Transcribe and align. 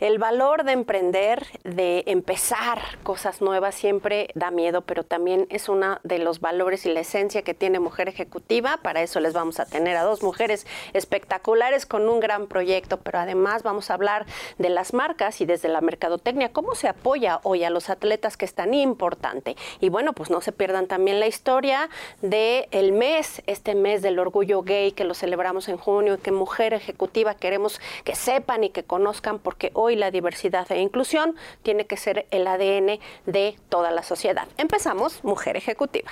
El 0.00 0.20
valor 0.20 0.62
de 0.62 0.70
emprender, 0.70 1.44
de 1.64 2.04
empezar 2.06 2.80
cosas 3.02 3.40
nuevas 3.40 3.74
siempre 3.74 4.28
da 4.36 4.52
miedo, 4.52 4.82
pero 4.82 5.02
también 5.02 5.48
es 5.50 5.68
uno 5.68 5.98
de 6.04 6.20
los 6.20 6.38
valores 6.38 6.86
y 6.86 6.92
la 6.92 7.00
esencia 7.00 7.42
que 7.42 7.52
tiene 7.52 7.80
Mujer 7.80 8.08
Ejecutiva. 8.08 8.76
Para 8.80 9.02
eso 9.02 9.18
les 9.18 9.32
vamos 9.32 9.58
a 9.58 9.64
tener 9.66 9.96
a 9.96 10.04
dos 10.04 10.22
mujeres 10.22 10.68
espectaculares 10.92 11.84
con 11.84 12.08
un 12.08 12.20
gran 12.20 12.46
proyecto, 12.46 12.98
pero 12.98 13.18
además 13.18 13.64
vamos 13.64 13.90
a 13.90 13.94
hablar 13.94 14.24
de 14.58 14.68
las 14.68 14.94
marcas 14.94 15.40
y 15.40 15.46
desde 15.46 15.68
la 15.68 15.80
mercadotecnia, 15.80 16.52
cómo 16.52 16.76
se 16.76 16.86
apoya 16.86 17.40
hoy 17.42 17.64
a 17.64 17.70
los 17.70 17.90
atletas 17.90 18.36
que 18.36 18.44
es 18.44 18.54
tan 18.54 18.74
importante. 18.74 19.56
Y 19.80 19.88
bueno, 19.88 20.12
pues 20.12 20.30
no 20.30 20.40
se 20.40 20.52
pierdan 20.52 20.86
también 20.86 21.18
la 21.18 21.26
historia 21.26 21.90
de 22.22 22.68
el 22.70 22.92
mes, 22.92 23.42
este 23.48 23.74
mes 23.74 24.02
del 24.02 24.20
orgullo 24.20 24.62
gay 24.62 24.92
que 24.92 25.02
lo 25.02 25.14
celebramos 25.14 25.68
en 25.68 25.76
junio 25.76 26.14
y 26.14 26.18
que 26.18 26.30
Mujer 26.30 26.72
Ejecutiva 26.72 27.34
queremos 27.34 27.80
que 28.04 28.14
sepan 28.14 28.62
y 28.62 28.70
que 28.70 28.84
conozcan 28.84 29.40
porque 29.40 29.72
hoy 29.74 29.87
la 29.96 30.10
diversidad 30.10 30.70
e 30.70 30.80
inclusión 30.80 31.36
tiene 31.62 31.86
que 31.86 31.96
ser 31.96 32.26
el 32.30 32.46
ADN 32.46 32.98
de 33.26 33.56
toda 33.68 33.90
la 33.90 34.02
sociedad. 34.02 34.48
Empezamos, 34.56 35.22
Mujer 35.24 35.56
Ejecutiva. 35.56 36.10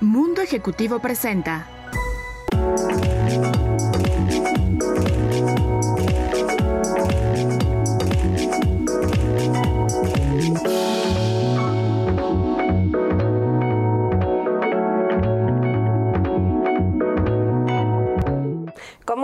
Mundo 0.00 0.42
Ejecutivo 0.42 0.98
presenta. 1.00 1.66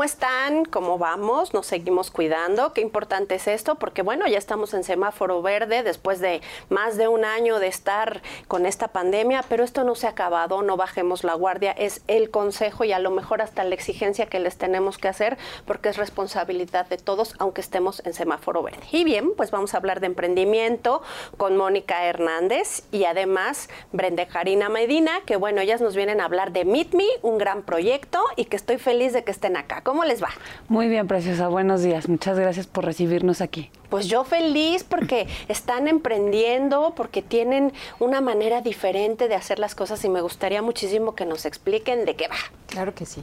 ¿Cómo 0.02 0.10
están? 0.10 0.64
¿Cómo 0.64 0.98
vamos? 0.98 1.54
Nos 1.54 1.66
seguimos 1.66 2.10
cuidando. 2.10 2.72
Qué 2.72 2.80
importante 2.80 3.36
es 3.36 3.46
esto, 3.46 3.76
porque 3.76 4.02
bueno, 4.02 4.26
ya 4.26 4.36
estamos 4.36 4.74
en 4.74 4.82
semáforo 4.82 5.42
verde 5.42 5.84
después 5.84 6.18
de 6.18 6.40
más 6.70 6.96
de 6.96 7.06
un 7.06 7.24
año 7.24 7.60
de 7.60 7.68
estar 7.68 8.20
con 8.48 8.66
esta 8.66 8.88
pandemia, 8.88 9.44
pero 9.48 9.62
esto 9.62 9.84
no 9.84 9.94
se 9.94 10.08
ha 10.08 10.10
acabado, 10.10 10.62
no 10.62 10.76
bajemos 10.76 11.22
la 11.22 11.34
guardia, 11.34 11.70
es 11.70 12.02
el 12.08 12.32
consejo 12.32 12.82
y 12.82 12.90
a 12.90 12.98
lo 12.98 13.12
mejor 13.12 13.42
hasta 13.42 13.62
la 13.62 13.76
exigencia 13.76 14.26
que 14.26 14.40
les 14.40 14.58
tenemos 14.58 14.98
que 14.98 15.06
hacer, 15.06 15.38
porque 15.66 15.90
es 15.90 15.96
responsabilidad 15.98 16.88
de 16.88 16.96
todos, 16.96 17.36
aunque 17.38 17.60
estemos 17.60 18.02
en 18.04 18.12
semáforo 18.12 18.60
verde. 18.64 18.82
Y 18.90 19.04
bien, 19.04 19.36
pues 19.36 19.52
vamos 19.52 19.72
a 19.72 19.76
hablar 19.76 20.00
de 20.00 20.06
emprendimiento 20.06 21.02
con 21.36 21.56
Mónica 21.56 22.06
Hernández 22.06 22.82
y 22.90 23.04
además 23.04 23.68
Brenda 23.92 24.26
Karina 24.26 24.68
Medina, 24.68 25.20
que 25.26 25.36
bueno, 25.36 25.60
ellas 25.60 25.80
nos 25.80 25.94
vienen 25.94 26.20
a 26.20 26.24
hablar 26.24 26.50
de 26.50 26.64
Meet 26.64 26.92
Me, 26.94 27.06
un 27.22 27.38
gran 27.38 27.62
proyecto 27.62 28.20
y 28.34 28.46
que 28.46 28.56
estoy 28.56 28.78
feliz 28.78 29.12
de 29.12 29.22
que 29.22 29.30
estén 29.30 29.56
acá. 29.56 29.82
¿Cómo 29.92 30.04
les 30.04 30.22
va? 30.22 30.30
Muy 30.68 30.88
bien, 30.88 31.06
preciosa. 31.06 31.48
Buenos 31.48 31.82
días. 31.82 32.08
Muchas 32.08 32.38
gracias 32.38 32.66
por 32.66 32.86
recibirnos 32.86 33.42
aquí. 33.42 33.70
Pues 33.90 34.06
yo 34.06 34.24
feliz 34.24 34.84
porque 34.84 35.28
están 35.48 35.86
emprendiendo, 35.86 36.94
porque 36.96 37.20
tienen 37.20 37.74
una 38.00 38.22
manera 38.22 38.62
diferente 38.62 39.28
de 39.28 39.34
hacer 39.34 39.58
las 39.58 39.74
cosas 39.74 40.02
y 40.06 40.08
me 40.08 40.22
gustaría 40.22 40.62
muchísimo 40.62 41.14
que 41.14 41.26
nos 41.26 41.44
expliquen 41.44 42.06
de 42.06 42.16
qué 42.16 42.26
va. 42.28 42.36
Claro 42.68 42.94
que 42.94 43.04
sí. 43.04 43.22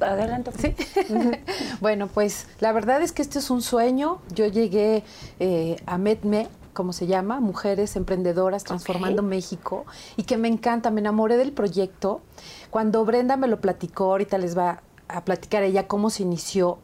Adelante. 0.00 0.50
Sí. 0.56 0.74
bueno, 1.82 2.06
pues 2.06 2.46
la 2.60 2.72
verdad 2.72 3.02
es 3.02 3.12
que 3.12 3.20
este 3.20 3.38
es 3.38 3.50
un 3.50 3.60
sueño. 3.60 4.22
Yo 4.34 4.46
llegué 4.46 5.02
eh, 5.40 5.76
a 5.84 5.98
MEDME 5.98 6.48
como 6.72 6.94
se 6.94 7.06
llama, 7.06 7.38
Mujeres 7.38 7.96
Emprendedoras 7.96 8.64
Transformando 8.64 9.22
México, 9.22 9.84
y 10.16 10.24
que 10.24 10.38
me 10.38 10.48
encanta, 10.48 10.90
me 10.90 11.00
enamoré 11.00 11.36
del 11.36 11.52
proyecto. 11.52 12.22
Cuando 12.70 13.04
Brenda 13.04 13.36
me 13.36 13.46
lo 13.46 13.60
platicó, 13.60 14.06
ahorita 14.06 14.38
les 14.38 14.58
va 14.58 14.80
a 15.08 15.24
platicar 15.24 15.62
ella 15.62 15.86
cómo 15.86 16.10
se 16.10 16.22
inició 16.22 16.78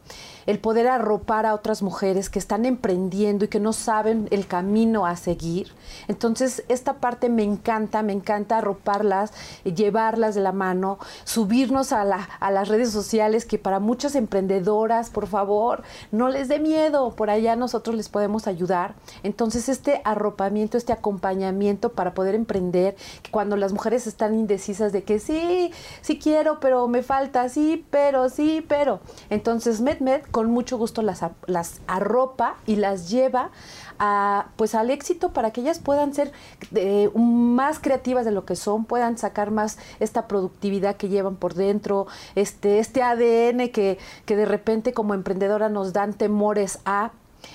el 0.50 0.58
poder 0.58 0.88
arropar 0.88 1.46
a 1.46 1.54
otras 1.54 1.80
mujeres 1.80 2.28
que 2.28 2.40
están 2.40 2.64
emprendiendo 2.64 3.44
y 3.44 3.48
que 3.48 3.60
no 3.60 3.72
saben 3.72 4.26
el 4.32 4.48
camino 4.48 5.06
a 5.06 5.14
seguir. 5.14 5.68
Entonces, 6.08 6.64
esta 6.66 6.94
parte 6.94 7.28
me 7.28 7.44
encanta, 7.44 8.02
me 8.02 8.12
encanta 8.12 8.58
arroparlas, 8.58 9.32
llevarlas 9.62 10.34
de 10.34 10.40
la 10.40 10.50
mano, 10.50 10.98
subirnos 11.22 11.92
a, 11.92 12.02
la, 12.02 12.28
a 12.40 12.50
las 12.50 12.66
redes 12.66 12.90
sociales, 12.90 13.44
que 13.44 13.58
para 13.58 13.78
muchas 13.78 14.16
emprendedoras, 14.16 15.10
por 15.10 15.28
favor, 15.28 15.84
no 16.10 16.28
les 16.28 16.48
dé 16.48 16.58
miedo, 16.58 17.14
por 17.14 17.30
allá 17.30 17.54
nosotros 17.54 17.94
les 17.94 18.08
podemos 18.08 18.48
ayudar. 18.48 18.96
Entonces, 19.22 19.68
este 19.68 20.02
arropamiento, 20.04 20.76
este 20.76 20.92
acompañamiento 20.92 21.92
para 21.92 22.12
poder 22.12 22.34
emprender, 22.34 22.96
cuando 23.30 23.56
las 23.56 23.72
mujeres 23.72 24.08
están 24.08 24.34
indecisas 24.34 24.90
de 24.90 25.04
que 25.04 25.20
sí, 25.20 25.70
sí 26.00 26.18
quiero, 26.18 26.58
pero 26.58 26.88
me 26.88 27.04
falta, 27.04 27.48
sí, 27.48 27.86
pero, 27.92 28.28
sí, 28.30 28.64
pero. 28.66 28.98
Entonces, 29.28 29.80
MedMed 29.80 30.22
con 30.40 30.50
mucho 30.50 30.78
gusto 30.78 31.02
las, 31.02 31.22
las 31.44 31.82
arropa 31.86 32.56
y 32.66 32.76
las 32.76 33.10
lleva 33.10 33.50
a, 33.98 34.46
pues 34.56 34.74
al 34.74 34.88
éxito 34.88 35.34
para 35.34 35.50
que 35.50 35.60
ellas 35.60 35.80
puedan 35.80 36.14
ser 36.14 36.32
eh, 36.74 37.10
más 37.14 37.78
creativas 37.78 38.24
de 38.24 38.30
lo 38.30 38.46
que 38.46 38.56
son, 38.56 38.86
puedan 38.86 39.18
sacar 39.18 39.50
más 39.50 39.76
esta 39.98 40.26
productividad 40.28 40.96
que 40.96 41.10
llevan 41.10 41.36
por 41.36 41.52
dentro, 41.52 42.06
este, 42.36 42.78
este 42.78 43.02
ADN 43.02 43.68
que, 43.68 43.98
que 44.24 44.34
de 44.34 44.46
repente 44.46 44.94
como 44.94 45.12
emprendedora 45.12 45.68
nos 45.68 45.92
dan 45.92 46.14
temores 46.14 46.78
a. 46.86 47.10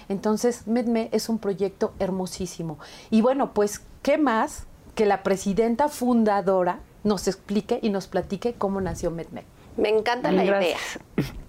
Entonces, 0.07 0.67
MedMe 0.67 1.09
es 1.11 1.27
un 1.27 1.39
proyecto 1.39 1.91
hermosísimo. 1.97 2.77
Y 3.09 3.23
bueno, 3.23 3.51
pues, 3.55 3.81
¿qué 4.03 4.19
más 4.19 4.65
que 4.93 5.07
la 5.07 5.23
presidenta 5.23 5.89
fundadora 5.89 6.81
nos 7.03 7.27
explique 7.27 7.79
y 7.81 7.89
nos 7.89 8.05
platique 8.05 8.53
cómo 8.53 8.79
nació 8.79 9.09
MedMe? 9.09 9.43
Me 9.75 9.89
encanta 9.89 10.31
la 10.31 10.45
idea. 10.45 10.77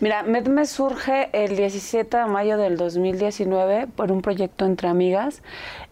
Mira, 0.00 0.22
MEDME 0.22 0.66
surge 0.66 1.30
el 1.32 1.56
17 1.56 2.16
de 2.16 2.26
mayo 2.26 2.58
del 2.58 2.76
2019 2.76 3.86
por 3.88 4.12
un 4.12 4.22
proyecto 4.22 4.64
entre 4.66 4.88
amigas, 4.88 5.42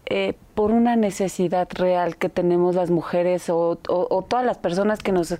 eh, 0.05 0.33
por 0.53 0.71
una 0.71 0.95
necesidad 0.95 1.67
real 1.73 2.17
que 2.17 2.29
tenemos 2.29 2.75
las 2.75 2.89
mujeres 2.89 3.49
o, 3.49 3.77
todas 3.77 4.45
las 4.45 4.57
personas 4.57 4.99
que 4.99 5.11
nos 5.11 5.37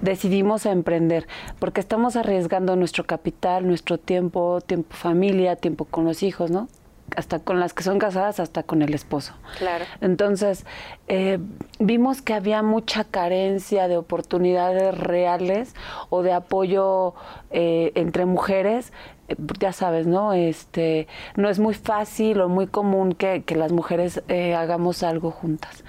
decidimos 0.00 0.66
a 0.66 0.72
emprender, 0.72 1.26
porque 1.58 1.80
estamos 1.80 2.16
arriesgando 2.16 2.76
nuestro 2.76 3.04
capital, 3.04 3.66
nuestro 3.66 3.98
tiempo, 3.98 4.60
tiempo 4.60 4.94
familia, 4.94 5.56
tiempo 5.56 5.84
con 5.84 6.04
los 6.04 6.22
hijos, 6.22 6.50
¿no? 6.50 6.68
Hasta 7.16 7.38
con 7.38 7.60
las 7.60 7.72
que 7.72 7.82
son 7.82 7.98
casadas, 7.98 8.40
hasta 8.40 8.62
con 8.62 8.82
el 8.82 8.94
esposo. 8.94 9.34
Claro. 9.58 9.84
Entonces, 10.00 10.64
eh, 11.08 11.38
vimos 11.78 12.22
que 12.22 12.34
había 12.34 12.62
mucha 12.62 13.04
carencia 13.04 13.88
de 13.88 13.96
oportunidades 13.96 14.96
reales 14.96 15.74
o 16.10 16.22
de 16.22 16.32
apoyo 16.32 17.14
eh, 17.50 17.92
entre 17.94 18.26
mujeres. 18.26 18.92
Eh, 19.28 19.36
ya 19.58 19.72
sabes, 19.72 20.06
¿no? 20.06 20.32
Este, 20.32 21.08
no 21.36 21.48
es 21.48 21.58
muy 21.58 21.74
fácil 21.74 22.40
o 22.40 22.48
muy 22.48 22.66
común 22.66 23.12
que, 23.12 23.42
que 23.44 23.56
las 23.56 23.72
mujeres 23.72 24.22
hagamos 24.28 25.02
algo 25.02 25.30
juntas. 25.30 25.84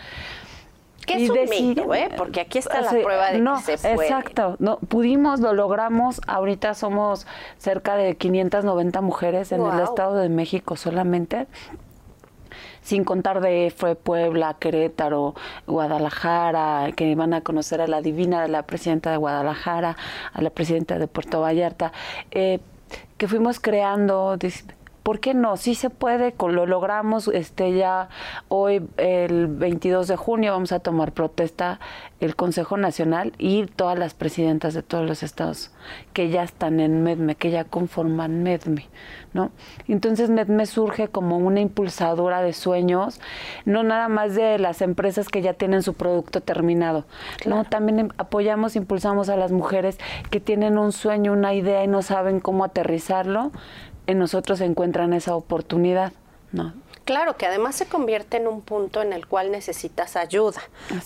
¿Qué 1.05 1.23
es 1.23 1.29
un 1.29 1.49
mito, 1.49 1.93
eh? 1.93 2.09
Porque 2.17 2.41
aquí 2.41 2.57
está 2.57 2.81
la 2.81 2.89
prueba 2.89 3.31
de 3.31 3.43
que 3.43 3.77
se 3.77 3.93
puede. 3.93 4.07
Exacto, 4.07 4.55
no, 4.59 4.77
pudimos, 4.79 5.39
lo 5.39 5.53
logramos, 5.53 6.21
ahorita 6.27 6.73
somos 6.73 7.27
cerca 7.57 7.95
de 7.95 8.15
590 8.15 9.01
mujeres 9.01 9.51
en 9.51 9.61
el 9.65 9.79
Estado 9.79 10.15
de 10.15 10.29
México 10.29 10.75
solamente. 10.75 11.47
Sin 12.81 13.03
contar 13.03 13.41
de 13.41 13.73
fue 13.75 13.95
Puebla, 13.95 14.57
Querétaro, 14.59 15.33
Guadalajara, 15.65 16.91
que 16.95 17.15
van 17.15 17.33
a 17.33 17.41
conocer 17.41 17.81
a 17.81 17.87
la 17.87 18.01
divina 18.01 18.43
de 18.43 18.47
la 18.47 18.61
presidenta 18.63 19.09
de 19.09 19.17
Guadalajara, 19.17 19.97
a 20.31 20.41
la 20.41 20.51
presidenta 20.51 20.99
de 20.99 21.07
Puerto 21.07 21.41
Vallarta, 21.41 21.91
eh, 22.29 22.59
que 23.17 23.27
fuimos 23.27 23.59
creando 23.59 24.37
¿por 25.05 25.19
qué 25.19 25.35
no? 25.35 25.55
Sí 25.55 25.75
se 25.75 25.91
puede, 25.91 26.33
lo 26.39 26.65
logramos, 26.65 27.27
este 27.27 27.77
ya 27.77 28.09
hoy 28.47 28.81
el 28.97 29.45
22 29.45 30.07
de 30.07 30.15
junio 30.15 30.53
vamos 30.53 30.71
a 30.71 30.79
tomar 30.79 31.11
protesta 31.11 31.79
el 32.19 32.35
Consejo 32.35 32.75
Nacional 32.75 33.31
y 33.37 33.67
todas 33.67 33.99
las 33.99 34.15
presidentas 34.15 34.73
de 34.73 34.81
todos 34.81 35.07
los 35.07 35.21
estados 35.21 35.69
que 36.13 36.29
ya 36.29 36.41
están 36.41 36.79
en 36.79 37.03
MEDME, 37.03 37.35
que 37.35 37.51
ya 37.51 37.65
conforman 37.65 38.41
MEDME, 38.41 38.87
¿no? 39.31 39.51
Entonces 39.87 40.31
MEDME 40.31 40.65
surge 40.65 41.07
como 41.07 41.37
una 41.37 41.59
impulsadora 41.59 42.41
de 42.41 42.53
sueños, 42.53 43.21
no 43.63 43.83
nada 43.83 44.09
más 44.09 44.33
de 44.33 44.57
las 44.57 44.81
empresas 44.81 45.29
que 45.29 45.43
ya 45.43 45.53
tienen 45.53 45.83
su 45.83 45.93
producto 45.93 46.41
terminado, 46.41 47.05
no, 47.45 47.63
también 47.63 47.99
em, 47.99 48.09
apoyamos, 48.17 48.75
impulsamos 48.75 49.29
a 49.29 49.37
las 49.37 49.51
mujeres 49.51 49.99
que 50.31 50.39
tienen 50.39 50.79
un 50.79 50.91
sueño, 50.91 51.33
una 51.33 51.53
idea 51.53 51.83
y 51.83 51.87
no 51.87 52.01
saben 52.01 52.39
cómo 52.39 52.63
aterrizarlo, 52.63 53.51
en 54.07 54.19
nosotros 54.19 54.61
encuentran 54.61 55.13
esa 55.13 55.35
oportunidad, 55.35 56.13
¿no? 56.51 56.73
Claro, 57.05 57.37
que 57.37 57.45
además 57.45 57.75
se 57.75 57.85
convierte 57.85 58.37
en 58.37 58.47
un 58.47 58.61
punto 58.61 59.01
en 59.03 59.13
el 59.13 59.27
cual 59.27 59.51
necesitas 59.51 60.15
ayuda. 60.15 60.61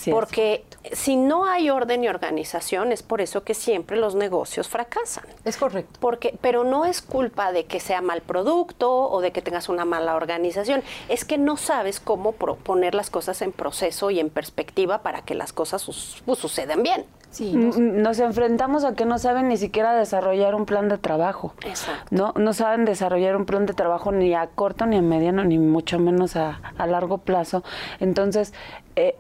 porque 0.09 0.63
si 0.93 1.17
no 1.17 1.45
hay 1.45 1.69
orden 1.69 2.03
y 2.05 2.07
organización, 2.07 2.93
es 2.93 3.03
por 3.03 3.19
eso 3.19 3.43
que 3.43 3.53
siempre 3.53 3.97
los 3.97 4.15
negocios 4.15 4.69
fracasan. 4.69 5.25
Es 5.43 5.57
correcto. 5.57 5.99
Porque, 5.99 6.37
pero 6.41 6.63
no 6.63 6.85
es 6.85 7.01
culpa 7.01 7.51
de 7.51 7.65
que 7.65 7.81
sea 7.81 8.01
mal 8.01 8.21
producto 8.21 9.09
o 9.09 9.19
de 9.19 9.31
que 9.31 9.41
tengas 9.41 9.67
una 9.67 9.83
mala 9.83 10.15
organización. 10.15 10.83
Es 11.09 11.25
que 11.25 11.37
no 11.37 11.57
sabes 11.57 11.99
cómo 11.99 12.31
poner 12.31 12.95
las 12.95 13.09
cosas 13.09 13.41
en 13.41 13.51
proceso 13.51 14.09
y 14.09 14.21
en 14.21 14.29
perspectiva 14.29 14.99
para 15.01 15.23
que 15.23 15.35
las 15.35 15.51
cosas 15.51 15.85
pues, 16.25 16.39
sucedan 16.39 16.81
bien. 16.81 17.05
Sí, 17.31 17.53
nos... 17.53 18.19
enfrentamos 18.19 18.83
a 18.83 18.95
que 18.95 19.05
no 19.05 19.19
saben 19.19 19.49
ni 19.49 19.57
siquiera 19.57 19.93
desarrollar 19.93 20.55
un 20.55 20.65
plan 20.65 20.89
de 20.89 20.97
trabajo. 20.97 21.53
Exacto. 21.63 22.07
No, 22.09 22.33
no 22.35 22.53
saben 22.53 22.85
desarrollar 22.85 23.35
un 23.35 23.45
plan 23.45 23.65
de 23.65 23.73
trabajo 23.73 24.11
ni 24.11 24.33
a 24.33 24.47
corto, 24.47 24.85
ni 24.87 24.97
a 24.97 25.01
mediano, 25.01 25.43
ni 25.43 25.59
mucho 25.59 25.88
menos 25.97 26.35
a, 26.35 26.59
a 26.77 26.85
largo 26.85 27.17
plazo. 27.17 27.63
Entonces, 27.99 28.53
eh, 28.95 29.15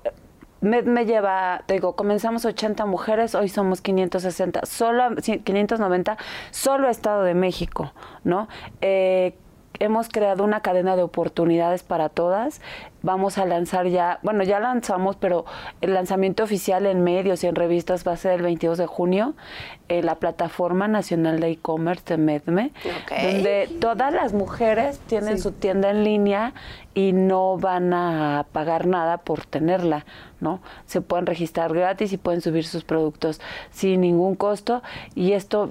me, 0.61 0.81
me, 0.81 1.05
lleva, 1.05 1.63
te 1.65 1.75
digo, 1.75 1.95
comenzamos 1.95 2.45
80 2.45 2.85
mujeres, 2.85 3.33
hoy 3.33 3.49
somos 3.49 3.81
560, 3.81 4.65
solo 4.65 5.15
590, 5.15 6.17
solo 6.51 6.89
Estado 6.89 7.23
de 7.23 7.33
México, 7.33 7.93
¿no? 8.23 8.47
Eh, 8.81 9.35
hemos 9.79 10.09
creado 10.09 10.43
una 10.43 10.61
cadena 10.61 10.95
de 10.95 11.03
oportunidades 11.03 11.83
para 11.83 12.09
todas. 12.09 12.61
Vamos 13.01 13.37
a 13.37 13.45
lanzar 13.45 13.87
ya, 13.87 14.19
bueno, 14.23 14.43
ya 14.43 14.59
lanzamos, 14.59 15.15
pero 15.15 15.45
el 15.81 15.93
lanzamiento 15.93 16.43
oficial 16.43 16.85
en 16.85 17.03
medios 17.03 17.43
y 17.43 17.47
en 17.47 17.55
revistas 17.55 18.05
va 18.05 18.11
a 18.11 18.17
ser 18.17 18.33
el 18.33 18.41
22 18.41 18.77
de 18.77 18.85
junio 18.85 19.35
en 19.87 20.05
la 20.05 20.15
plataforma 20.15 20.87
nacional 20.87 21.39
de 21.39 21.51
e-commerce 21.51 22.03
de 22.05 22.17
Medme, 22.17 22.71
donde 23.09 23.69
todas 23.79 24.13
las 24.13 24.33
mujeres 24.33 24.99
tienen 25.07 25.39
su 25.39 25.53
tienda 25.53 25.89
en 25.91 26.03
línea 26.03 26.53
y 26.93 27.13
no 27.13 27.57
van 27.57 27.93
a 27.93 28.45
pagar 28.51 28.85
nada 28.85 29.17
por 29.17 29.45
tenerla, 29.45 30.05
¿no? 30.41 30.59
Se 30.85 30.99
pueden 31.01 31.25
registrar 31.25 31.73
gratis 31.73 32.11
y 32.11 32.17
pueden 32.17 32.41
subir 32.41 32.65
sus 32.65 32.83
productos 32.83 33.39
sin 33.71 34.01
ningún 34.01 34.35
costo 34.35 34.83
y 35.15 35.31
esto 35.31 35.69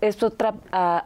es 0.00 0.22
otra, 0.22 0.54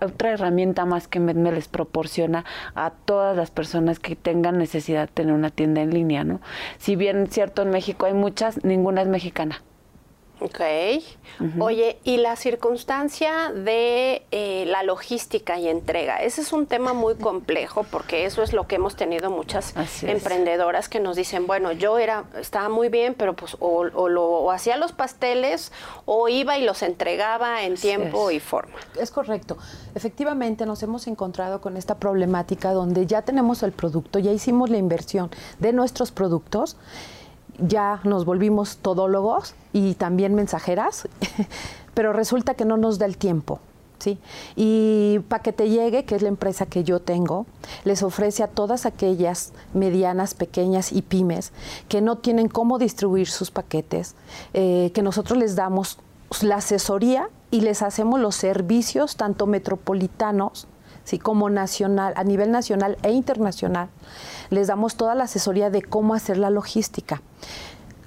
otra 0.01 0.31
herramienta 0.31 0.85
más 0.85 1.09
que 1.09 1.21
me, 1.21 1.35
les 1.35 1.69
proporciona 1.69 2.45
a 2.75 2.91
todas 2.91 3.37
las 3.37 3.51
personas 3.51 3.99
que 3.99 4.17
tengan 4.17 4.59
necesidad 4.59 5.09
de 5.09 5.13
tener 5.13 5.35
una 5.35 5.51
tienda 5.51 5.83
en 5.83 5.91
línea, 5.91 6.25
¿no? 6.25 6.41
Si 6.79 6.97
bien 6.97 7.27
cierto 7.29 7.63
en 7.63 7.71
México 7.71 8.07
hay 8.07 8.15
muchas, 8.15 8.65
ninguna 8.65 9.03
es 9.03 9.09
mexicana. 9.09 9.63
Ok. 10.41 10.61
Oye, 11.61 11.99
y 12.05 12.17
la 12.17 12.37
circunstancia 12.37 13.53
de 13.53 14.23
eh, 14.31 14.65
la 14.67 14.83
logística 14.83 15.59
y 15.59 15.69
entrega, 15.69 16.17
ese 16.17 16.41
es 16.41 16.53
un 16.53 16.67
tema 16.67 16.93
muy 16.93 17.15
complejo 17.15 17.85
porque 17.85 18.27
eso 18.27 18.43
es 18.43 18.53
lo 18.53 18.67
que 18.67 18.77
hemos 18.77 18.97
tenido 18.97 19.31
muchas 19.31 19.75
emprendedoras 20.03 20.89
que 20.89 21.01
nos 21.01 21.17
dicen, 21.17 21.47
bueno, 21.47 21.73
yo 21.73 21.99
era, 21.99 22.25
estaba 22.39 22.69
muy 22.69 22.89
bien, 22.89 23.15
pero 23.15 23.35
pues 23.35 23.57
o, 23.61 23.85
lo 23.85 24.51
hacía 24.51 24.77
los 24.77 24.93
pasteles 24.93 25.73
o 26.07 26.29
iba 26.29 26.59
y 26.59 26.65
los 26.65 26.83
entregaba 26.83 27.63
en 27.63 27.75
tiempo 27.75 28.31
y 28.31 28.41
forma. 28.41 28.75
Es 29.01 29.11
correcto. 29.11 29.57
Efectivamente 29.95 30.67
nos 30.67 30.83
hemos 30.83 31.07
encontrado 31.07 31.61
con 31.61 31.77
esta 31.77 31.97
problemática 31.97 32.73
donde 32.73 33.07
ya 33.07 33.23
tenemos 33.23 33.63
el 33.63 33.73
producto, 33.73 34.19
ya 34.19 34.33
hicimos 34.33 34.71
la 34.71 34.79
inversión 34.79 35.31
de 35.61 35.73
nuestros 35.73 36.11
productos 36.11 36.77
ya 37.59 38.01
nos 38.05 38.25
volvimos 38.25 38.79
todólogos 38.79 39.55
y 39.73 39.95
también 39.95 40.35
mensajeras, 40.35 41.09
pero 41.95 42.13
resulta 42.13 42.55
que 42.55 42.65
no 42.65 42.77
nos 42.77 42.99
da 42.99 43.07
el 43.07 43.17
tiempo. 43.17 43.61
¿Sí? 43.99 44.19
Y 44.57 45.21
para 45.29 45.45
que 45.45 45.53
te 45.53 45.71
llegue, 45.71 46.05
que 46.05 46.17
es 46.17 46.23
la 46.23 46.29
empresa 46.29 46.67
que 46.67 46.83
yo 46.83 46.99
tengo, 46.99 47.47
les 47.85 48.03
ofrece 48.03 48.43
a 48.43 48.49
todas 48.49 48.85
aquellas 48.85 49.53
medianas, 49.75 50.35
pequeñas 50.35 50.91
y 50.91 51.03
pymes 51.03 51.53
que 51.89 52.01
no 52.01 52.19
tienen 52.19 52.49
cómo 52.49 52.81
distribuir 52.81 53.29
sus 53.29 53.53
paquetes, 53.53 54.17
eh, 54.55 54.91
que 54.93 55.03
nosotros 55.03 55.39
les 55.39 55.55
damos 55.55 56.01
la 56.41 56.57
asesoría 56.57 57.29
y 57.53 57.61
les 57.61 57.81
hacemos 57.81 58.19
los 58.19 58.35
servicios 58.35 59.15
tanto 59.15 59.47
metropolitanos 59.47 60.67
¿sí? 61.05 61.19
como 61.19 61.51
nacional, 61.51 62.13
a 62.17 62.25
nivel 62.25 62.51
nacional 62.51 62.99
e 63.03 63.13
internacional. 63.13 63.89
Les 64.51 64.67
damos 64.67 64.97
toda 64.97 65.15
la 65.15 65.25
asesoría 65.25 65.71
de 65.71 65.83
cómo 65.83 66.15
hacer 66.15 66.39
la 66.39 66.51
logística. 66.51 67.23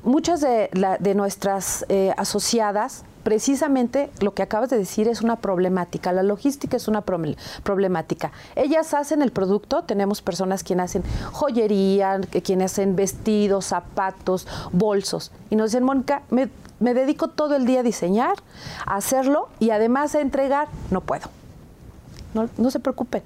Muchas 0.03 0.41
de, 0.41 0.69
nuestras 1.15 1.85
eh, 1.89 2.13
asociadas 2.17 3.03
precisamente 3.25 4.11
lo 4.21 4.35
que 4.35 4.43
acabas 4.43 4.69
de 4.69 4.77
decir 4.77 5.07
es 5.07 5.23
una 5.23 5.37
problemática. 5.37 6.13
La 6.13 6.21
logística 6.21 6.77
es 6.77 6.87
una 6.87 7.01
problemática. 7.01 8.31
Ellas 8.55 8.93
hacen 8.93 9.23
el 9.23 9.31
producto, 9.31 9.83
tenemos 9.83 10.21
personas 10.21 10.63
quienes 10.63 10.91
hacen 10.91 11.03
joyería, 11.31 12.21
quienes 12.43 12.73
hacen 12.73 12.95
vestidos, 12.95 13.65
zapatos, 13.65 14.47
bolsos. 14.71 15.31
Y 15.49 15.55
nos 15.55 15.71
dicen, 15.71 15.83
Mónica, 15.83 16.21
me, 16.29 16.49
me 16.79 16.93
dedico 16.93 17.27
todo 17.27 17.55
el 17.55 17.65
día 17.65 17.79
a 17.79 17.83
diseñar, 17.83 18.35
a 18.85 18.97
hacerlo 18.97 19.49
y 19.59 19.71
además 19.71 20.13
a 20.13 20.21
entregar. 20.21 20.67
No 20.91 21.01
puedo. 21.01 21.27
No, 22.35 22.49
no 22.57 22.69
se 22.69 22.79
preocupen 22.81 23.23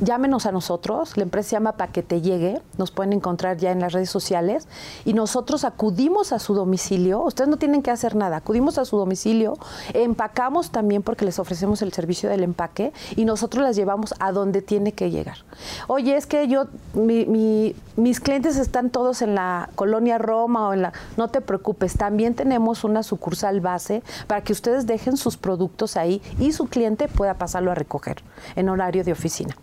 llámenos 0.00 0.46
a 0.46 0.52
nosotros, 0.52 1.16
la 1.16 1.22
empresa 1.22 1.52
llama 1.52 1.72
Para 1.72 1.92
que 1.92 2.02
te 2.02 2.20
llegue, 2.20 2.60
nos 2.76 2.90
pueden 2.90 3.12
encontrar 3.12 3.56
ya 3.56 3.70
en 3.70 3.80
las 3.80 3.92
redes 3.92 4.10
sociales 4.10 4.68
y 5.04 5.14
nosotros 5.14 5.64
acudimos 5.64 6.32
a 6.32 6.38
su 6.38 6.54
domicilio, 6.54 7.22
ustedes 7.22 7.48
no 7.48 7.56
tienen 7.56 7.82
que 7.82 7.90
hacer 7.90 8.14
nada, 8.14 8.36
acudimos 8.36 8.78
a 8.78 8.84
su 8.84 8.96
domicilio, 8.96 9.58
empacamos 9.94 10.70
también 10.70 11.02
porque 11.02 11.24
les 11.24 11.38
ofrecemos 11.38 11.82
el 11.82 11.92
servicio 11.92 12.28
del 12.28 12.42
empaque 12.42 12.92
y 13.16 13.24
nosotros 13.24 13.62
las 13.62 13.76
llevamos 13.76 14.14
a 14.18 14.32
donde 14.32 14.62
tiene 14.62 14.92
que 14.92 15.10
llegar. 15.10 15.38
Oye, 15.86 16.16
es 16.16 16.26
que 16.26 16.48
yo, 16.48 16.66
mis 16.94 18.20
clientes 18.20 18.56
están 18.56 18.90
todos 18.90 19.22
en 19.22 19.34
la 19.34 19.70
colonia 19.74 20.18
Roma 20.18 20.68
o 20.68 20.72
en 20.72 20.82
la... 20.82 20.92
No 21.16 21.28
te 21.28 21.40
preocupes, 21.40 21.96
también 21.96 22.34
tenemos 22.34 22.84
una 22.84 23.02
sucursal 23.02 23.60
base 23.60 24.02
para 24.26 24.42
que 24.42 24.52
ustedes 24.52 24.86
dejen 24.86 25.16
sus 25.16 25.36
productos 25.36 25.96
ahí 25.96 26.20
y 26.38 26.52
su 26.52 26.66
cliente 26.66 27.08
pueda 27.08 27.34
pasarlo 27.34 27.70
a 27.70 27.74
recoger 27.74 28.22
en 28.56 28.68
horario 28.68 29.04
de 29.04 29.12
oficina. 29.12 29.56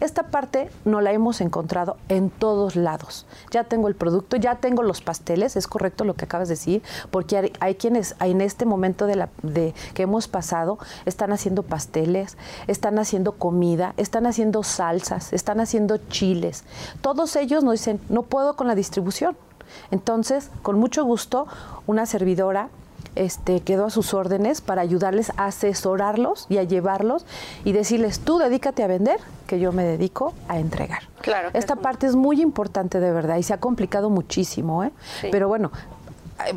Esta 0.00 0.24
parte 0.24 0.70
no 0.84 1.00
la 1.00 1.12
hemos 1.12 1.40
encontrado 1.40 1.96
en 2.08 2.30
todos 2.30 2.76
lados. 2.76 3.26
Ya 3.50 3.64
tengo 3.64 3.88
el 3.88 3.94
producto, 3.94 4.36
ya 4.36 4.56
tengo 4.56 4.82
los 4.82 5.00
pasteles, 5.00 5.56
es 5.56 5.66
correcto 5.66 6.04
lo 6.04 6.14
que 6.14 6.24
acabas 6.24 6.48
de 6.48 6.54
decir, 6.54 6.82
porque 7.10 7.52
hay, 7.60 7.74
quienes 7.76 8.16
en 8.20 8.40
este 8.40 8.66
momento 8.66 9.06
de, 9.06 9.28
de 9.42 9.74
que 9.94 10.02
hemos 10.02 10.28
pasado 10.28 10.78
están 11.06 11.32
haciendo 11.32 11.62
pasteles, 11.62 12.36
están 12.66 12.98
haciendo 12.98 13.32
comida, 13.32 13.94
están 13.96 14.26
haciendo 14.26 14.62
salsas, 14.62 15.32
están 15.32 15.60
haciendo 15.60 15.96
chiles. 15.96 16.64
Todos 17.00 17.36
ellos 17.36 17.64
nos 17.64 17.74
dicen, 17.74 18.00
no 18.08 18.22
puedo 18.22 18.56
con 18.56 18.66
la 18.66 18.74
distribución. 18.74 19.36
Entonces, 19.90 20.50
con 20.62 20.78
mucho 20.78 21.04
gusto, 21.04 21.46
una 21.86 22.06
servidora 22.06 22.68
este, 23.16 23.60
quedó 23.60 23.86
a 23.86 23.90
sus 23.90 24.14
órdenes 24.14 24.60
para 24.60 24.82
ayudarles 24.82 25.30
a 25.36 25.46
asesorarlos 25.46 26.46
y 26.48 26.58
a 26.58 26.62
llevarlos 26.62 27.26
y 27.64 27.72
decirles, 27.72 28.20
tú 28.20 28.38
dedícate 28.38 28.82
a 28.82 28.86
vender, 28.86 29.20
que 29.46 29.60
yo 29.60 29.72
me 29.72 29.84
dedico 29.84 30.32
a 30.48 30.58
entregar. 30.58 31.02
Claro. 31.20 31.50
Esta 31.52 31.76
parte 31.76 32.06
es 32.06 32.16
muy 32.16 32.40
importante 32.40 33.00
de 33.00 33.12
verdad 33.12 33.36
y 33.36 33.42
se 33.42 33.54
ha 33.54 33.58
complicado 33.58 34.10
muchísimo, 34.10 34.84
¿eh? 34.84 34.92
Pero 35.30 35.48
bueno, 35.48 35.70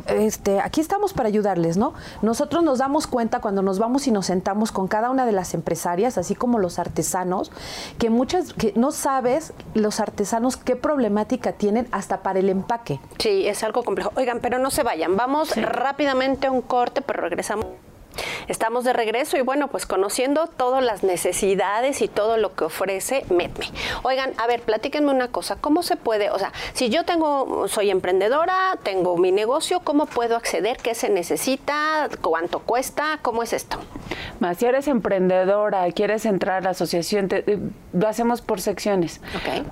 este, 0.08 0.60
aquí 0.60 0.80
estamos 0.80 1.12
para 1.12 1.28
ayudarles, 1.28 1.76
¿no? 1.76 1.94
Nosotros 2.22 2.62
nos 2.62 2.78
damos 2.78 3.06
cuenta 3.06 3.40
cuando 3.40 3.62
nos 3.62 3.78
vamos 3.78 4.06
y 4.06 4.10
nos 4.10 4.26
sentamos 4.26 4.72
con 4.72 4.88
cada 4.88 5.10
una 5.10 5.26
de 5.26 5.32
las 5.32 5.54
empresarias, 5.54 6.18
así 6.18 6.34
como 6.34 6.58
los 6.58 6.78
artesanos, 6.78 7.50
que 7.98 8.10
muchas, 8.10 8.52
que 8.52 8.72
no 8.76 8.92
sabes 8.92 9.52
los 9.74 10.00
artesanos 10.00 10.56
qué 10.56 10.76
problemática 10.76 11.52
tienen 11.52 11.88
hasta 11.92 12.22
para 12.22 12.38
el 12.38 12.48
empaque. 12.48 13.00
Sí, 13.18 13.46
es 13.46 13.62
algo 13.62 13.82
complejo. 13.82 14.12
Oigan, 14.16 14.40
pero 14.40 14.58
no 14.58 14.70
se 14.70 14.82
vayan, 14.82 15.16
vamos 15.16 15.56
rápidamente 15.56 16.46
a 16.46 16.50
un 16.50 16.62
corte, 16.62 17.00
pero 17.02 17.22
regresamos. 17.22 17.66
Estamos 18.48 18.84
de 18.84 18.92
regreso 18.92 19.36
y 19.36 19.42
bueno, 19.42 19.68
pues 19.68 19.86
conociendo 19.86 20.46
todas 20.46 20.82
las 20.82 21.02
necesidades 21.02 22.02
y 22.02 22.08
todo 22.08 22.36
lo 22.36 22.54
que 22.54 22.64
ofrece 22.64 23.24
Medme. 23.30 23.70
Oigan, 24.02 24.32
a 24.38 24.46
ver, 24.46 24.62
platíquenme 24.62 25.10
una 25.10 25.28
cosa, 25.28 25.56
¿cómo 25.56 25.82
se 25.82 25.96
puede, 25.96 26.30
o 26.30 26.38
sea, 26.38 26.52
si 26.72 26.88
yo 26.88 27.04
tengo, 27.04 27.68
soy 27.68 27.90
emprendedora, 27.90 28.78
tengo 28.82 29.16
mi 29.16 29.32
negocio, 29.32 29.80
¿cómo 29.80 30.06
puedo 30.06 30.36
acceder? 30.36 30.78
¿Qué 30.78 30.94
se 30.94 31.08
necesita? 31.08 32.08
¿Cuánto 32.20 32.60
cuesta? 32.60 33.18
¿Cómo 33.22 33.42
es 33.42 33.52
esto? 33.52 33.78
si 34.56 34.66
eres 34.66 34.88
emprendedora, 34.88 35.90
quieres 35.92 36.24
entrar 36.24 36.58
a 36.58 36.60
la 36.60 36.70
asociación, 36.70 37.28
lo 37.92 38.08
hacemos 38.08 38.40
por 38.40 38.60
secciones. 38.60 39.20
Okay 39.40 39.64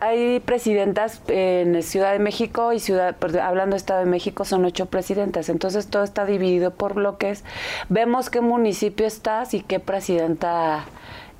hay 0.00 0.40
presidentas 0.40 1.22
en 1.28 1.82
Ciudad 1.82 2.12
de 2.12 2.18
México 2.18 2.72
y 2.72 2.80
Ciudad, 2.80 3.16
hablando 3.40 3.74
de 3.74 3.78
Estado 3.78 4.00
de 4.00 4.06
México, 4.06 4.44
son 4.44 4.64
ocho 4.64 4.86
presidentas. 4.86 5.48
Entonces 5.48 5.88
todo 5.88 6.04
está 6.04 6.24
dividido 6.24 6.72
por 6.72 6.94
bloques. 6.94 7.44
Vemos 7.88 8.30
qué 8.30 8.40
municipio 8.40 9.06
estás 9.06 9.54
y 9.54 9.60
qué 9.60 9.80
presidenta 9.80 10.84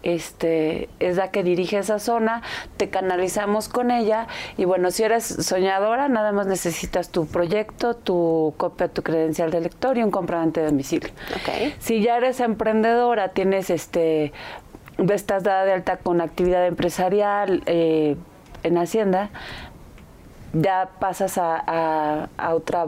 este, 0.02 0.88
es 1.00 1.16
la 1.16 1.30
que 1.30 1.42
dirige 1.42 1.78
esa 1.78 1.98
zona, 1.98 2.42
te 2.76 2.90
canalizamos 2.90 3.68
con 3.68 3.90
ella 3.90 4.26
y 4.56 4.64
bueno, 4.64 4.90
si 4.90 5.04
eres 5.04 5.24
soñadora, 5.24 6.08
nada 6.08 6.32
más 6.32 6.46
necesitas 6.46 7.10
tu 7.10 7.26
proyecto, 7.26 7.94
tu 7.94 8.54
copia, 8.56 8.88
tu 8.88 9.02
credencial 9.02 9.50
de 9.50 9.60
lector 9.60 9.98
y 9.98 10.02
un 10.02 10.10
comprobante 10.10 10.60
de 10.60 10.66
domicilio. 10.66 11.10
Si 11.78 12.02
ya 12.02 12.16
eres 12.16 12.40
emprendedora, 12.40 13.28
tienes 13.28 13.70
este 13.70 14.32
estás 14.98 15.42
dada 15.42 15.64
de 15.64 15.72
alta 15.72 15.96
con 15.96 16.20
actividad 16.20 16.66
empresarial 16.66 17.62
eh, 17.66 18.16
en 18.62 18.78
Hacienda, 18.78 19.30
ya 20.52 20.90
pasas 20.98 21.38
a, 21.38 22.28
a, 22.36 22.54
otra, 22.54 22.84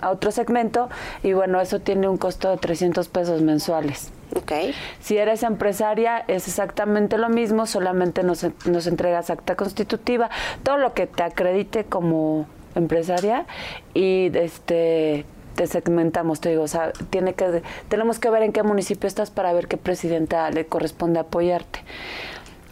a, 0.00 0.10
otro 0.10 0.30
segmento 0.30 0.88
y 1.22 1.32
bueno, 1.32 1.60
eso 1.60 1.80
tiene 1.80 2.08
un 2.08 2.16
costo 2.16 2.50
de 2.50 2.56
300 2.58 3.08
pesos 3.08 3.42
mensuales. 3.42 4.12
Okay. 4.34 4.74
Si 5.00 5.16
eres 5.16 5.42
empresaria 5.42 6.24
es 6.28 6.48
exactamente 6.48 7.16
lo 7.16 7.28
mismo, 7.28 7.66
solamente 7.66 8.22
nos, 8.22 8.46
nos 8.66 8.86
entregas 8.86 9.30
acta 9.30 9.56
constitutiva, 9.56 10.30
todo 10.62 10.78
lo 10.78 10.94
que 10.94 11.06
te 11.06 11.22
acredite 11.22 11.84
como 11.84 12.46
empresaria 12.74 13.46
y 13.94 14.30
este 14.36 15.24
te 15.56 15.66
segmentamos, 15.66 16.40
te 16.40 16.50
digo, 16.50 16.62
o 16.62 16.68
sea, 16.68 16.92
tiene 17.10 17.34
que, 17.34 17.62
tenemos 17.88 18.18
que 18.18 18.30
ver 18.30 18.42
en 18.42 18.52
qué 18.52 18.62
municipio 18.62 19.08
estás 19.08 19.30
para 19.30 19.52
ver 19.52 19.66
qué 19.66 19.76
presidenta 19.76 20.48
le 20.50 20.66
corresponde 20.66 21.18
apoyarte 21.18 21.80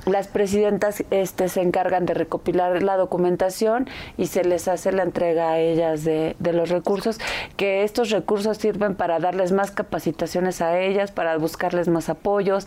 las 0.07 0.29
presidentas 0.29 1.03
este, 1.11 1.49
se 1.49 1.63
encargan 1.63 2.07
de 2.07 2.15
recopilar 2.15 2.83
la 2.83 2.97
documentación 2.97 3.89
y 4.17 4.27
se 4.27 4.45
les 4.45 4.69
hace 4.69 4.93
la 4.93 5.03
entrega 5.03 5.53
a 5.53 5.59
ellas 5.59 6.05
de, 6.05 6.37
de, 6.39 6.53
los 6.53 6.69
recursos, 6.69 7.19
que 7.57 7.85
estos 7.85 8.11
recursos 8.11 8.59
sirven 8.59 8.95
para 8.97 9.19
darles 9.19 9.53
más 9.53 9.71
capacitaciones 9.71 10.61
a 10.61 10.79
ellas, 10.79 11.11
para 11.11 11.37
buscarles 11.39 11.89
más 11.89 12.09
apoyos. 12.09 12.67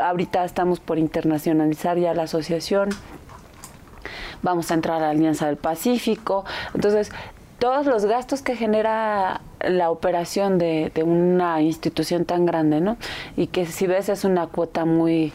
Ahorita 0.00 0.44
estamos 0.44 0.80
por 0.80 0.98
internacionalizar 0.98 1.98
ya 1.98 2.14
la 2.14 2.24
asociación. 2.24 2.90
Vamos 4.42 4.70
a 4.70 4.74
entrar 4.74 4.98
a 4.98 5.00
la 5.00 5.10
Alianza 5.10 5.46
del 5.46 5.56
Pacífico. 5.56 6.44
Entonces, 6.74 7.10
todos 7.58 7.86
los 7.86 8.04
gastos 8.04 8.42
que 8.42 8.54
genera 8.54 9.40
la 9.68 9.90
operación 9.90 10.58
de, 10.58 10.90
de 10.94 11.02
una 11.02 11.60
institución 11.62 12.24
tan 12.24 12.46
grande, 12.46 12.80
¿no? 12.80 12.96
Y 13.36 13.48
que 13.48 13.66
si 13.66 13.86
ves 13.86 14.08
es 14.08 14.24
una 14.24 14.46
cuota 14.46 14.84
muy 14.84 15.32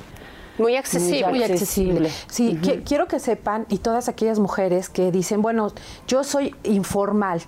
muy 0.58 0.76
accesible. 0.76 1.28
Muy 1.28 1.44
accesible. 1.44 2.10
Sí, 2.28 2.60
quiero 2.86 3.08
que 3.08 3.20
sepan, 3.20 3.66
y 3.70 3.80
todas 3.80 4.10
aquellas 4.10 4.38
mujeres 4.38 4.90
que 4.90 5.12
dicen, 5.12 5.42
bueno, 5.42 5.72
yo 6.08 6.24
soy 6.24 6.56
informal, 6.64 7.42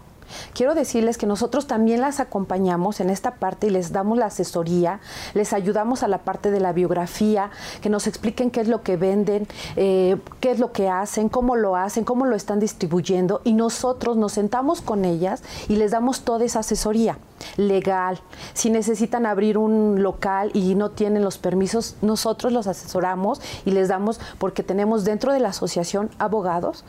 Quiero 0.54 0.76
decirles 0.76 1.18
que 1.18 1.26
nosotros 1.26 1.68
también 1.68 2.02
las 2.02 2.20
acompañamos 2.20 3.00
en 3.00 3.10
esta 3.10 3.36
parte 3.36 3.68
y 3.68 3.70
les 3.70 3.92
damos 3.92 4.18
la 4.18 4.28
asesoría, 4.28 5.00
les 5.34 5.54
ayudamos 5.54 6.04
a 6.04 6.08
la 6.08 6.20
parte 6.20 6.52
de 6.52 6.60
la 6.60 6.74
biografía, 6.74 7.52
que 7.82 7.90
nos 7.90 8.08
expliquen 8.08 8.52
qué 8.52 8.62
es 8.62 8.68
lo 8.68 8.84
que 8.84 8.98
venden, 8.98 9.48
eh, 9.76 10.18
qué 10.40 10.52
es 10.52 10.60
lo 10.60 10.72
que 10.72 10.90
hacen, 10.90 11.30
cómo 11.30 11.56
lo 11.56 11.76
hacen, 11.76 12.04
cómo 12.04 12.26
lo 12.26 12.36
están 12.36 12.60
distribuyendo 12.60 13.42
y 13.44 13.54
nosotros 13.54 14.18
nos 14.18 14.34
sentamos 14.34 14.82
con 14.82 15.06
ellas 15.06 15.44
y 15.68 15.76
les 15.76 15.92
damos 15.92 16.22
toda 16.22 16.46
esa 16.46 16.60
asesoría 16.60 17.18
legal. 17.58 18.20
Si 18.54 18.70
necesitan 18.70 19.26
abrir 19.26 19.58
un 19.58 20.02
local 20.02 20.52
y 20.54 20.76
no 20.76 20.92
tienen 20.92 21.24
los 21.24 21.38
permisos, 21.38 21.96
nosotros 22.02 22.52
los 22.52 22.68
asesoramos 22.68 23.42
y 23.66 23.72
les 23.72 23.88
damos, 23.88 24.20
porque 24.38 24.64
tenemos 24.64 25.04
dentro 25.04 25.34
de 25.34 25.40
la 25.40 25.50
asociación 25.50 26.10
abogados, 26.20 26.86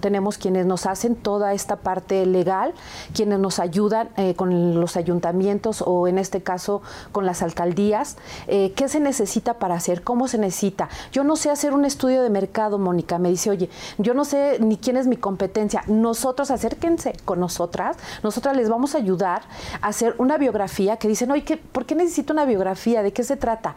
tenemos 0.00 0.38
quienes 0.38 0.66
nos 0.66 0.86
hacen 0.86 1.14
toda 1.14 1.52
esta 1.52 1.76
parte 1.76 2.24
legal, 2.26 2.74
quienes 3.14 3.38
nos 3.38 3.58
ayudan 3.58 4.10
eh, 4.16 4.34
con 4.34 4.80
los 4.80 4.96
ayuntamientos 4.96 5.82
o 5.84 6.08
en 6.08 6.18
este 6.18 6.42
caso 6.42 6.82
con 7.12 7.26
las 7.26 7.42
alcaldías. 7.42 8.16
Eh, 8.46 8.72
¿Qué 8.76 8.88
se 8.88 9.00
necesita 9.00 9.54
para 9.54 9.74
hacer? 9.74 10.02
¿Cómo 10.02 10.28
se 10.28 10.38
necesita? 10.38 10.88
Yo 11.12 11.24
no 11.24 11.36
sé 11.36 11.50
hacer 11.50 11.72
un 11.72 11.84
estudio 11.84 12.22
de 12.22 12.30
mercado, 12.30 12.78
Mónica. 12.78 13.18
Me 13.18 13.30
dice, 13.30 13.50
oye, 13.50 13.70
yo 13.98 14.14
no 14.14 14.24
sé 14.24 14.58
ni 14.60 14.76
quién 14.76 14.96
es 14.96 15.06
mi 15.06 15.16
competencia. 15.16 15.82
Nosotros, 15.86 16.50
acérquense 16.50 17.14
con 17.24 17.40
nosotras. 17.40 17.96
Nosotras 18.22 18.56
les 18.56 18.68
vamos 18.68 18.94
a 18.94 18.98
ayudar 18.98 19.42
a 19.80 19.87
hacer 19.88 20.14
una 20.18 20.38
biografía 20.38 20.96
que 20.96 21.08
dicen, 21.08 21.30
oye, 21.30 21.56
¿por 21.56 21.86
qué 21.86 21.94
necesito 21.94 22.32
una 22.32 22.44
biografía? 22.44 23.02
¿De 23.02 23.12
qué 23.12 23.24
se 23.24 23.36
trata? 23.36 23.76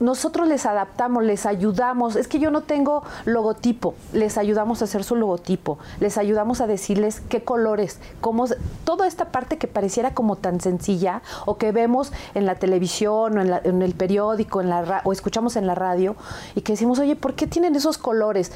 Nosotros 0.00 0.48
les 0.48 0.66
adaptamos, 0.66 1.24
les 1.24 1.46
ayudamos. 1.46 2.16
Es 2.16 2.28
que 2.28 2.38
yo 2.38 2.50
no 2.50 2.62
tengo 2.62 3.02
logotipo. 3.24 3.94
Les 4.12 4.38
ayudamos 4.38 4.82
a 4.82 4.84
hacer 4.84 5.04
su 5.04 5.16
logotipo. 5.16 5.78
Les 6.00 6.18
ayudamos 6.18 6.60
a 6.60 6.66
decirles 6.66 7.22
qué 7.28 7.42
colores, 7.42 7.98
cómo... 8.20 8.46
Toda 8.84 9.06
esta 9.06 9.26
parte 9.26 9.58
que 9.58 9.68
pareciera 9.68 10.14
como 10.14 10.36
tan 10.36 10.60
sencilla 10.60 11.22
o 11.46 11.56
que 11.56 11.72
vemos 11.72 12.12
en 12.34 12.46
la 12.46 12.56
televisión 12.56 13.38
o 13.38 13.40
en, 13.42 13.82
el 13.82 13.94
periódico 13.94 14.60
en 14.60 14.68
la, 14.68 15.02
o 15.04 15.12
escuchamos 15.12 15.56
en 15.56 15.66
la 15.66 15.74
radio 15.74 16.16
y 16.54 16.62
que 16.62 16.72
decimos, 16.72 16.98
oye, 16.98 17.16
¿por 17.16 17.34
qué 17.34 17.46
tienen 17.46 17.74
esos 17.76 17.98
colores? 17.98 18.52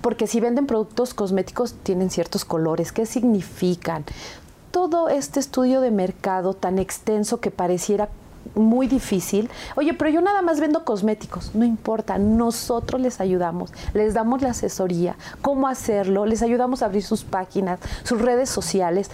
porque 0.00 0.26
si 0.26 0.40
venden 0.40 0.66
productos 0.66 1.14
cosméticos 1.14 1.74
tienen 1.82 2.10
ciertos 2.10 2.44
colores, 2.44 2.92
¿qué 2.92 3.06
significan? 3.06 4.04
Todo 4.70 5.08
este 5.08 5.40
estudio 5.40 5.80
de 5.80 5.90
mercado 5.90 6.54
tan 6.54 6.78
extenso 6.78 7.40
que 7.40 7.50
pareciera 7.50 8.08
muy 8.54 8.86
difícil. 8.86 9.50
Oye, 9.76 9.94
pero 9.94 10.10
yo 10.10 10.20
nada 10.20 10.42
más 10.42 10.60
vendo 10.60 10.84
cosméticos. 10.84 11.54
No 11.54 11.64
importa, 11.64 12.18
nosotros 12.18 13.00
les 13.00 13.20
ayudamos, 13.20 13.72
les 13.94 14.14
damos 14.14 14.42
la 14.42 14.50
asesoría, 14.50 15.16
cómo 15.42 15.68
hacerlo, 15.68 16.26
les 16.26 16.42
ayudamos 16.42 16.82
a 16.82 16.86
abrir 16.86 17.02
sus 17.02 17.24
páginas, 17.24 17.80
sus 18.02 18.20
redes 18.20 18.48
sociales. 18.48 19.10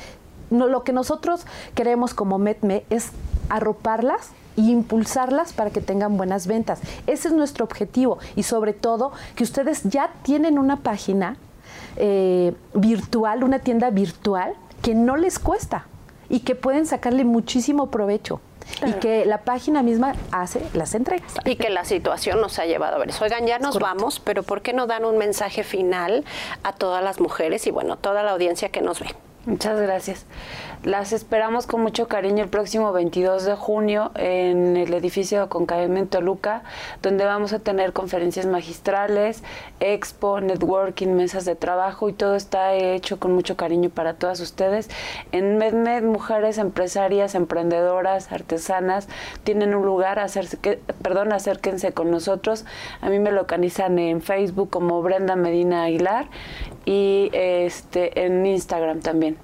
No, 0.50 0.68
lo 0.68 0.84
que 0.84 0.92
nosotros 0.92 1.44
queremos 1.74 2.14
como 2.14 2.38
METME 2.38 2.84
es 2.88 3.10
arroparlas 3.48 4.30
e 4.56 4.62
impulsarlas 4.62 5.52
para 5.52 5.70
que 5.70 5.80
tengan 5.80 6.16
buenas 6.16 6.46
ventas. 6.46 6.80
Ese 7.06 7.28
es 7.28 7.34
nuestro 7.34 7.64
objetivo 7.64 8.18
y 8.36 8.44
sobre 8.44 8.72
todo 8.72 9.12
que 9.34 9.44
ustedes 9.44 9.82
ya 9.84 10.10
tienen 10.22 10.58
una 10.58 10.76
página 10.76 11.36
eh, 11.96 12.54
virtual, 12.74 13.42
una 13.42 13.58
tienda 13.58 13.90
virtual 13.90 14.54
que 14.86 14.94
no 14.94 15.16
les 15.16 15.40
cuesta 15.40 15.88
y 16.28 16.40
que 16.40 16.54
pueden 16.54 16.86
sacarle 16.86 17.24
muchísimo 17.24 17.90
provecho. 17.90 18.40
Y 18.86 18.92
que 19.00 19.26
la 19.26 19.38
página 19.38 19.82
misma 19.82 20.14
hace 20.30 20.62
las 20.74 20.94
entregas. 20.94 21.34
Y 21.44 21.56
que 21.56 21.70
la 21.70 21.84
situación 21.84 22.40
nos 22.40 22.60
ha 22.60 22.66
llevado 22.66 22.94
a 22.94 22.98
ver 23.00 23.08
eso. 23.08 23.24
Oigan, 23.24 23.48
ya 23.48 23.58
nos 23.58 23.80
vamos, 23.80 24.20
pero 24.20 24.44
¿por 24.44 24.62
qué 24.62 24.72
no 24.72 24.86
dan 24.86 25.04
un 25.04 25.18
mensaje 25.18 25.64
final 25.64 26.24
a 26.62 26.72
todas 26.72 27.02
las 27.02 27.18
mujeres 27.18 27.66
y 27.66 27.72
bueno, 27.72 27.96
toda 27.96 28.22
la 28.22 28.30
audiencia 28.30 28.68
que 28.68 28.80
nos 28.80 29.00
ve? 29.00 29.08
Muchas 29.46 29.80
gracias. 29.80 30.26
Las 30.82 31.12
esperamos 31.12 31.68
con 31.68 31.80
mucho 31.80 32.08
cariño 32.08 32.42
el 32.42 32.50
próximo 32.50 32.92
22 32.92 33.44
de 33.44 33.54
junio 33.54 34.10
en 34.16 34.76
el 34.76 34.92
edificio 34.92 35.48
Concavement 35.48 36.10
Toluca, 36.10 36.64
donde 37.00 37.24
vamos 37.24 37.52
a 37.52 37.60
tener 37.60 37.92
conferencias 37.92 38.46
magistrales, 38.46 39.44
expo, 39.78 40.40
networking, 40.40 41.08
mesas 41.08 41.44
de 41.44 41.54
trabajo 41.54 42.08
y 42.08 42.12
todo 42.12 42.34
está 42.34 42.74
hecho 42.74 43.20
con 43.20 43.34
mucho 43.34 43.56
cariño 43.56 43.88
para 43.88 44.14
todas 44.14 44.40
ustedes. 44.40 44.90
En 45.30 45.58
MedMed, 45.58 46.02
mujeres 46.02 46.58
empresarias, 46.58 47.36
emprendedoras, 47.36 48.32
artesanas, 48.32 49.08
tienen 49.44 49.76
un 49.76 49.86
lugar, 49.86 50.18
hacerse, 50.18 50.56
perdón, 51.02 51.32
acérquense 51.32 51.92
con 51.92 52.10
nosotros. 52.10 52.64
A 53.00 53.10
mí 53.10 53.20
me 53.20 53.30
localizan 53.30 53.98
en 54.00 54.22
Facebook 54.22 54.70
como 54.70 55.00
Brenda 55.02 55.36
Medina 55.36 55.84
Aguilar 55.84 56.26
y 56.84 57.30
este 57.32 58.24
en 58.24 58.44
Instagram 58.44 59.00
también. 59.00 59.35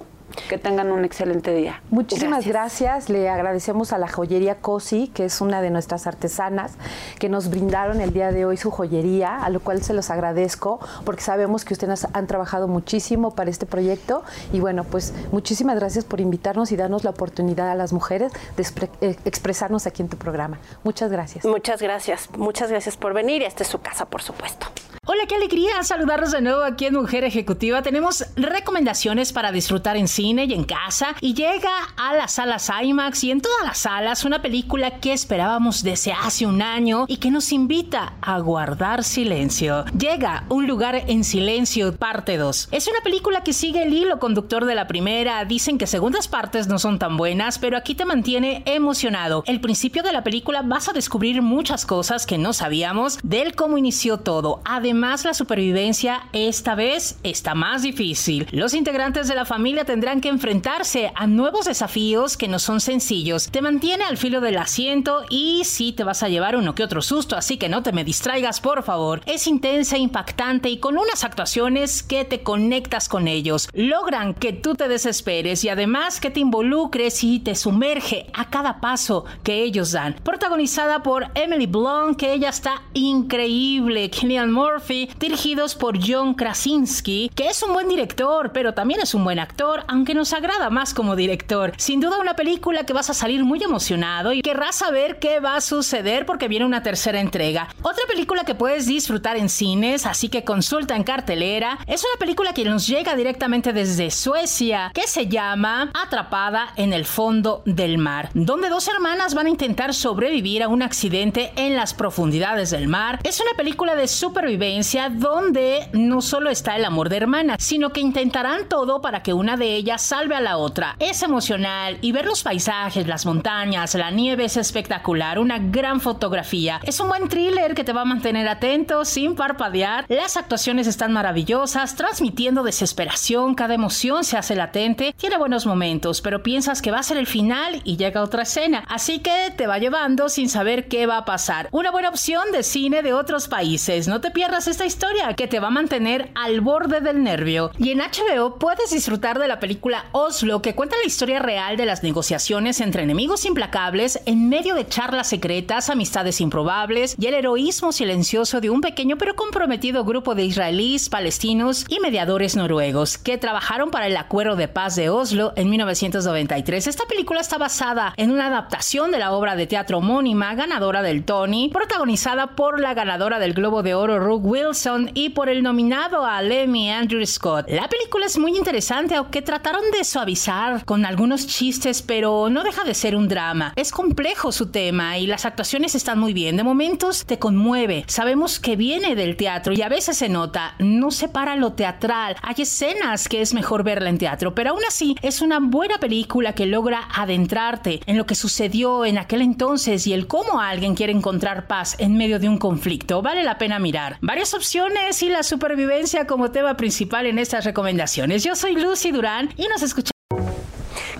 Que 0.49 0.57
tengan 0.57 0.91
un 0.91 1.05
excelente 1.05 1.53
día. 1.53 1.81
Muchísimas 1.89 2.45
gracias. 2.45 3.09
Le 3.09 3.29
agradecemos 3.29 3.93
a 3.93 3.97
la 3.97 4.07
joyería 4.07 4.55
Cosi, 4.55 5.07
que 5.07 5.25
es 5.25 5.41
una 5.41 5.61
de 5.61 5.69
nuestras 5.69 6.07
artesanas, 6.07 6.73
que 7.19 7.29
nos 7.29 7.49
brindaron 7.49 8.01
el 8.01 8.13
día 8.13 8.31
de 8.31 8.45
hoy 8.45 8.57
su 8.57 8.71
joyería, 8.71 9.37
a 9.43 9.49
lo 9.49 9.59
cual 9.59 9.83
se 9.83 9.93
los 9.93 10.09
agradezco, 10.09 10.79
porque 11.05 11.21
sabemos 11.21 11.65
que 11.65 11.73
ustedes 11.73 12.07
han 12.13 12.27
trabajado 12.27 12.67
muchísimo 12.67 13.31
para 13.31 13.49
este 13.49 13.65
proyecto. 13.65 14.23
Y 14.51 14.59
bueno, 14.59 14.83
pues 14.83 15.13
muchísimas 15.31 15.75
gracias 15.75 16.05
por 16.05 16.19
invitarnos 16.19 16.71
y 16.71 16.75
darnos 16.75 17.03
la 17.03 17.11
oportunidad 17.11 17.69
a 17.69 17.75
las 17.75 17.93
mujeres 17.93 18.31
de 18.57 18.65
eh, 19.01 19.15
expresarnos 19.25 19.87
aquí 19.87 20.01
en 20.01 20.09
tu 20.09 20.17
programa. 20.17 20.59
Muchas 20.83 21.11
gracias. 21.11 21.45
Muchas 21.45 21.81
gracias. 21.81 22.29
Muchas 22.37 22.69
gracias 22.69 22.97
por 22.97 23.13
venir. 23.13 23.43
Esta 23.43 23.63
es 23.63 23.69
su 23.69 23.79
casa, 23.79 24.05
por 24.05 24.21
supuesto. 24.21 24.67
Hola, 25.05 25.25
qué 25.27 25.35
alegría 25.35 25.83
saludarlos 25.83 26.31
de 26.31 26.39
nuevo 26.39 26.63
aquí 26.63 26.85
en 26.85 26.93
Mujer 26.93 27.25
Ejecutiva. 27.25 27.81
Tenemos 27.81 28.25
recomendaciones 28.37 29.33
para 29.33 29.51
disfrutar 29.51 29.97
en 29.97 30.07
y 30.23 30.53
en 30.53 30.63
casa 30.63 31.15
y 31.19 31.33
llega 31.33 31.69
a 31.97 32.13
las 32.13 32.33
salas 32.33 32.71
IMAX 32.81 33.25
y 33.25 33.31
en 33.31 33.41
todas 33.41 33.65
las 33.65 33.79
salas 33.79 34.23
una 34.23 34.41
película 34.41 34.99
que 35.01 35.11
esperábamos 35.11 35.83
desde 35.83 36.13
hace 36.13 36.45
un 36.45 36.61
año 36.61 37.03
y 37.09 37.17
que 37.17 37.29
nos 37.29 37.51
invita 37.51 38.13
a 38.21 38.39
guardar 38.39 39.03
silencio. 39.03 39.83
Llega 39.97 40.45
Un 40.47 40.65
lugar 40.65 41.03
en 41.07 41.25
silencio, 41.25 41.93
parte 41.95 42.37
2. 42.37 42.69
Es 42.71 42.87
una 42.87 43.01
película 43.03 43.43
que 43.43 43.51
sigue 43.51 43.83
el 43.83 43.93
hilo 43.93 44.19
conductor 44.19 44.63
de 44.63 44.75
la 44.75 44.87
primera. 44.87 45.43
Dicen 45.43 45.77
que 45.77 45.87
segundas 45.87 46.29
partes 46.29 46.67
no 46.67 46.79
son 46.79 46.99
tan 46.99 47.17
buenas, 47.17 47.59
pero 47.59 47.75
aquí 47.75 47.93
te 47.93 48.05
mantiene 48.05 48.63
emocionado. 48.65 49.43
El 49.45 49.59
principio 49.59 50.03
de 50.03 50.13
la 50.13 50.23
película 50.23 50.61
vas 50.61 50.87
a 50.87 50.93
descubrir 50.93 51.41
muchas 51.41 51.85
cosas 51.85 52.25
que 52.25 52.37
no 52.37 52.53
sabíamos 52.53 53.19
del 53.23 53.55
cómo 53.55 53.77
inició 53.77 54.19
todo. 54.19 54.61
Además, 54.63 55.25
la 55.25 55.33
supervivencia 55.33 56.27
esta 56.31 56.75
vez 56.75 57.19
está 57.23 57.55
más 57.55 57.81
difícil. 57.81 58.47
Los 58.51 58.73
integrantes 58.73 59.27
de 59.27 59.35
la 59.35 59.45
familia 59.45 59.83
tendrán 59.83 60.12
que 60.21 60.29
enfrentarse 60.29 61.11
a 61.15 61.27
nuevos 61.27 61.65
desafíos 61.65 62.37
que 62.37 62.47
no 62.47 62.59
son 62.59 62.79
sencillos. 62.79 63.49
Te 63.49 63.61
mantiene 63.61 64.03
al 64.03 64.17
filo 64.17 64.41
del 64.41 64.57
asiento 64.57 65.23
y 65.29 65.63
sí 65.65 65.93
te 65.93 66.03
vas 66.03 66.23
a 66.23 66.29
llevar 66.29 66.55
uno 66.55 66.75
que 66.75 66.83
otro 66.83 67.01
susto, 67.01 67.35
así 67.35 67.57
que 67.57 67.69
no 67.69 67.83
te 67.83 67.91
me 67.91 68.03
distraigas, 68.03 68.61
por 68.61 68.83
favor. 68.83 69.21
Es 69.25 69.47
intensa, 69.47 69.97
impactante 69.97 70.69
y 70.69 70.77
con 70.77 70.97
unas 70.97 71.23
actuaciones 71.23 72.03
que 72.03 72.25
te 72.25 72.43
conectas 72.43 73.09
con 73.09 73.27
ellos. 73.27 73.69
Logran 73.73 74.33
que 74.33 74.53
tú 74.53 74.75
te 74.75 74.87
desesperes 74.87 75.63
y 75.63 75.69
además 75.69 76.19
que 76.19 76.31
te 76.31 76.39
involucres 76.39 77.23
y 77.23 77.39
te 77.39 77.55
sumerge 77.55 78.27
a 78.33 78.49
cada 78.49 78.79
paso 78.79 79.25
que 79.43 79.63
ellos 79.63 79.91
dan. 79.91 80.15
Protagonizada 80.23 81.03
por 81.03 81.27
Emily 81.35 81.67
Blunt, 81.67 82.17
que 82.17 82.33
ella 82.33 82.49
está 82.49 82.83
increíble. 82.93 84.09
Killian 84.09 84.51
Murphy 84.51 85.09
dirigidos 85.19 85.75
por 85.75 85.97
John 85.99 86.33
Krasinski, 86.33 87.31
que 87.33 87.47
es 87.47 87.63
un 87.63 87.73
buen 87.73 87.87
director, 87.87 88.51
pero 88.53 88.73
también 88.73 89.01
es 89.01 89.13
un 89.13 89.23
buen 89.23 89.39
actor, 89.39 89.83
nos 90.11 90.33
agrada 90.33 90.69
más 90.69 90.93
como 90.93 91.15
director. 91.15 91.71
Sin 91.77 92.01
duda 92.01 92.19
una 92.19 92.35
película 92.35 92.85
que 92.85 92.91
vas 92.91 93.09
a 93.09 93.13
salir 93.13 93.45
muy 93.45 93.63
emocionado 93.63 94.33
y 94.33 94.41
querrás 94.41 94.75
saber 94.75 95.19
qué 95.19 95.39
va 95.39 95.55
a 95.55 95.61
suceder 95.61 96.25
porque 96.25 96.49
viene 96.49 96.65
una 96.65 96.83
tercera 96.83 97.21
entrega. 97.21 97.69
Otra 97.81 98.03
película 98.09 98.43
que 98.43 98.55
puedes 98.55 98.85
disfrutar 98.85 99.37
en 99.37 99.47
cines, 99.47 100.05
así 100.05 100.27
que 100.27 100.43
consulta 100.43 100.97
en 100.97 101.03
cartelera, 101.03 101.79
es 101.87 102.03
una 102.03 102.19
película 102.19 102.53
que 102.53 102.65
nos 102.65 102.85
llega 102.85 103.15
directamente 103.15 103.71
desde 103.71 104.11
Suecia, 104.11 104.91
que 104.93 105.07
se 105.07 105.27
llama 105.27 105.89
Atrapada 105.93 106.73
en 106.75 106.91
el 106.91 107.05
fondo 107.05 107.61
del 107.65 107.97
mar, 107.97 108.29
donde 108.33 108.69
dos 108.69 108.87
hermanas 108.89 109.33
van 109.33 109.45
a 109.45 109.51
intentar 109.51 109.93
sobrevivir 109.93 110.63
a 110.63 110.67
un 110.67 110.81
accidente 110.81 111.53
en 111.55 111.75
las 111.75 111.93
profundidades 111.93 112.71
del 112.71 112.87
mar. 112.87 113.19
Es 113.23 113.39
una 113.39 113.55
película 113.55 113.95
de 113.95 114.07
supervivencia 114.07 115.09
donde 115.09 115.87
no 115.93 116.21
solo 116.21 116.49
está 116.49 116.75
el 116.75 116.85
amor 116.85 117.09
de 117.09 117.17
hermanas, 117.17 117.57
sino 117.61 117.91
que 117.91 118.01
intentarán 118.01 118.67
todo 118.67 119.01
para 119.01 119.21
que 119.21 119.33
una 119.33 119.55
de 119.57 119.75
ellas 119.75 119.92
salve 119.97 120.35
a 120.35 120.41
la 120.41 120.57
otra. 120.57 120.95
Es 120.99 121.23
emocional 121.23 121.97
y 122.01 122.11
ver 122.11 122.25
los 122.25 122.43
paisajes, 122.43 123.07
las 123.07 123.25
montañas, 123.25 123.95
la 123.95 124.11
nieve 124.11 124.45
es 124.45 124.57
espectacular, 124.57 125.39
una 125.39 125.59
gran 125.59 126.01
fotografía. 126.01 126.79
Es 126.83 126.99
un 126.99 127.09
buen 127.09 127.29
thriller 127.29 127.75
que 127.75 127.83
te 127.83 127.93
va 127.93 128.01
a 128.01 128.05
mantener 128.05 128.47
atento 128.47 129.05
sin 129.05 129.35
parpadear. 129.35 130.05
Las 130.09 130.37
actuaciones 130.37 130.87
están 130.87 131.13
maravillosas, 131.13 131.95
transmitiendo 131.95 132.63
desesperación, 132.63 133.55
cada 133.55 133.73
emoción 133.73 134.23
se 134.23 134.37
hace 134.37 134.55
latente, 134.55 135.13
tiene 135.17 135.37
buenos 135.37 135.65
momentos, 135.65 136.21
pero 136.21 136.43
piensas 136.43 136.81
que 136.81 136.91
va 136.91 136.99
a 136.99 137.03
ser 137.03 137.17
el 137.17 137.27
final 137.27 137.81
y 137.83 137.97
llega 137.97 138.23
otra 138.23 138.43
escena, 138.43 138.83
así 138.87 139.19
que 139.19 139.53
te 139.55 139.67
va 139.67 139.77
llevando 139.77 140.29
sin 140.29 140.49
saber 140.49 140.87
qué 140.87 141.05
va 141.05 141.17
a 141.17 141.25
pasar. 141.25 141.69
Una 141.71 141.91
buena 141.91 142.09
opción 142.09 142.51
de 142.51 142.63
cine 142.63 143.01
de 143.01 143.13
otros 143.13 143.47
países. 143.47 144.07
No 144.07 144.21
te 144.21 144.31
pierdas 144.31 144.67
esta 144.67 144.85
historia 144.85 145.33
que 145.35 145.47
te 145.47 145.59
va 145.59 145.67
a 145.67 145.71
mantener 145.71 146.31
al 146.35 146.61
borde 146.61 147.01
del 147.01 147.23
nervio. 147.23 147.71
Y 147.77 147.91
en 147.91 147.99
HBO 147.99 148.57
puedes 148.57 148.91
disfrutar 148.91 149.39
de 149.39 149.47
la 149.47 149.59
película 149.59 149.82
Oslo, 150.13 150.61
que 150.61 150.75
cuenta 150.75 150.95
la 150.97 151.05
historia 151.05 151.39
real 151.39 151.75
de 151.75 151.85
las 151.85 152.03
negociaciones 152.03 152.79
entre 152.79 153.03
enemigos 153.03 153.45
implacables 153.45 154.21
en 154.25 154.47
medio 154.47 154.75
de 154.75 154.87
charlas 154.87 155.27
secretas, 155.27 155.89
amistades 155.89 156.39
improbables 156.39 157.15
y 157.19 157.27
el 157.27 157.33
heroísmo 157.33 157.91
silencioso 157.91 158.61
de 158.61 158.69
un 158.69 158.79
pequeño 158.79 159.17
pero 159.17 159.35
comprometido 159.35 160.05
grupo 160.05 160.35
de 160.35 160.45
israelíes, 160.45 161.09
palestinos 161.09 161.85
y 161.89 161.99
mediadores 161.99 162.55
noruegos 162.55 163.17
que 163.17 163.37
trabajaron 163.37 163.91
para 163.91 164.07
el 164.07 164.15
Acuerdo 164.15 164.55
de 164.55 164.69
Paz 164.69 164.95
de 164.95 165.09
Oslo 165.09 165.51
en 165.57 165.69
1993. 165.69 166.87
Esta 166.87 167.05
película 167.05 167.41
está 167.41 167.57
basada 167.57 168.13
en 168.15 168.31
una 168.31 168.47
adaptación 168.47 169.11
de 169.11 169.19
la 169.19 169.33
obra 169.33 169.57
de 169.57 169.67
teatro 169.67 169.97
homónima 169.97 170.55
ganadora 170.55 171.01
del 171.01 171.25
Tony, 171.25 171.69
protagonizada 171.73 172.55
por 172.55 172.79
la 172.79 172.93
ganadora 172.93 173.37
del 173.37 173.53
Globo 173.53 173.83
de 173.83 173.95
Oro 173.95 174.19
Rook 174.19 174.45
Wilson 174.45 175.11
y 175.13 175.29
por 175.29 175.49
el 175.49 175.61
nominado 175.61 176.25
a 176.25 176.37
Andrew 176.37 177.25
Scott. 177.25 177.69
La 177.69 177.89
película 177.89 178.27
es 178.27 178.37
muy 178.37 178.55
interesante, 178.55 179.15
aunque 179.15 179.41
trataron 179.73 179.91
de 179.91 180.03
suavizar 180.03 180.85
con 180.85 181.03
algunos 181.03 181.47
chistes, 181.47 182.03
pero 182.03 182.47
no 182.51 182.63
deja 182.63 182.83
de 182.83 182.93
ser 182.93 183.15
un 183.15 183.27
drama. 183.27 183.73
Es 183.75 183.91
complejo 183.91 184.51
su 184.51 184.67
tema 184.67 185.17
y 185.17 185.25
las 185.25 185.45
actuaciones 185.45 185.95
están 185.95 186.19
muy 186.19 186.31
bien. 186.31 186.57
De 186.57 186.63
momentos 186.63 187.25
te 187.25 187.39
conmueve. 187.39 188.05
Sabemos 188.07 188.59
que 188.59 188.75
viene 188.75 189.15
del 189.15 189.35
teatro 189.35 189.73
y 189.73 189.81
a 189.81 189.89
veces 189.89 190.17
se 190.17 190.29
nota, 190.29 190.75
no 190.77 191.09
separa 191.09 191.55
lo 191.55 191.73
teatral. 191.73 192.35
Hay 192.43 192.55
escenas 192.59 193.27
que 193.27 193.41
es 193.41 193.55
mejor 193.55 193.83
verla 193.83 194.09
en 194.09 194.19
teatro, 194.19 194.53
pero 194.53 194.71
aún 194.71 194.81
así 194.87 195.15
es 195.23 195.41
una 195.41 195.57
buena 195.59 195.97
película 195.97 196.53
que 196.53 196.67
logra 196.67 197.07
adentrarte 197.15 197.99
en 198.05 198.17
lo 198.17 198.27
que 198.27 198.35
sucedió 198.35 199.05
en 199.05 199.17
aquel 199.17 199.41
entonces 199.41 200.05
y 200.05 200.13
el 200.13 200.27
cómo 200.27 200.59
alguien 200.61 200.93
quiere 200.93 201.13
encontrar 201.13 201.65
paz 201.65 201.95
en 201.97 202.15
medio 202.15 202.37
de 202.37 202.47
un 202.47 202.59
conflicto. 202.59 203.23
Vale 203.23 203.43
la 203.43 203.57
pena 203.57 203.79
mirar. 203.79 204.17
Varias 204.21 204.53
opciones 204.53 205.23
y 205.23 205.29
la 205.29 205.41
supervivencia 205.41 206.27
como 206.27 206.51
tema 206.51 206.77
principal 206.77 207.25
en 207.25 207.39
estas 207.39 207.65
recomendaciones. 207.65 208.43
Yo 208.43 208.55
soy 208.55 208.75
Lucy 208.75 209.11
Durán 209.11 209.49
nos 209.69 209.81
escuchamos 209.81 210.12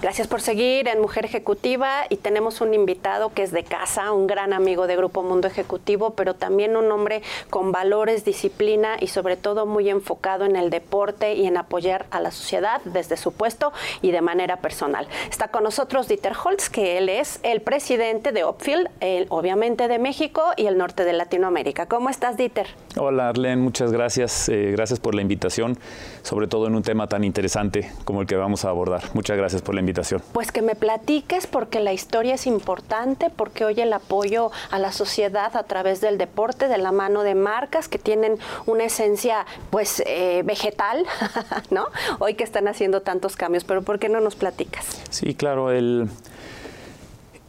Gracias 0.04 0.28
por 0.28 0.42
seguir 0.42 0.90
en 0.90 1.00
Mujer 1.00 1.24
Ejecutiva 1.24 2.02
y 2.10 2.18
tenemos 2.18 2.60
un 2.60 2.74
invitado 2.74 3.34
que 3.34 3.42
es 3.42 3.54
de 3.54 3.64
casa, 3.64 4.12
un 4.12 4.28
gran 4.28 4.52
amigo 4.52 4.86
de 4.86 4.98
Grupo 4.98 5.24
Mundo 5.24 5.48
Ejecutivo, 5.48 6.10
pero 6.10 6.34
también 6.34 6.76
un 6.76 6.92
hombre 6.92 7.22
con 7.50 7.72
valores, 7.72 8.26
disciplina 8.26 8.98
y 9.00 9.08
sobre 9.08 9.38
todo 9.38 9.66
muy 9.66 9.90
enfocado 9.90 10.44
en 10.44 10.58
el 10.58 10.72
deporte 10.72 11.36
y 11.36 11.46
en 11.46 11.56
apoyar 11.56 12.06
a 12.12 12.20
la 12.20 12.32
sociedad 12.32 12.82
desde 12.84 13.16
su 13.16 13.32
puesto 13.32 13.72
y 14.02 14.12
de 14.12 14.20
manera 14.20 14.58
personal. 14.58 15.08
Está 15.32 15.48
con 15.48 15.64
nosotros 15.64 16.10
Dieter 16.10 16.34
Holtz, 16.34 16.70
que 16.70 16.98
él 16.98 17.08
es 17.08 17.40
el 17.44 17.62
presidente 17.62 18.34
de 18.34 18.44
Opfield, 18.44 18.90
obviamente 19.30 19.88
de 19.88 20.00
México 20.00 20.44
y 20.58 20.66
el 20.66 20.78
norte 20.78 21.06
de 21.06 21.14
Latinoamérica. 21.14 21.86
¿Cómo 21.86 22.10
estás, 22.10 22.36
Dieter? 22.36 22.68
Hola, 22.98 23.30
Arlene, 23.30 23.62
muchas 23.62 23.94
gracias. 23.94 24.50
Eh, 24.50 24.72
gracias 24.74 25.00
por 25.00 25.16
la 25.16 25.22
invitación, 25.22 25.78
sobre 26.24 26.48
todo 26.48 26.68
en 26.68 26.76
un 26.76 26.84
tema 26.84 27.08
tan 27.08 27.24
interesante 27.24 27.90
como 28.04 28.20
el 28.20 28.28
que 28.28 28.36
vamos 28.36 28.66
a 28.66 28.70
abordar. 28.70 29.04
Muchas 29.14 29.38
gracias 29.38 29.62
por 29.62 29.74
la 29.74 29.80
invitación. 29.80 29.93
Pues 30.32 30.52
que 30.52 30.62
me 30.62 30.76
platiques 30.76 31.48
porque 31.48 31.80
la 31.80 31.94
historia 31.94 32.36
es 32.36 32.48
importante, 32.48 33.30
porque 33.30 33.66
hoy 33.66 33.80
el 33.80 33.94
apoyo 33.94 34.52
a 34.72 34.80
la 34.80 34.92
sociedad 34.92 35.56
a 35.56 35.64
través 35.64 36.02
del 36.02 36.18
deporte, 36.18 36.68
de 36.68 36.78
la 36.78 36.92
mano 36.92 37.24
de 37.24 37.36
marcas 37.36 37.88
que 37.88 38.00
tienen 38.00 38.38
una 38.66 38.86
esencia 38.86 39.46
pues 39.70 40.02
eh, 40.06 40.42
vegetal, 40.46 41.06
¿no? 41.70 41.88
Hoy 42.20 42.34
que 42.34 42.44
están 42.44 42.68
haciendo 42.68 43.02
tantos 43.02 43.36
cambios, 43.36 43.64
pero 43.64 43.82
¿por 43.82 44.00
qué 44.00 44.10
no 44.10 44.20
nos 44.20 44.36
platicas? 44.36 45.02
Sí, 45.10 45.36
claro, 45.36 45.72
el... 45.72 46.10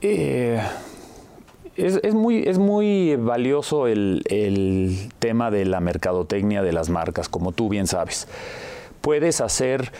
Eh, 0.01 0.61
es, 1.77 2.15
muy, 2.15 2.45
es 2.47 2.59
muy 2.59 3.17
valioso 3.17 3.87
el, 3.87 4.23
el 4.27 5.11
tema 5.19 5.51
de 5.51 5.65
la 5.65 5.81
mercadotecnia 5.81 6.63
de 6.63 6.73
las 6.73 6.89
marcas, 6.91 7.29
como 7.29 7.53
tú 7.53 7.69
bien 7.69 7.87
sabes. 7.87 8.29
Puedes 9.01 9.41
hacer 9.41 9.91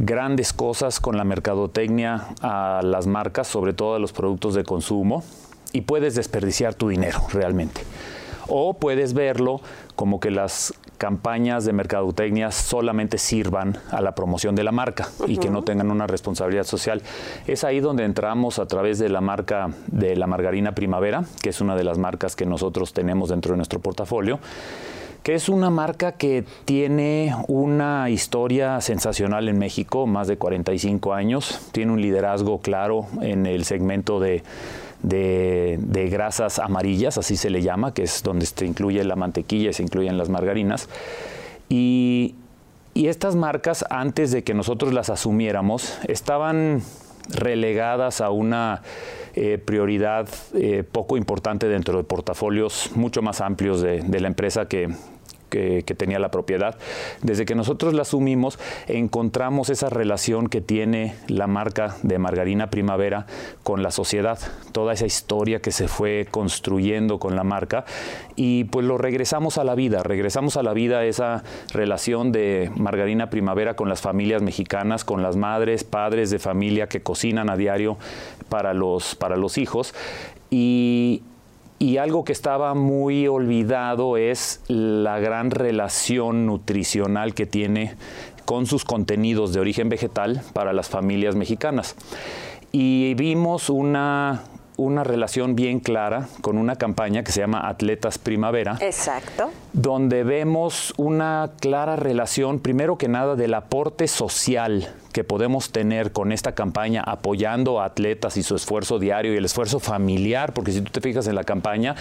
grandes 0.00 0.54
cosas 0.54 0.98
con 0.98 1.18
la 1.18 1.24
mercadotecnia 1.24 2.28
a 2.40 2.80
las 2.82 3.06
marcas, 3.06 3.46
sobre 3.46 3.74
todo 3.74 3.94
a 3.94 3.98
los 3.98 4.12
productos 4.12 4.54
de 4.54 4.64
consumo, 4.64 5.22
y 5.72 5.82
puedes 5.82 6.14
desperdiciar 6.14 6.74
tu 6.74 6.88
dinero 6.88 7.20
realmente. 7.32 7.82
O 8.48 8.74
puedes 8.74 9.12
verlo 9.12 9.60
como 9.96 10.18
que 10.18 10.30
las 10.30 10.72
campañas 10.96 11.66
de 11.66 11.74
mercadotecnia 11.74 12.50
solamente 12.50 13.18
sirvan 13.18 13.78
a 13.90 14.00
la 14.00 14.14
promoción 14.14 14.54
de 14.54 14.64
la 14.64 14.72
marca 14.72 15.08
y 15.26 15.36
que 15.36 15.50
no 15.50 15.62
tengan 15.62 15.90
una 15.90 16.06
responsabilidad 16.06 16.64
social. 16.64 17.02
Es 17.46 17.62
ahí 17.62 17.80
donde 17.80 18.04
entramos 18.04 18.58
a 18.58 18.66
través 18.66 18.98
de 18.98 19.10
la 19.10 19.20
marca 19.20 19.68
de 19.86 20.16
la 20.16 20.26
margarina 20.26 20.74
primavera, 20.74 21.24
que 21.42 21.50
es 21.50 21.60
una 21.60 21.76
de 21.76 21.84
las 21.84 21.98
marcas 21.98 22.36
que 22.36 22.46
nosotros 22.46 22.94
tenemos 22.94 23.28
dentro 23.28 23.52
de 23.52 23.58
nuestro 23.58 23.80
portafolio 23.80 24.40
que 25.22 25.34
es 25.34 25.48
una 25.48 25.70
marca 25.70 26.12
que 26.12 26.44
tiene 26.64 27.34
una 27.48 28.08
historia 28.10 28.80
sensacional 28.80 29.48
en 29.48 29.58
México, 29.58 30.06
más 30.06 30.28
de 30.28 30.38
45 30.38 31.12
años, 31.12 31.60
tiene 31.72 31.92
un 31.92 32.00
liderazgo 32.00 32.60
claro 32.60 33.06
en 33.20 33.46
el 33.46 33.64
segmento 33.64 34.18
de, 34.20 34.42
grasas 36.10 36.58
amarillas, 36.58 37.18
así 37.18 37.36
se 37.36 37.50
le 37.50 37.62
llama, 37.62 37.92
que 37.92 38.02
es 38.02 38.22
donde 38.22 38.46
se 38.46 38.64
incluye 38.64 39.04
la 39.04 39.16
mantequilla 39.16 39.70
y 39.70 39.72
se 39.72 39.82
incluyen 39.82 40.16
las 40.16 40.28
margarinas. 40.28 40.88
Y, 41.68 42.34
estas 42.94 43.34
marcas, 43.34 43.84
antes 43.88 44.30
de 44.30 44.44
que 44.44 44.52
nosotros 44.52 44.92
las 44.92 45.08
asumiéramos, 45.08 45.98
estaban 46.06 46.82
relegadas 47.30 48.20
a 48.20 48.30
una 48.30 48.82
eh, 49.34 49.58
prioridad 49.58 50.28
eh, 50.54 50.84
poco 50.90 51.16
importante 51.16 51.68
dentro 51.68 51.98
de 51.98 52.04
portafolios 52.04 52.90
mucho 52.94 53.22
más 53.22 53.40
amplios 53.40 53.80
de, 53.80 54.00
de 54.02 54.20
la 54.20 54.28
empresa 54.28 54.66
que, 54.66 54.88
que, 55.50 55.82
tenía 55.96 56.18
la 56.18 56.30
propiedad. 56.30 56.78
Desde 57.22 57.44
que 57.44 57.54
nosotros 57.54 57.92
la 57.92 58.02
asumimos, 58.02 58.58
encontramos 58.86 59.68
esa 59.68 59.90
relación 59.90 60.48
que 60.48 60.60
tiene 60.60 61.14
la 61.28 61.46
marca 61.46 61.96
de 62.02 62.18
Margarina 62.18 62.70
Primavera 62.70 63.26
con 63.62 63.82
la 63.82 63.90
sociedad, 63.90 64.38
toda 64.72 64.94
esa 64.94 65.06
historia 65.06 65.60
que 65.60 65.72
se 65.72 65.88
fue 65.88 66.26
construyendo 66.30 67.18
con 67.18 67.36
la 67.36 67.44
marca. 67.44 67.84
Y 68.36 68.64
pues 68.64 68.86
lo 68.86 68.96
regresamos 68.96 69.58
a 69.58 69.64
la 69.64 69.74
vida, 69.74 70.02
regresamos 70.02 70.56
a 70.56 70.62
la 70.62 70.72
vida 70.72 71.04
esa 71.04 71.44
relación 71.72 72.32
de 72.32 72.70
Margarina 72.76 73.28
Primavera 73.28 73.74
con 73.74 73.88
las 73.88 74.00
familias 74.00 74.40
mexicanas, 74.40 75.04
con 75.04 75.22
las 75.22 75.36
madres, 75.36 75.84
padres 75.84 76.30
de 76.30 76.38
familia 76.38 76.88
que 76.88 77.02
cocinan 77.02 77.50
a 77.50 77.56
diario 77.56 77.98
para 78.48 78.72
los, 78.72 79.14
para 79.14 79.36
los 79.36 79.58
hijos. 79.58 79.94
Y, 80.50 81.22
y 81.82 81.96
algo 81.96 82.24
que 82.24 82.32
estaba 82.32 82.74
muy 82.74 83.26
olvidado 83.26 84.18
es 84.18 84.60
la 84.68 85.18
gran 85.18 85.50
relación 85.50 86.44
nutricional 86.44 87.32
que 87.32 87.46
tiene 87.46 87.94
con 88.44 88.66
sus 88.66 88.84
contenidos 88.84 89.54
de 89.54 89.60
origen 89.60 89.88
vegetal 89.88 90.42
para 90.52 90.74
las 90.74 90.90
familias 90.90 91.36
mexicanas. 91.36 91.96
Y 92.70 93.14
vimos 93.14 93.70
una 93.70 94.42
una 94.80 95.04
relación 95.04 95.56
bien 95.56 95.78
clara 95.78 96.28
con 96.40 96.56
una 96.56 96.76
campaña 96.76 97.22
que 97.22 97.32
se 97.32 97.40
llama 97.40 97.68
Atletas 97.68 98.16
Primavera. 98.16 98.78
Exacto. 98.80 99.50
Donde 99.74 100.24
vemos 100.24 100.94
una 100.96 101.50
clara 101.60 101.96
relación, 101.96 102.60
primero 102.60 102.96
que 102.96 103.06
nada, 103.06 103.36
del 103.36 103.52
aporte 103.52 104.08
social 104.08 104.94
que 105.12 105.22
podemos 105.22 105.70
tener 105.70 106.12
con 106.12 106.32
esta 106.32 106.54
campaña 106.54 107.02
apoyando 107.04 107.80
a 107.80 107.84
atletas 107.84 108.38
y 108.38 108.42
su 108.42 108.56
esfuerzo 108.56 108.98
diario 108.98 109.34
y 109.34 109.36
el 109.36 109.44
esfuerzo 109.44 109.80
familiar, 109.80 110.54
porque 110.54 110.72
si 110.72 110.80
tú 110.80 110.90
te 110.90 111.00
fijas 111.02 111.26
en 111.26 111.34
la 111.34 111.44
campaña, 111.44 111.94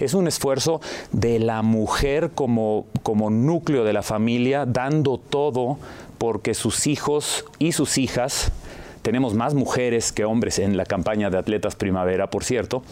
es 0.00 0.12
un 0.12 0.26
esfuerzo 0.26 0.80
de 1.12 1.38
la 1.38 1.62
mujer 1.62 2.30
como, 2.34 2.86
como 3.04 3.30
núcleo 3.30 3.84
de 3.84 3.92
la 3.92 4.02
familia, 4.02 4.66
dando 4.66 5.18
todo 5.18 5.78
porque 6.18 6.54
sus 6.54 6.86
hijos 6.88 7.44
y 7.58 7.72
sus 7.72 7.96
hijas 7.98 8.50
tenemos 9.04 9.34
más 9.34 9.52
mujeres 9.52 10.12
que 10.12 10.24
hombres 10.24 10.58
en 10.58 10.78
la 10.78 10.86
campaña 10.86 11.28
de 11.28 11.36
Atletas 11.36 11.76
Primavera, 11.76 12.30
por 12.30 12.42
cierto, 12.42 12.82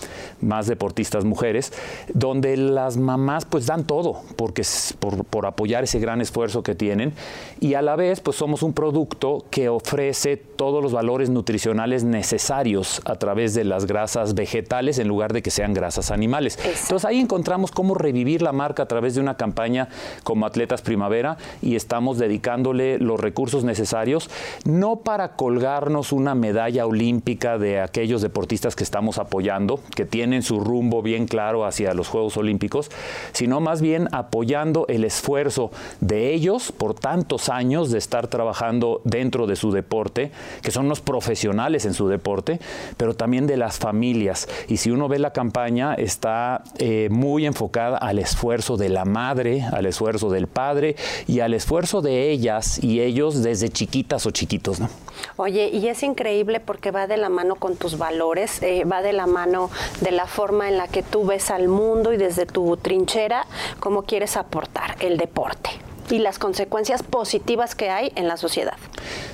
más 0.42 0.66
deportistas 0.66 1.24
mujeres, 1.24 1.72
donde 2.12 2.58
las 2.58 2.98
mamás 2.98 3.46
pues 3.46 3.64
dan 3.64 3.84
todo 3.84 4.20
porque, 4.36 4.62
por, 4.98 5.24
por 5.24 5.46
apoyar 5.46 5.84
ese 5.84 5.98
gran 6.00 6.20
esfuerzo 6.20 6.62
que 6.62 6.74
tienen 6.74 7.14
y 7.60 7.74
a 7.74 7.82
la 7.82 7.96
vez 7.96 8.20
pues 8.20 8.36
somos 8.36 8.62
un 8.62 8.74
producto 8.74 9.46
que 9.50 9.70
ofrece 9.70 10.36
todos 10.36 10.82
los 10.82 10.92
valores 10.92 11.30
nutricionales 11.30 12.04
necesarios 12.04 13.00
a 13.06 13.16
través 13.16 13.54
de 13.54 13.64
las 13.64 13.86
grasas 13.86 14.34
vegetales 14.34 14.98
en 14.98 15.08
lugar 15.08 15.32
de 15.32 15.40
que 15.40 15.50
sean 15.50 15.72
grasas 15.72 16.10
animales. 16.10 16.58
Entonces 16.62 17.06
ahí 17.06 17.20
encontramos 17.20 17.70
cómo 17.70 17.94
revivir 17.94 18.42
la 18.42 18.52
marca 18.52 18.82
a 18.82 18.86
través 18.86 19.14
de 19.14 19.22
una 19.22 19.38
campaña 19.38 19.88
como 20.24 20.44
Atletas 20.44 20.82
Primavera 20.82 21.38
y 21.62 21.74
estamos 21.74 22.18
dedicándole 22.18 22.98
los 22.98 23.18
recursos 23.18 23.64
necesarios, 23.64 24.28
no 24.66 24.96
para 24.96 25.36
colgarnos 25.36 26.01
una 26.10 26.34
medalla 26.34 26.86
olímpica 26.86 27.58
de 27.58 27.80
aquellos 27.80 28.22
deportistas 28.22 28.74
que 28.74 28.82
estamos 28.82 29.18
apoyando, 29.18 29.78
que 29.94 30.04
tienen 30.04 30.42
su 30.42 30.58
rumbo 30.58 31.02
bien 31.02 31.26
claro 31.26 31.64
hacia 31.64 31.94
los 31.94 32.08
Juegos 32.08 32.36
Olímpicos, 32.36 32.90
sino 33.32 33.60
más 33.60 33.80
bien 33.80 34.08
apoyando 34.10 34.86
el 34.88 35.04
esfuerzo 35.04 35.70
de 36.00 36.32
ellos 36.32 36.72
por 36.72 36.94
tantos 36.94 37.48
años 37.48 37.90
de 37.90 37.98
estar 37.98 38.26
trabajando 38.26 39.02
dentro 39.04 39.46
de 39.46 39.56
su 39.56 39.70
deporte, 39.70 40.32
que 40.62 40.70
son 40.70 40.88
los 40.88 41.00
profesionales 41.00 41.84
en 41.84 41.94
su 41.94 42.08
deporte, 42.08 42.58
pero 42.96 43.14
también 43.14 43.46
de 43.46 43.56
las 43.56 43.78
familias. 43.78 44.48
Y 44.68 44.78
si 44.78 44.90
uno 44.90 45.08
ve 45.08 45.18
la 45.18 45.32
campaña, 45.32 45.94
está 45.94 46.64
eh, 46.78 47.08
muy 47.10 47.46
enfocada 47.46 47.98
al 47.98 48.18
esfuerzo 48.18 48.76
de 48.76 48.88
la 48.88 49.04
madre, 49.04 49.62
al 49.62 49.86
esfuerzo 49.86 50.30
del 50.30 50.46
padre 50.46 50.96
y 51.26 51.40
al 51.40 51.54
esfuerzo 51.54 52.02
de 52.02 52.30
ellas 52.30 52.82
y 52.82 53.00
ellos 53.00 53.42
desde 53.42 53.68
chiquitas 53.68 54.26
o 54.26 54.30
chiquitos. 54.30 54.80
¿no? 54.80 54.88
Oye, 55.36 55.68
y 55.72 55.88
es 55.92 56.02
increíble 56.02 56.60
porque 56.60 56.90
va 56.90 57.06
de 57.06 57.16
la 57.16 57.28
mano 57.28 57.56
con 57.56 57.76
tus 57.76 57.98
valores, 57.98 58.62
eh, 58.62 58.84
va 58.84 59.02
de 59.02 59.12
la 59.12 59.26
mano 59.26 59.70
de 60.00 60.10
la 60.10 60.26
forma 60.26 60.68
en 60.68 60.76
la 60.76 60.88
que 60.88 61.02
tú 61.02 61.24
ves 61.24 61.50
al 61.50 61.68
mundo 61.68 62.12
y 62.12 62.16
desde 62.16 62.46
tu 62.46 62.76
trinchera 62.76 63.46
cómo 63.80 64.02
quieres 64.02 64.36
aportar 64.36 64.96
el 65.00 65.16
deporte 65.16 65.70
y 66.10 66.18
las 66.18 66.38
consecuencias 66.38 67.02
positivas 67.02 67.74
que 67.74 67.90
hay 67.90 68.12
en 68.16 68.28
la 68.28 68.36
sociedad. 68.36 68.76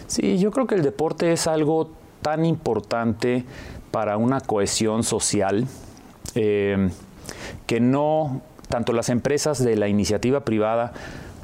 Sí, 0.06 0.38
yo 0.38 0.50
creo 0.50 0.66
que 0.66 0.74
el 0.74 0.82
deporte 0.82 1.32
es 1.32 1.46
algo 1.46 1.90
tan 2.22 2.44
importante 2.44 3.44
para 3.90 4.16
una 4.16 4.40
cohesión 4.40 5.02
social 5.02 5.66
eh, 6.34 6.90
que 7.66 7.80
no, 7.80 8.42
tanto 8.68 8.92
las 8.92 9.08
empresas 9.08 9.62
de 9.62 9.76
la 9.76 9.88
iniciativa 9.88 10.40
privada 10.40 10.92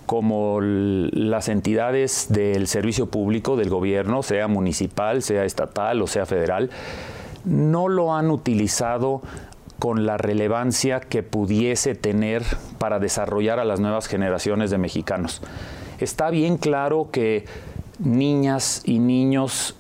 como 0.07 0.61
las 0.61 1.49
entidades 1.49 2.27
del 2.31 2.67
servicio 2.67 3.07
público 3.07 3.57
del 3.57 3.71
gobierno, 3.71 4.23
sea 4.23 4.49
municipal, 4.49 5.23
sea 5.23 5.45
estatal 5.45 6.03
o 6.03 6.07
sea 6.07 6.27
federal, 6.27 6.71
no 7.45 7.89
lo 7.89 8.15
han 8.15 8.31
utilizado 8.31 9.23
con 9.79 10.07
la 10.07 10.17
relevancia 10.17 11.01
que 11.01 11.23
pudiese 11.23 11.95
tener 11.95 12.43
para 12.79 12.99
desarrollar 12.99 13.59
a 13.59 13.65
las 13.65 13.81
nuevas 13.81 14.07
generaciones 14.07 14.71
de 14.71 14.79
mexicanos. 14.79 15.43
Está 15.99 16.31
bien 16.31 16.57
claro 16.57 17.09
que 17.13 17.45
niñas 17.99 18.83
y 18.85 18.99
niños 18.99 19.77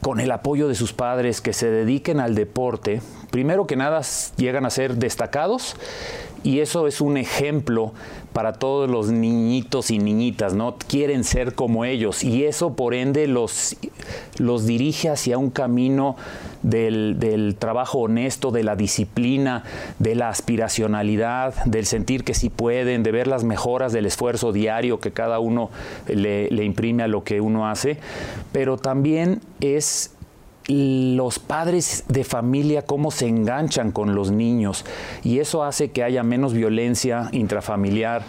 con 0.00 0.20
el 0.20 0.30
apoyo 0.30 0.68
de 0.68 0.74
sus 0.74 0.92
padres 0.92 1.40
que 1.40 1.52
se 1.52 1.70
dediquen 1.70 2.20
al 2.20 2.34
deporte, 2.34 3.02
primero 3.30 3.66
que 3.66 3.76
nada 3.76 4.00
llegan 4.36 4.64
a 4.64 4.70
ser 4.70 4.94
destacados 4.96 5.74
y 6.42 6.60
eso 6.60 6.86
es 6.86 7.00
un 7.00 7.16
ejemplo 7.16 7.92
para 8.32 8.52
todos 8.52 8.88
los 8.88 9.10
niñitos 9.10 9.90
y 9.90 9.98
niñitas, 9.98 10.54
¿no? 10.54 10.76
Quieren 10.76 11.24
ser 11.24 11.54
como 11.54 11.84
ellos 11.84 12.22
y 12.22 12.44
eso 12.44 12.74
por 12.74 12.94
ende 12.94 13.26
los, 13.26 13.76
los 14.38 14.66
dirige 14.66 15.08
hacia 15.08 15.38
un 15.38 15.50
camino 15.50 16.16
del, 16.62 17.16
del, 17.18 17.56
trabajo 17.56 17.98
honesto, 18.00 18.50
de 18.50 18.64
la 18.64 18.76
disciplina, 18.76 19.64
de 19.98 20.14
la 20.14 20.28
aspiracionalidad, 20.28 21.54
del 21.64 21.86
sentir 21.86 22.24
que 22.24 22.34
sí 22.34 22.50
pueden, 22.50 23.02
de 23.02 23.12
ver 23.12 23.26
las 23.26 23.44
mejoras 23.44 23.92
del 23.92 24.06
esfuerzo 24.06 24.52
diario 24.52 25.00
que 25.00 25.12
cada 25.12 25.38
uno 25.38 25.70
le, 26.06 26.50
le 26.50 26.64
imprime 26.64 27.02
a 27.02 27.08
lo 27.08 27.24
que 27.24 27.40
uno 27.40 27.68
hace, 27.68 27.98
pero 28.52 28.76
también 28.76 29.40
es 29.60 30.12
los 30.68 31.38
padres 31.38 32.04
de 32.08 32.24
familia 32.24 32.82
cómo 32.82 33.10
se 33.10 33.26
enganchan 33.26 33.90
con 33.90 34.14
los 34.14 34.30
niños 34.30 34.84
y 35.24 35.38
eso 35.38 35.64
hace 35.64 35.90
que 35.90 36.04
haya 36.04 36.22
menos 36.22 36.52
violencia 36.52 37.30
intrafamiliar, 37.32 38.22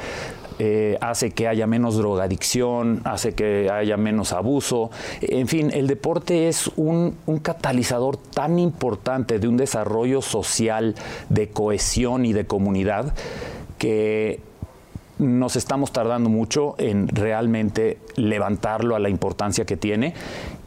eh, 0.58 0.98
hace 1.02 1.32
que 1.32 1.48
haya 1.48 1.68
menos 1.68 1.96
drogadicción, 1.96 3.02
hace 3.06 3.34
que 3.34 3.70
haya 3.70 3.96
menos 3.96 4.34
abuso. 4.34 4.90
En 5.22 5.48
fin, 5.48 5.72
el 5.74 5.88
deporte 5.88 6.50
es 6.50 6.70
un, 6.76 7.16
un, 7.26 7.40
catalizador 7.40 8.18
tan 8.18 8.60
importante 8.60 9.40
de 9.40 9.48
un 9.48 9.56
desarrollo 9.56 10.22
social, 10.22 10.96
de 11.30 11.50
cohesión 11.50 12.26
y 12.26 12.34
de 12.34 12.46
comunidad 12.46 13.14
que 13.78 14.42
nos 15.20 15.56
estamos 15.56 15.92
tardando 15.92 16.30
mucho 16.30 16.76
en 16.78 17.08
realmente 17.08 18.00
levantarlo 18.16 18.96
a 18.96 19.00
la 19.00 19.10
importancia 19.10 19.66
que 19.66 19.78
tiene 19.78 20.14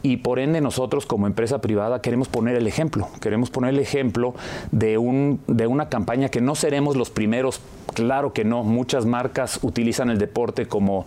y 0.03 0.17
por 0.17 0.39
ende 0.39 0.61
nosotros 0.61 1.05
como 1.05 1.27
empresa 1.27 1.59
privada 1.59 2.01
queremos 2.01 2.27
poner 2.27 2.55
el 2.55 2.67
ejemplo, 2.67 3.07
queremos 3.19 3.49
poner 3.49 3.71
el 3.71 3.79
ejemplo 3.79 4.35
de, 4.71 4.97
un, 4.97 5.41
de 5.47 5.67
una 5.67 5.89
campaña 5.89 6.29
que 6.29 6.41
no 6.41 6.55
seremos 6.55 6.95
los 6.95 7.09
primeros, 7.09 7.61
claro 7.93 8.33
que 8.33 8.45
no, 8.45 8.63
muchas 8.63 9.05
marcas 9.05 9.59
utilizan 9.63 10.09
el 10.09 10.19
deporte 10.19 10.67
como 10.67 11.05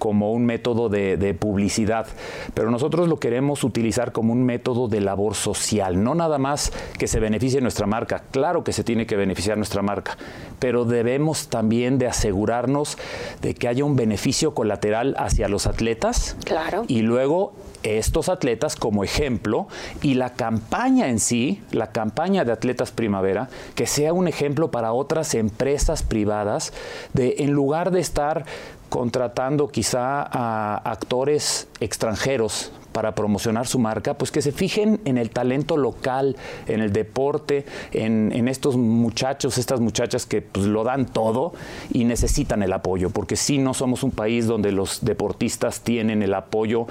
como 0.00 0.32
un 0.32 0.46
método 0.46 0.88
de, 0.88 1.36
publicidad, 1.38 2.06
pero 2.54 2.70
nosotros 2.70 3.06
lo 3.06 3.20
queremos 3.20 3.62
utilizar 3.62 4.10
como 4.10 4.32
un 4.32 4.42
método 4.42 4.88
de 4.88 5.00
labor 5.00 5.34
social, 5.34 6.02
no 6.02 6.16
nada 6.16 6.38
más 6.38 6.72
que 6.98 7.06
se 7.06 7.20
beneficie 7.20 7.60
nuestra 7.60 7.86
marca, 7.86 8.24
claro 8.30 8.64
que 8.64 8.72
se 8.72 8.82
tiene 8.82 9.06
que 9.06 9.14
beneficiar 9.14 9.58
nuestra 9.58 9.82
marca, 9.82 10.16
pero 10.58 10.84
debemos 10.84 11.48
también 11.48 11.98
de 11.98 12.08
asegurarnos 12.08 12.96
de 13.42 13.54
que 13.54 13.68
haya 13.68 13.84
un 13.84 13.94
beneficio 13.94 14.54
colateral 14.54 15.14
hacia 15.18 15.48
los 15.48 15.66
atletas 15.66 16.36
claro. 16.44 16.84
y 16.88 17.02
luego 17.02 17.52
estos 17.82 18.28
atletas 18.28 18.76
como 18.76 19.04
ejemplo 19.04 19.68
y 20.02 20.14
la 20.14 20.34
campaña 20.34 21.08
en 21.08 21.18
sí, 21.18 21.62
la 21.72 21.92
campaña 21.92 22.44
de 22.44 22.52
Atletas 22.52 22.90
Primavera, 22.90 23.48
que 23.74 23.86
sea 23.86 24.12
un 24.12 24.28
ejemplo 24.28 24.70
para 24.70 24.92
otras 24.92 25.34
empresas 25.34 26.02
privadas 26.02 26.72
de 27.12 27.36
en 27.38 27.52
lugar 27.52 27.90
de 27.90 28.00
estar 28.00 28.44
contratando 28.90 29.66
quizá 29.68 30.28
a 30.30 30.82
actores 30.84 31.66
extranjeros 31.80 32.70
para 32.92 33.14
promocionar 33.14 33.66
su 33.66 33.78
marca, 33.78 34.14
pues 34.14 34.30
que 34.30 34.42
se 34.42 34.52
fijen 34.52 35.00
en 35.04 35.18
el 35.18 35.30
talento 35.30 35.76
local, 35.76 36.36
en 36.66 36.80
el 36.80 36.92
deporte, 36.92 37.64
en, 37.92 38.48
estos 38.48 38.76
muchachos, 38.76 39.58
estas 39.58 39.80
muchachas 39.80 40.26
que 40.26 40.42
pues, 40.42 40.66
lo 40.66 40.82
dan 40.82 41.06
todo 41.06 41.52
y 41.92 42.04
necesitan 42.04 42.62
el 42.62 42.72
apoyo, 42.72 43.10
porque 43.10 43.36
si 43.36 43.58
no 43.58 43.74
somos 43.74 44.02
un 44.02 44.10
país 44.10 44.46
donde 44.46 44.72
los 44.72 45.04
deportistas 45.04 45.82
tienen 45.82 46.22
el 46.22 46.34
apoyo 46.34 46.86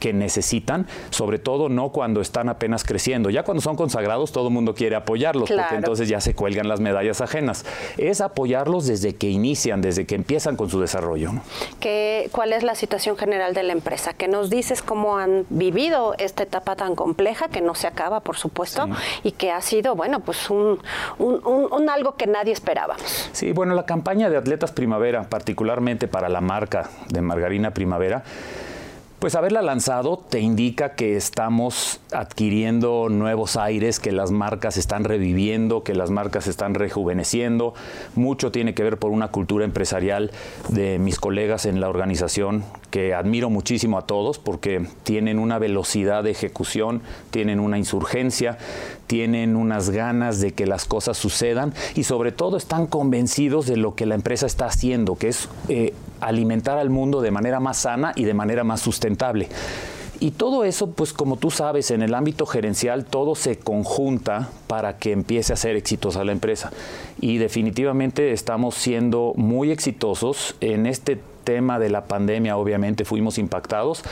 que 0.00 0.12
necesitan, 0.12 0.86
sobre 1.10 1.38
todo 1.38 1.68
no 1.68 1.90
cuando 1.90 2.20
están 2.20 2.48
apenas 2.48 2.84
creciendo. 2.84 3.30
Ya 3.30 3.42
cuando 3.42 3.60
son 3.60 3.76
consagrados 3.76 4.32
todo 4.32 4.48
el 4.48 4.54
mundo 4.54 4.74
quiere 4.74 4.96
apoyarlos, 4.96 5.50
porque 5.50 5.74
entonces 5.74 6.08
ya 6.08 6.20
se 6.20 6.34
cuelgan 6.34 6.68
las 6.68 6.80
medallas 6.80 7.20
ajenas. 7.20 7.64
Es 7.98 8.20
apoyarlos 8.20 8.86
desde 8.86 9.14
que 9.14 9.28
inician, 9.28 9.82
desde 9.82 10.06
que 10.06 10.14
empiezan 10.14 10.56
con 10.56 10.70
su 10.70 10.80
desarrollo. 10.80 11.32
¿Qué, 11.80 12.28
¿Cuál 12.32 12.52
es 12.52 12.62
la 12.62 12.74
situación 12.74 13.16
general 13.16 13.54
de 13.54 13.62
la 13.62 13.72
empresa? 13.72 14.14
¿Qué 14.14 14.28
nos 14.28 14.50
dices 14.50 14.82
cómo 14.82 15.18
han 15.18 15.41
vivido 15.50 16.14
esta 16.18 16.42
etapa 16.42 16.76
tan 16.76 16.94
compleja 16.94 17.48
que 17.48 17.60
no 17.60 17.74
se 17.74 17.86
acaba, 17.86 18.20
por 18.20 18.36
supuesto, 18.36 18.88
y 19.22 19.32
que 19.32 19.50
ha 19.50 19.60
sido, 19.60 19.94
bueno, 19.94 20.20
pues 20.20 20.50
un, 20.50 20.80
un, 21.18 21.88
algo 21.90 22.16
que 22.16 22.26
nadie 22.26 22.52
esperaba. 22.52 22.96
Sí, 23.32 23.52
bueno, 23.52 23.74
la 23.74 23.86
campaña 23.86 24.30
de 24.30 24.36
Atletas 24.36 24.72
Primavera, 24.72 25.24
particularmente 25.28 26.08
para 26.08 26.28
la 26.28 26.40
marca 26.40 26.90
de 27.08 27.22
Margarina 27.22 27.72
Primavera, 27.72 28.22
pues 29.22 29.36
haberla 29.36 29.62
lanzado 29.62 30.16
te 30.16 30.40
indica 30.40 30.96
que 30.96 31.14
estamos 31.16 32.00
adquiriendo 32.10 33.06
nuevos 33.08 33.56
aires, 33.56 34.00
que 34.00 34.10
las 34.10 34.32
marcas 34.32 34.76
están 34.76 35.04
reviviendo, 35.04 35.84
que 35.84 35.94
las 35.94 36.10
marcas 36.10 36.48
están 36.48 36.74
rejuveneciendo. 36.74 37.72
Mucho 38.16 38.50
tiene 38.50 38.74
que 38.74 38.82
ver 38.82 38.98
por 38.98 39.12
una 39.12 39.28
cultura 39.28 39.64
empresarial 39.64 40.32
de 40.70 40.98
mis 40.98 41.20
colegas 41.20 41.66
en 41.66 41.80
la 41.80 41.88
organización, 41.88 42.64
que 42.90 43.14
admiro 43.14 43.48
muchísimo 43.48 43.96
a 43.96 44.06
todos 44.08 44.40
porque 44.40 44.88
tienen 45.04 45.38
una 45.38 45.60
velocidad 45.60 46.24
de 46.24 46.32
ejecución, 46.32 47.00
tienen 47.30 47.60
una 47.60 47.78
insurgencia, 47.78 48.58
tienen 49.06 49.54
unas 49.54 49.90
ganas 49.90 50.40
de 50.40 50.50
que 50.50 50.66
las 50.66 50.84
cosas 50.84 51.16
sucedan 51.16 51.74
y 51.94 52.02
sobre 52.02 52.32
todo 52.32 52.56
están 52.56 52.88
convencidos 52.88 53.68
de 53.68 53.76
lo 53.76 53.94
que 53.94 54.04
la 54.04 54.16
empresa 54.16 54.46
está 54.46 54.66
haciendo, 54.66 55.14
que 55.14 55.28
es 55.28 55.48
eh, 55.68 55.94
alimentar 56.22 56.78
al 56.78 56.90
mundo 56.90 57.20
de 57.20 57.30
manera 57.30 57.60
más 57.60 57.78
sana 57.78 58.12
y 58.16 58.24
de 58.24 58.34
manera 58.34 58.64
más 58.64 58.80
sustentable. 58.80 59.48
Y 60.20 60.30
todo 60.30 60.64
eso, 60.64 60.92
pues 60.92 61.12
como 61.12 61.36
tú 61.36 61.50
sabes, 61.50 61.90
en 61.90 62.00
el 62.00 62.14
ámbito 62.14 62.46
gerencial 62.46 63.04
todo 63.04 63.34
se 63.34 63.58
conjunta 63.58 64.50
para 64.68 64.98
que 64.98 65.10
empiece 65.10 65.52
a 65.52 65.56
ser 65.56 65.74
exitosa 65.74 66.22
la 66.22 66.30
empresa. 66.30 66.70
Y 67.20 67.38
definitivamente 67.38 68.30
estamos 68.30 68.76
siendo 68.76 69.32
muy 69.34 69.72
exitosos 69.72 70.54
en 70.60 70.86
este 70.86 71.20
tema 71.42 71.80
de 71.80 71.90
la 71.90 72.04
pandemia, 72.04 72.56
obviamente 72.56 73.04
fuimos 73.04 73.36
impactados 73.36 74.04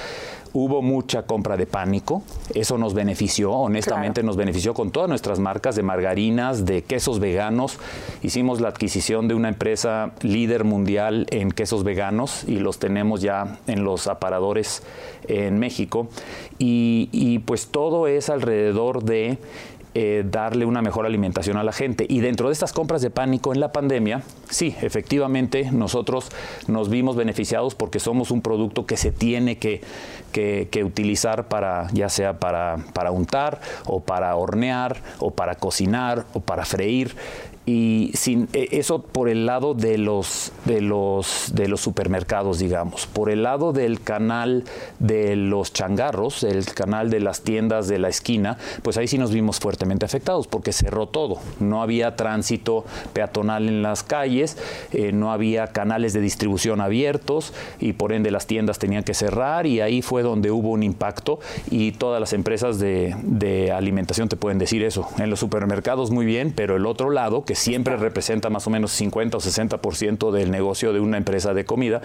hubo 0.53 0.83
mucha 0.83 1.23
compra 1.23 1.57
de 1.57 1.67
pánico, 1.67 2.23
eso 2.55 2.79
nos 2.79 2.95
benefició, 2.95 3.53
honestamente 3.53 4.23
nos 4.23 4.37
benefició 4.37 4.75
con 4.75 4.91
todas 4.91 5.09
nuestras 5.09 5.39
marcas 5.39 5.77
de 5.77 5.83
margarinas, 5.83 6.67
de 6.67 6.83
quesos 6.83 7.21
veganos. 7.21 7.79
Hicimos 8.23 8.61
la 8.61 8.69
adquisición 8.69 9.29
de 9.29 9.35
una 9.35 9.49
empresa 9.49 10.13
líder 10.23 10.65
mundial 10.65 11.27
en 11.31 11.51
quesos 11.51 11.85
veganos 11.85 12.45
y 12.45 12.59
los 12.59 12.79
tenemos 12.79 13.21
ya 13.21 13.59
en 13.67 13.85
los 13.85 14.07
aparadores 14.07 14.83
en 15.29 15.59
México. 15.59 16.09
Y, 16.59 17.09
y 17.13 17.39
pues 17.41 17.69
todo 17.69 18.07
es 18.07 18.29
alrededor 18.29 19.05
de 19.05 19.39
eh, 19.95 20.25
darle 20.25 20.67
una 20.67 20.83
mejor 20.83 21.05
alimentación 21.05 21.57
a 21.57 21.65
la 21.65 21.73
gente. 21.73 22.07
Y 22.09 22.21
dentro 22.21 22.49
de 22.49 22.53
estas 22.53 22.73
compras 22.73 23.03
de 23.03 23.11
pánico 23.11 23.53
en 23.53 23.59
la 23.59 23.73
pandemia, 23.73 24.23
sí, 24.49 24.77
efectivamente 24.83 25.71
nosotros 25.73 26.29
nos 26.69 26.89
vimos 26.89 27.17
beneficiados 27.17 27.75
porque 27.75 27.99
somos 27.99 28.31
un 28.31 28.41
producto 28.41 28.87
que 28.87 28.97
se 28.97 29.11
tiene 29.11 29.59
que, 29.59 29.81
que, 30.33 30.85
utilizar 30.85 31.49
para, 31.49 31.89
ya 31.93 32.09
sea 32.09 32.39
para, 32.39 32.79
para 32.95 33.11
untar 33.11 33.61
o 33.85 34.01
para 34.01 34.35
hornear 34.37 35.03
o 35.19 35.33
para 35.33 35.57
cocinar 35.57 36.25
o 36.35 36.41
para 36.41 36.65
freír 36.65 37.17
y 37.71 38.11
sin 38.15 38.49
e, 38.53 38.69
eso 38.73 39.01
por 39.03 39.29
el 39.29 39.47
lado 39.47 39.75
de 39.75 39.97
los 39.97 40.51
de 40.65 40.81
los 40.81 41.53
de 41.55 41.69
los 41.69 41.81
supermercados 41.81 42.59
digamos. 42.59 43.07
Por 43.07 43.31
el 43.31 43.45
lado 43.45 43.73
del 43.73 44.01
canal 44.01 44.65
de 44.99 45.37
los 45.37 45.73
changarros 45.73 46.43
el 46.43 46.65
canal 46.67 47.11
de 47.11 47.21
las 47.21 47.43
tiendas 47.43 47.87
de 47.87 48.01
la 48.01 48.09
esquina 48.09 48.59
pues 48.83 48.97
ahí 48.97 49.07
sí 49.07 49.19
nos 49.19 49.31
vimos 49.31 49.61
fuertemente 49.61 50.05
afectados 50.05 50.49
porque 50.49 50.73
cerró 50.73 51.07
todo. 51.07 51.37
No 51.61 51.81
había 51.81 52.17
tránsito 52.17 52.85
peatonal 53.13 53.69
en 53.69 53.83
las 53.83 54.03
calles 54.03 54.57
eh, 54.93 55.13
no 55.13 55.31
había 55.31 55.69
canales 55.69 56.13
de 56.13 56.21
distribución 56.21 56.81
abiertos 56.81 57.53
y 57.79 57.93
por 57.93 58.13
ende 58.13 58.33
las 58.33 58.49
tiendas 58.49 58.81
tenían 58.81 59.05
que 59.05 59.15
cerrar 59.15 59.67
y 59.67 59.81
ahí 59.81 60.03
fue 60.03 60.23
donde 60.23 60.51
hubo 60.51 60.71
un 60.71 60.83
impacto 60.83 61.39
y 61.71 61.93
todas 61.93 62.19
las 62.21 62.33
empresas 62.33 62.81
de, 62.81 63.15
de 63.23 63.71
alimentación 63.71 64.29
te 64.29 64.37
pueden 64.37 64.59
decir 64.59 64.83
eso. 64.83 65.09
En 65.19 65.31
los 65.31 65.39
supermercados 65.39 66.11
muy 66.11 66.27
bien 66.27 66.53
pero 66.57 66.75
el 66.75 66.87
otro 66.87 67.11
lado 67.11 67.45
que 67.45 67.55
siempre 67.61 67.97
representa 67.97 68.51
más 68.51 68.67
o 68.67 68.71
menos 68.71 68.93
50 68.93 69.37
o 69.37 69.41
60% 69.41 70.31
del 70.33 70.51
negocio 70.51 70.93
de 70.93 71.01
una 71.01 71.19
empresa 71.19 71.55
de 71.55 71.65
comida, 71.65 72.01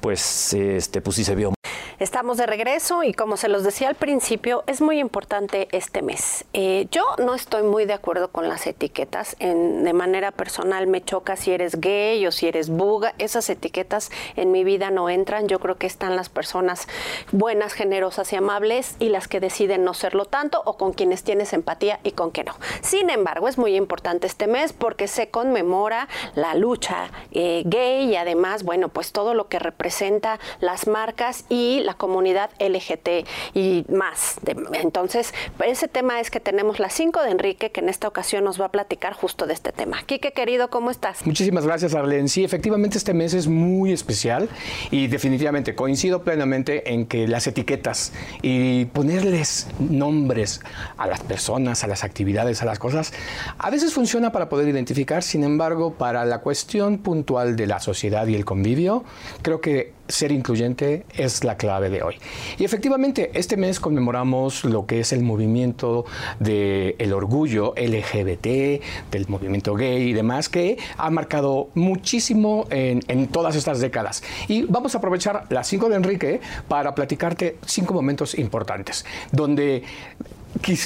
pues, 0.00 0.52
este, 0.54 1.00
pues 1.00 1.16
sí 1.16 1.24
se 1.24 1.34
vio 1.34 1.57
Estamos 2.00 2.36
de 2.36 2.46
regreso 2.46 3.02
y 3.02 3.12
como 3.12 3.36
se 3.36 3.48
los 3.48 3.64
decía 3.64 3.88
al 3.88 3.96
principio, 3.96 4.62
es 4.68 4.80
muy 4.80 5.00
importante 5.00 5.66
este 5.72 6.00
mes. 6.00 6.44
Eh, 6.52 6.86
yo 6.92 7.02
no 7.18 7.34
estoy 7.34 7.64
muy 7.64 7.86
de 7.86 7.92
acuerdo 7.92 8.30
con 8.30 8.48
las 8.48 8.68
etiquetas. 8.68 9.34
En, 9.40 9.82
de 9.82 9.92
manera 9.92 10.30
personal 10.30 10.86
me 10.86 11.02
choca 11.02 11.34
si 11.34 11.50
eres 11.50 11.80
gay 11.80 12.24
o 12.24 12.30
si 12.30 12.46
eres 12.46 12.70
buga. 12.70 13.14
Esas 13.18 13.50
etiquetas 13.50 14.12
en 14.36 14.52
mi 14.52 14.62
vida 14.62 14.92
no 14.92 15.10
entran. 15.10 15.48
Yo 15.48 15.58
creo 15.58 15.76
que 15.76 15.88
están 15.88 16.14
las 16.14 16.28
personas 16.28 16.86
buenas, 17.32 17.72
generosas 17.72 18.32
y 18.32 18.36
amables 18.36 18.94
y 19.00 19.08
las 19.08 19.26
que 19.26 19.40
deciden 19.40 19.82
no 19.82 19.92
serlo 19.92 20.24
tanto 20.24 20.62
o 20.66 20.76
con 20.76 20.92
quienes 20.92 21.24
tienes 21.24 21.52
empatía 21.52 21.98
y 22.04 22.12
con 22.12 22.30
que 22.30 22.44
no. 22.44 22.54
Sin 22.80 23.10
embargo, 23.10 23.48
es 23.48 23.58
muy 23.58 23.74
importante 23.74 24.28
este 24.28 24.46
mes 24.46 24.72
porque 24.72 25.08
se 25.08 25.30
conmemora 25.30 26.06
la 26.36 26.54
lucha 26.54 27.10
eh, 27.32 27.64
gay 27.66 28.04
y 28.04 28.14
además, 28.14 28.62
bueno, 28.62 28.88
pues 28.88 29.10
todo 29.10 29.34
lo 29.34 29.48
que 29.48 29.58
representa 29.58 30.38
las 30.60 30.86
marcas 30.86 31.44
y 31.48 31.87
la 31.88 31.94
comunidad 31.94 32.50
LGT 32.60 33.26
y 33.54 33.86
más. 33.88 34.36
entonces, 34.74 35.32
ese 35.64 35.88
tema 35.88 36.20
es 36.20 36.30
que 36.30 36.38
tenemos 36.38 36.80
las 36.80 36.92
5 36.92 37.22
de 37.22 37.30
Enrique, 37.30 37.70
que 37.70 37.80
en 37.80 37.88
esta 37.88 38.06
ocasión 38.06 38.44
nos 38.44 38.60
va 38.60 38.66
a 38.66 38.70
platicar 38.70 39.14
justo 39.14 39.46
de 39.46 39.54
este 39.54 39.72
tema. 39.72 40.02
Quique, 40.04 40.32
querido, 40.32 40.68
¿cómo 40.68 40.90
estás? 40.90 41.24
Muchísimas 41.24 41.64
gracias, 41.64 41.94
Arlen. 41.94 42.28
Sí, 42.28 42.44
efectivamente 42.44 42.98
este 42.98 43.14
mes 43.14 43.32
es 43.32 43.48
muy 43.48 43.94
especial 43.94 44.50
y 44.90 45.06
definitivamente 45.06 45.74
coincido 45.74 46.22
plenamente 46.24 46.92
en 46.92 47.06
que 47.06 47.26
las 47.26 47.46
etiquetas 47.46 48.12
y 48.42 48.84
ponerles 48.86 49.68
nombres 49.78 50.60
a 50.98 51.06
las 51.06 51.20
personas, 51.20 51.84
a 51.84 51.86
las 51.86 52.04
actividades, 52.04 52.60
a 52.60 52.66
las 52.66 52.78
cosas, 52.78 53.14
a 53.56 53.70
veces 53.70 53.94
funciona 53.94 54.30
para 54.30 54.50
poder 54.50 54.68
identificar, 54.68 55.22
sin 55.22 55.42
embargo, 55.42 55.94
para 55.94 56.26
la 56.26 56.40
cuestión 56.40 56.98
puntual 56.98 57.56
de 57.56 57.66
la 57.66 57.80
sociedad 57.80 58.26
y 58.26 58.34
el 58.34 58.44
convivio, 58.44 59.04
creo 59.40 59.62
que 59.62 59.96
ser 60.08 60.32
incluyente 60.32 61.04
es 61.14 61.44
la 61.44 61.56
clave 61.56 61.90
de 61.90 62.02
hoy. 62.02 62.16
Y 62.58 62.64
efectivamente, 62.64 63.30
este 63.34 63.56
mes 63.56 63.78
conmemoramos 63.78 64.64
lo 64.64 64.86
que 64.86 65.00
es 65.00 65.12
el 65.12 65.22
movimiento 65.22 66.06
del 66.40 67.12
orgullo 67.12 67.74
LGBT, 67.76 68.82
del 69.10 69.28
movimiento 69.28 69.74
gay 69.74 70.08
y 70.08 70.12
demás, 70.12 70.48
que 70.48 70.78
ha 70.96 71.10
marcado 71.10 71.68
muchísimo 71.74 72.66
en, 72.70 73.28
todas 73.28 73.56
estas 73.56 73.80
décadas. 73.80 74.22
Y 74.48 74.62
vamos 74.62 74.94
a 74.94 74.98
aprovechar 74.98 75.46
las 75.50 75.66
cinco 75.68 75.88
de 75.88 75.96
Enrique 75.96 76.40
para 76.66 76.94
platicarte 76.94 77.58
cinco 77.66 77.92
momentos 77.94 78.36
importantes, 78.38 79.04
donde 79.32 79.82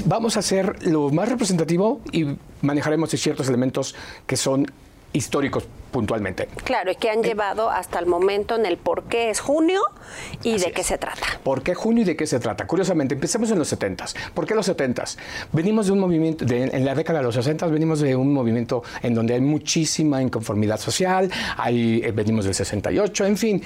vamos 0.07 0.37
a 0.37 0.41
hacer 0.41 0.85
lo 0.87 1.11
más 1.11 1.29
representativo 1.29 2.01
y 2.11 2.27
manejaremos 2.63 3.11
ciertos 3.11 3.49
elementos 3.49 3.95
que 4.27 4.37
son 4.37 4.67
históricos 5.13 5.65
puntualmente. 5.93 6.49
Claro, 6.65 6.91
y 6.91 6.97
que 6.97 7.11
han 7.11 7.21
eh, 7.21 7.29
llevado 7.29 7.71
hasta 7.71 7.99
el 7.99 8.07
momento 8.07 8.57
en 8.57 8.67
el 8.67 8.79
por 8.79 9.05
qué 9.05 9.31
es 9.31 9.41
junio 9.41 9.83
y 10.43 10.59
de 10.59 10.73
qué 10.73 10.83
se 10.83 10.99
trata. 10.99 11.27
¿Por 11.45 11.63
qué 11.63 11.75
junio 11.75 12.03
y 12.03 12.07
de 12.07 12.17
qué 12.17 12.27
se 12.27 12.41
trata? 12.41 12.67
Curiosamente, 12.67 13.15
empecemos 13.15 13.51
en 13.51 13.59
los 13.59 13.69
70 13.69 13.93
¿Por 14.35 14.47
qué 14.47 14.55
los 14.55 14.67
70 14.67 15.05
Venimos 15.53 15.87
de 15.87 15.93
un 15.93 16.01
movimiento, 16.01 16.45
en 16.49 16.85
la 16.85 16.95
década 16.95 17.21
de 17.21 17.25
los 17.25 17.35
60 17.35 17.67
venimos 17.67 18.01
de 18.01 18.17
un 18.17 18.33
movimiento 18.33 18.83
en 19.03 19.15
donde 19.15 19.35
hay 19.35 19.41
muchísima 19.41 20.23
inconformidad 20.23 20.79
social, 20.79 21.31
hay, 21.57 22.03
eh, 22.05 22.13
venimos 22.13 22.45
del 22.45 22.55
68, 22.55 23.27
en 23.27 23.37
fin. 23.37 23.63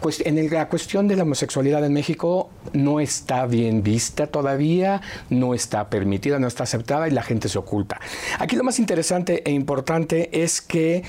Pues 0.00 0.20
en 0.26 0.50
la 0.50 0.68
cuestión 0.68 1.08
de 1.08 1.16
la 1.16 1.22
homosexualidad 1.22 1.84
en 1.84 1.92
México 1.92 2.50
no 2.74 3.00
está 3.00 3.46
bien 3.46 3.82
vista 3.82 4.26
todavía, 4.26 5.00
no 5.30 5.54
está 5.54 5.88
permitida, 5.88 6.38
no 6.38 6.46
está 6.46 6.64
aceptada 6.64 7.08
y 7.08 7.12
la 7.12 7.22
gente 7.22 7.48
se 7.48 7.58
oculta. 7.58 7.98
Aquí 8.38 8.56
lo 8.56 8.62
más 8.62 8.78
interesante 8.78 9.42
e 9.48 9.52
importante 9.52 10.42
es 10.42 10.60
que 10.60 11.02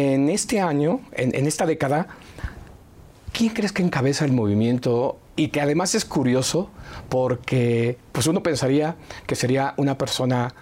en 0.00 0.28
este 0.28 0.60
año, 0.60 1.00
en, 1.12 1.46
esta 1.46 1.66
década, 1.66 2.08
¿quién 3.32 3.50
crees 3.52 3.72
que 3.72 3.82
encabeza 3.82 4.24
el 4.24 4.32
movimiento? 4.32 5.18
Y 5.36 5.48
que 5.48 5.60
además 5.60 5.94
es 5.94 6.04
curioso 6.04 6.70
porque 7.08 7.98
pues 8.12 8.26
uno 8.26 8.42
pensaría 8.42 8.96
que 9.26 9.34
sería 9.34 9.74
una 9.76 9.96
persona 9.96 10.54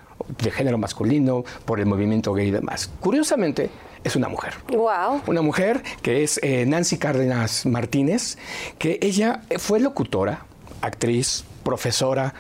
de 0.43 0.51
género 0.51 0.79
masculino 0.79 1.45
por 1.65 1.81
el 1.81 1.87
movimiento 1.87 2.33
gay 2.33 2.49
y 2.49 2.51
demás. 2.51 2.91
Curiosamente, 3.01 3.71
es 4.05 4.17
una 4.17 4.29
mujer. 4.29 4.55
Wow. 4.69 5.23
Una 5.27 5.43
mujer 5.43 5.83
que 6.03 6.23
es 6.23 6.41
eh, 6.43 6.65
Nancy 6.67 6.99
Cárdenas 6.99 7.67
Martínez, 7.67 8.39
que 8.79 8.99
ella 9.03 9.43
fue 9.59 9.81
locutora, 9.81 10.47
actriz, 10.83 11.45
profesora, 11.65 12.35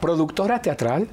productora 0.00 0.62
teatral 0.62 1.08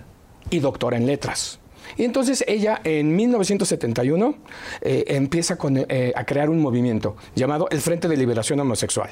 y 0.49 0.59
doctora 0.59 0.97
en 0.97 1.05
letras. 1.05 1.59
Y 1.97 2.03
entonces 2.03 2.43
ella 2.47 2.81
en 2.83 3.15
1971 3.15 4.35
eh, 4.81 5.03
empieza 5.07 5.57
eh, 5.89 6.13
a 6.15 6.25
crear 6.25 6.49
un 6.49 6.59
movimiento 6.59 7.15
llamado 7.35 7.67
el 7.71 7.81
Frente 7.81 8.07
de 8.07 8.17
Liberación 8.17 8.59
Homosexual. 8.59 9.09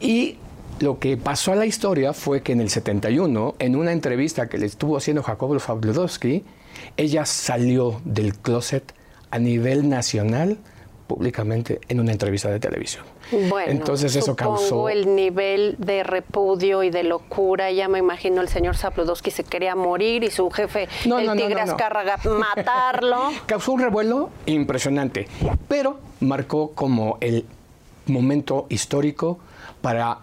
Y 0.00 0.36
lo 0.80 0.98
que 0.98 1.16
pasó 1.16 1.52
a 1.52 1.56
la 1.56 1.66
historia 1.66 2.12
fue 2.12 2.42
que 2.42 2.52
en 2.52 2.60
el 2.60 2.70
71, 2.70 3.54
en 3.58 3.76
una 3.76 3.92
entrevista 3.92 4.48
que 4.48 4.58
le 4.58 4.66
estuvo 4.66 4.96
haciendo 4.96 5.22
Jacobo 5.22 5.58
Fabludowski, 5.58 6.44
ella 6.96 7.24
salió 7.24 8.00
del 8.04 8.36
closet 8.36 8.94
a 9.30 9.38
nivel 9.38 9.88
nacional 9.88 10.58
públicamente 11.06 11.80
en 11.88 12.00
una 12.00 12.12
entrevista 12.12 12.50
de 12.50 12.60
televisión. 12.60 13.04
Bueno, 13.30 13.70
entonces 13.70 14.14
eso 14.16 14.36
causó 14.36 14.88
el 14.88 15.14
nivel 15.14 15.76
de 15.78 16.02
repudio 16.02 16.82
y 16.82 16.90
de 16.90 17.02
locura. 17.02 17.70
Ya 17.70 17.88
me 17.88 17.98
imagino 17.98 18.40
el 18.40 18.48
señor 18.48 18.76
Zapludowski 18.76 19.30
se 19.30 19.44
quería 19.44 19.74
morir 19.74 20.24
y 20.24 20.30
su 20.30 20.50
jefe, 20.50 20.88
el 21.04 21.32
Tigre 21.36 21.60
Azcárraga, 21.60 22.18
matarlo. 22.24 23.30
causó 23.46 23.72
un 23.72 23.80
revuelo 23.80 24.30
impresionante, 24.46 25.28
pero 25.68 25.98
marcó 26.20 26.72
como 26.72 27.18
el 27.20 27.44
momento 28.06 28.66
histórico 28.68 29.38
para 29.80 30.18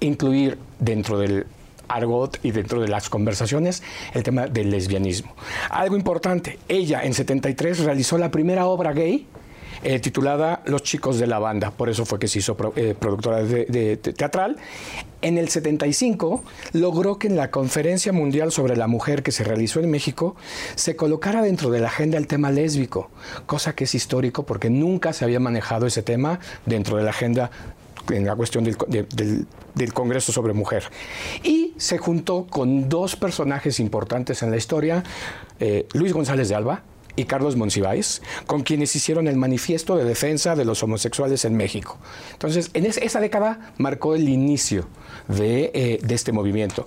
incluir 0.00 0.58
dentro 0.78 1.18
del 1.18 1.46
argot 1.88 2.38
y 2.42 2.52
dentro 2.52 2.80
de 2.80 2.88
las 2.88 3.10
conversaciones 3.10 3.82
el 4.14 4.22
tema 4.22 4.46
del 4.46 4.70
lesbianismo. 4.70 5.34
Algo 5.70 5.96
importante, 5.96 6.58
ella 6.68 7.02
en 7.02 7.14
73 7.14 7.80
realizó 7.80 8.16
la 8.18 8.30
primera 8.30 8.66
obra 8.66 8.92
gay 8.92 9.26
eh, 9.82 9.98
titulada 9.98 10.62
Los 10.66 10.82
chicos 10.82 11.18
de 11.18 11.26
la 11.26 11.38
banda, 11.38 11.70
por 11.70 11.88
eso 11.88 12.04
fue 12.04 12.18
que 12.18 12.28
se 12.28 12.40
hizo 12.40 12.56
eh, 12.76 12.94
productora 12.98 13.42
de, 13.42 13.96
teatral. 13.96 14.56
En 15.22 15.36
el 15.36 15.48
75 15.48 16.44
logró 16.72 17.18
que 17.18 17.26
en 17.26 17.36
la 17.36 17.50
Conferencia 17.50 18.12
Mundial 18.12 18.52
sobre 18.52 18.76
la 18.76 18.86
Mujer 18.86 19.22
que 19.22 19.32
se 19.32 19.44
realizó 19.44 19.80
en 19.80 19.90
México 19.90 20.36
se 20.76 20.96
colocara 20.96 21.42
dentro 21.42 21.70
de 21.70 21.80
la 21.80 21.88
agenda 21.88 22.16
el 22.16 22.26
tema 22.26 22.50
lésbico, 22.50 23.10
cosa 23.46 23.74
que 23.74 23.84
es 23.84 23.94
histórico 23.94 24.44
porque 24.44 24.70
nunca 24.70 25.12
se 25.12 25.24
había 25.24 25.40
manejado 25.40 25.86
ese 25.86 26.02
tema 26.02 26.40
dentro 26.64 26.96
de 26.96 27.04
la 27.04 27.10
agenda 27.10 27.50
en 28.08 28.26
la 28.26 28.36
cuestión 28.36 28.64
del, 28.64 29.46
Congreso 29.94 30.32
sobre 30.32 30.52
Mujer. 30.52 30.84
Y 31.42 31.74
se 31.76 31.98
juntó 31.98 32.46
con 32.46 32.88
dos 32.88 33.16
personajes 33.16 33.80
importantes 33.80 34.42
en 34.42 34.50
la 34.50 34.56
historia, 34.56 35.04
eh, 35.58 35.86
Luis 35.92 36.12
González 36.12 36.48
de 36.48 36.54
Alba, 36.54 36.82
y 37.16 37.24
Carlos 37.24 37.56
Monsiváis, 37.56 38.22
con 38.46 38.62
quienes 38.62 38.94
hicieron 38.96 39.28
el 39.28 39.36
manifiesto 39.36 39.96
de 39.96 40.04
defensa 40.04 40.56
de 40.56 40.64
los 40.64 40.82
homosexuales 40.82 41.44
en 41.44 41.56
México. 41.56 41.98
Entonces, 42.32 42.70
en 42.74 42.86
esa 42.86 43.20
década 43.20 43.72
marcó 43.78 44.14
el 44.14 44.28
inicio 44.28 44.86
de, 45.28 45.70
eh, 45.74 45.98
de, 46.02 46.14
este 46.14 46.32
movimiento. 46.32 46.86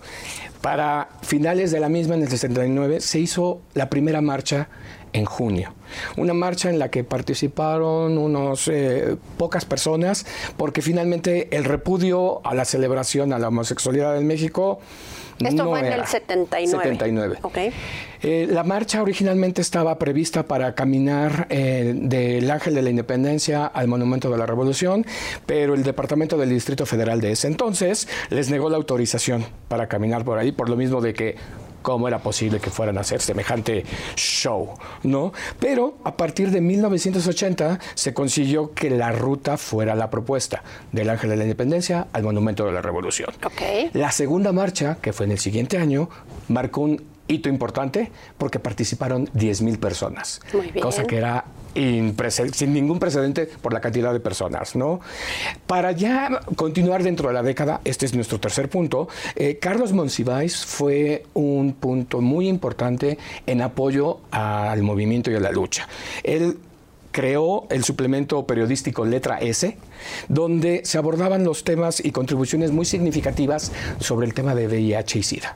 Para 0.62 1.10
finales 1.22 1.72
de 1.72 1.80
la 1.80 1.90
misma, 1.90 2.16
en 2.16 2.24
el 2.24 2.30
69, 2.30 3.02
se 3.02 3.20
hizo 3.20 3.62
la 3.74 3.90
primera 3.90 4.22
marcha 4.22 4.70
en 5.14 5.26
junio. 5.26 5.74
Una 6.18 6.34
marcha 6.34 6.70
en 6.70 6.80
la 6.80 6.90
que 6.90 7.04
participaron 7.04 8.18
unos 8.18 8.68
eh, 8.68 9.16
pocas 9.38 9.66
personas, 9.66 10.26
porque 10.58 10.82
finalmente 10.82 11.56
el 11.56 11.64
repudio 11.64 12.46
a 12.46 12.54
la 12.56 12.66
celebración 12.66 13.32
a 13.32 13.40
la 13.40 13.48
homosexualidad 13.48 14.18
en 14.18 14.28
México 14.28 14.80
esto 15.50 15.70
fue 15.70 15.80
en 15.80 15.94
el 15.94 16.06
79. 16.06 16.84
79. 16.84 17.74
Eh, 18.22 18.48
la 18.50 18.64
marcha 18.64 19.02
originalmente 19.02 19.62
estaba 19.62 20.00
prevista 20.00 20.44
para 20.44 20.74
caminar 20.76 21.48
eh, 21.50 21.94
del 21.96 22.50
Ángel 22.50 22.74
de 22.74 22.82
la 22.82 22.90
Independencia 22.90 23.66
al 23.66 23.88
Monumento 23.88 24.30
de 24.30 24.38
la 24.38 24.46
Revolución, 24.46 25.06
pero 25.46 25.74
el 25.74 25.84
Departamento 25.84 26.38
del 26.38 26.50
Distrito 26.50 26.86
Federal 26.86 27.20
de 27.20 27.32
ese 27.32 27.48
entonces 27.48 28.08
les 28.30 28.50
negó 28.50 28.70
la 28.70 28.78
autorización 28.78 29.46
para 29.68 29.88
caminar 29.88 30.24
por 30.24 30.40
ahí, 30.40 30.52
por 30.52 30.70
lo 30.70 30.78
mismo 30.78 31.02
de 31.02 31.14
que 31.14 31.36
cómo 31.84 32.08
era 32.08 32.20
posible 32.20 32.60
que 32.60 32.72
fueran 32.72 32.98
a 32.98 33.02
hacer 33.02 33.22
semejante 33.22 33.86
show, 34.16 34.74
¿no? 35.04 35.34
Pero 35.60 35.98
a 36.04 36.18
partir 36.18 36.50
de 36.50 36.62
1980 36.62 37.80
se 37.94 38.14
consiguió 38.16 38.74
que 38.74 38.90
la 38.90 39.12
ruta 39.12 39.58
fuera 39.58 39.94
la 39.94 40.10
propuesta 40.10 40.64
del 40.92 41.12
Ángel 41.12 41.30
de 41.30 41.36
la 41.36 41.44
Independencia 41.44 42.08
al 42.12 42.24
Monumento 42.24 42.66
de 42.66 42.72
la 42.72 42.82
Revolución. 42.82 43.30
La 43.94 44.12
segunda 44.12 44.52
marcha, 44.52 44.98
que 45.00 45.14
fue 45.14 45.28
en 45.28 45.34
el 45.34 45.40
siguiente 45.40 45.78
año, 45.78 46.10
marcó 46.48 46.82
un 46.82 47.13
hito 47.28 47.50
importante 47.50 48.12
porque 48.38 48.60
participaron 48.60 49.28
10.000 49.28 49.80
personas, 49.80 50.42
cosa 50.82 51.06
que 51.06 51.18
era 51.18 51.46
sin 51.74 52.74
ningún 52.74 53.00
precedente 53.00 53.48
por 53.48 53.74
la 53.74 53.82
cantidad 53.82 54.14
de 54.14 54.20
personas. 54.20 54.76
¿no? 54.76 55.00
Para 55.68 55.92
ya 55.92 56.42
continuar 56.56 57.04
dentro 57.04 57.30
de 57.30 57.34
la 57.34 57.44
década, 57.44 57.82
este 57.84 58.06
es 58.06 58.14
nuestro 58.14 58.40
tercer 58.40 58.70
punto, 58.70 59.08
eh, 59.36 59.58
Carlos 59.60 59.94
Monsiváis 59.94 60.66
fue 60.66 61.26
un 61.34 61.74
punto 61.74 62.22
muy 62.22 62.48
importante 62.48 63.18
en 63.48 63.62
apoyo 63.62 64.20
al 64.32 64.82
movimiento 64.84 65.32
y 65.32 65.36
a 65.36 65.40
la 65.40 65.52
lucha. 65.52 65.88
Él 66.24 66.58
creó 67.14 67.68
el 67.70 67.86
suplemento 67.86 68.46
periodístico 68.46 69.06
Letra 69.06 69.38
S, 69.38 69.78
donde 70.28 70.82
se 70.84 70.98
abordaban 70.98 71.46
los 71.46 71.64
temas 71.64 72.04
y 72.04 72.12
contribuciones 72.12 72.72
muy 72.72 72.86
significativas 72.86 73.72
sobre 74.00 74.26
el 74.26 74.34
tema 74.34 74.56
de 74.56 74.68
VIH 74.68 75.20
y 75.20 75.24
SIDA. 75.24 75.56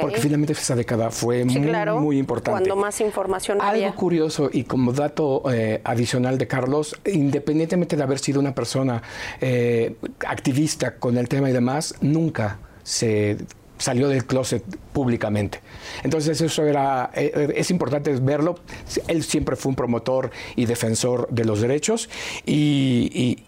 Porque 0.00 0.18
finalmente 0.18 0.52
esa 0.52 0.76
década 0.76 1.10
fue 1.10 1.44
muy, 1.44 1.60
muy 1.98 2.18
importante. 2.18 2.60
Cuando 2.60 2.76
más 2.76 3.00
información 3.00 3.60
Algo 3.60 3.94
curioso 3.94 4.50
y 4.52 4.64
como 4.64 4.92
dato 4.92 5.42
eh, 5.50 5.80
adicional 5.82 6.36
de 6.38 6.46
Carlos, 6.46 6.94
independientemente 7.06 7.96
de 7.96 8.02
haber 8.02 8.18
sido 8.18 8.38
una 8.38 8.54
persona 8.54 9.02
eh, 9.40 9.96
activista 10.26 10.96
con 10.96 11.16
el 11.16 11.28
tema 11.28 11.48
y 11.48 11.52
demás, 11.52 11.94
nunca 12.02 12.58
se 12.82 13.38
salió 13.78 14.08
del 14.08 14.26
closet 14.26 14.62
públicamente. 14.92 15.60
Entonces 16.02 16.40
eso 16.40 16.64
era, 16.64 17.10
eh, 17.14 17.32
eh, 17.34 17.52
es 17.56 17.70
importante 17.70 18.12
verlo. 18.20 18.58
Él 19.06 19.22
siempre 19.22 19.56
fue 19.56 19.70
un 19.70 19.76
promotor 19.76 20.30
y 20.56 20.66
defensor 20.66 21.28
de 21.30 21.44
los 21.44 21.60
derechos 21.60 22.08
y, 22.44 23.38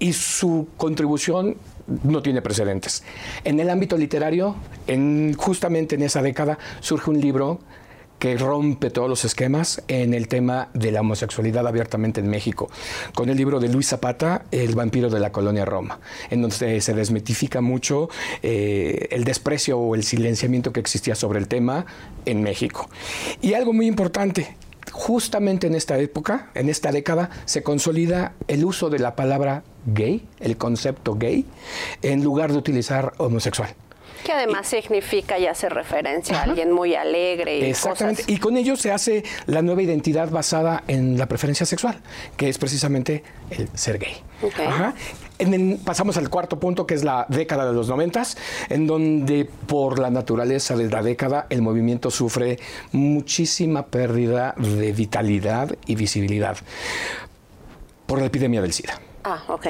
y, 0.00 0.12
su 0.12 0.68
contribución 0.76 1.56
no 2.04 2.22
tiene 2.22 2.40
precedentes. 2.40 3.02
En 3.44 3.58
el 3.60 3.68
ámbito 3.68 3.96
literario, 3.96 4.54
en, 4.86 5.34
justamente 5.34 5.96
en 5.96 6.02
esa 6.02 6.22
década, 6.22 6.58
surge 6.80 7.10
un 7.10 7.20
libro 7.20 7.60
que 8.18 8.36
rompe 8.36 8.90
todos 8.90 9.08
los 9.08 9.24
esquemas 9.24 9.82
en 9.88 10.14
el 10.14 10.28
tema 10.28 10.68
de 10.74 10.92
la 10.92 11.00
homosexualidad 11.00 11.66
abiertamente 11.66 12.20
en 12.20 12.28
México, 12.28 12.70
con 13.14 13.28
el 13.28 13.36
libro 13.36 13.60
de 13.60 13.68
Luis 13.68 13.88
Zapata, 13.88 14.44
El 14.50 14.74
vampiro 14.74 15.08
de 15.10 15.20
la 15.20 15.30
colonia 15.30 15.64
Roma, 15.64 16.00
en 16.30 16.42
donde 16.42 16.80
se 16.80 16.94
desmitifica 16.94 17.60
mucho 17.60 18.08
eh, 18.42 19.08
el 19.10 19.24
desprecio 19.24 19.78
o 19.78 19.94
el 19.94 20.02
silenciamiento 20.02 20.72
que 20.72 20.80
existía 20.80 21.14
sobre 21.14 21.38
el 21.38 21.48
tema 21.48 21.86
en 22.24 22.42
México. 22.42 22.88
Y 23.40 23.54
algo 23.54 23.72
muy 23.72 23.86
importante, 23.86 24.56
justamente 24.90 25.66
en 25.66 25.74
esta 25.74 25.98
época, 25.98 26.50
en 26.54 26.68
esta 26.68 26.92
década, 26.92 27.30
se 27.44 27.62
consolida 27.62 28.34
el 28.48 28.64
uso 28.64 28.90
de 28.90 28.98
la 28.98 29.14
palabra 29.14 29.62
gay, 29.86 30.26
el 30.40 30.56
concepto 30.56 31.14
gay, 31.14 31.44
en 32.02 32.24
lugar 32.24 32.52
de 32.52 32.58
utilizar 32.58 33.12
homosexual. 33.18 33.74
Que 34.24 34.32
además 34.32 34.66
significa 34.66 35.38
y 35.38 35.46
hace 35.46 35.68
referencia 35.68 36.40
a 36.40 36.42
alguien 36.44 36.72
muy 36.72 36.94
alegre. 36.94 37.58
Y 37.58 37.64
Exactamente. 37.64 38.24
Y 38.26 38.38
con 38.38 38.56
ello 38.56 38.76
se 38.76 38.92
hace 38.92 39.24
la 39.46 39.62
nueva 39.62 39.82
identidad 39.82 40.30
basada 40.30 40.84
en 40.88 41.18
la 41.18 41.26
preferencia 41.26 41.66
sexual, 41.66 42.00
que 42.36 42.48
es 42.48 42.58
precisamente 42.58 43.22
el 43.50 43.68
ser 43.74 43.98
gay. 43.98 44.16
pasamos 45.84 46.16
al 46.16 46.28
cuarto 46.28 46.58
punto, 46.58 46.86
que 46.86 46.94
es 46.94 47.04
la 47.04 47.26
década 47.28 47.66
de 47.66 47.72
los 47.72 47.88
noventas, 47.88 48.36
en 48.68 48.86
donde 48.86 49.48
por 49.66 49.98
la 49.98 50.10
naturaleza 50.10 50.76
de 50.76 50.88
la 50.90 51.02
década 51.02 51.46
el 51.50 51.62
movimiento 51.62 52.10
sufre 52.10 52.58
muchísima 52.92 53.86
pérdida 53.86 54.54
de 54.56 54.92
vitalidad 54.92 55.76
y 55.86 55.94
visibilidad 55.94 56.56
por 58.06 58.20
la 58.20 58.26
epidemia 58.26 58.62
del 58.62 58.72
SIDA. 58.72 59.07
Ah, 59.30 59.42
ok. 59.48 59.66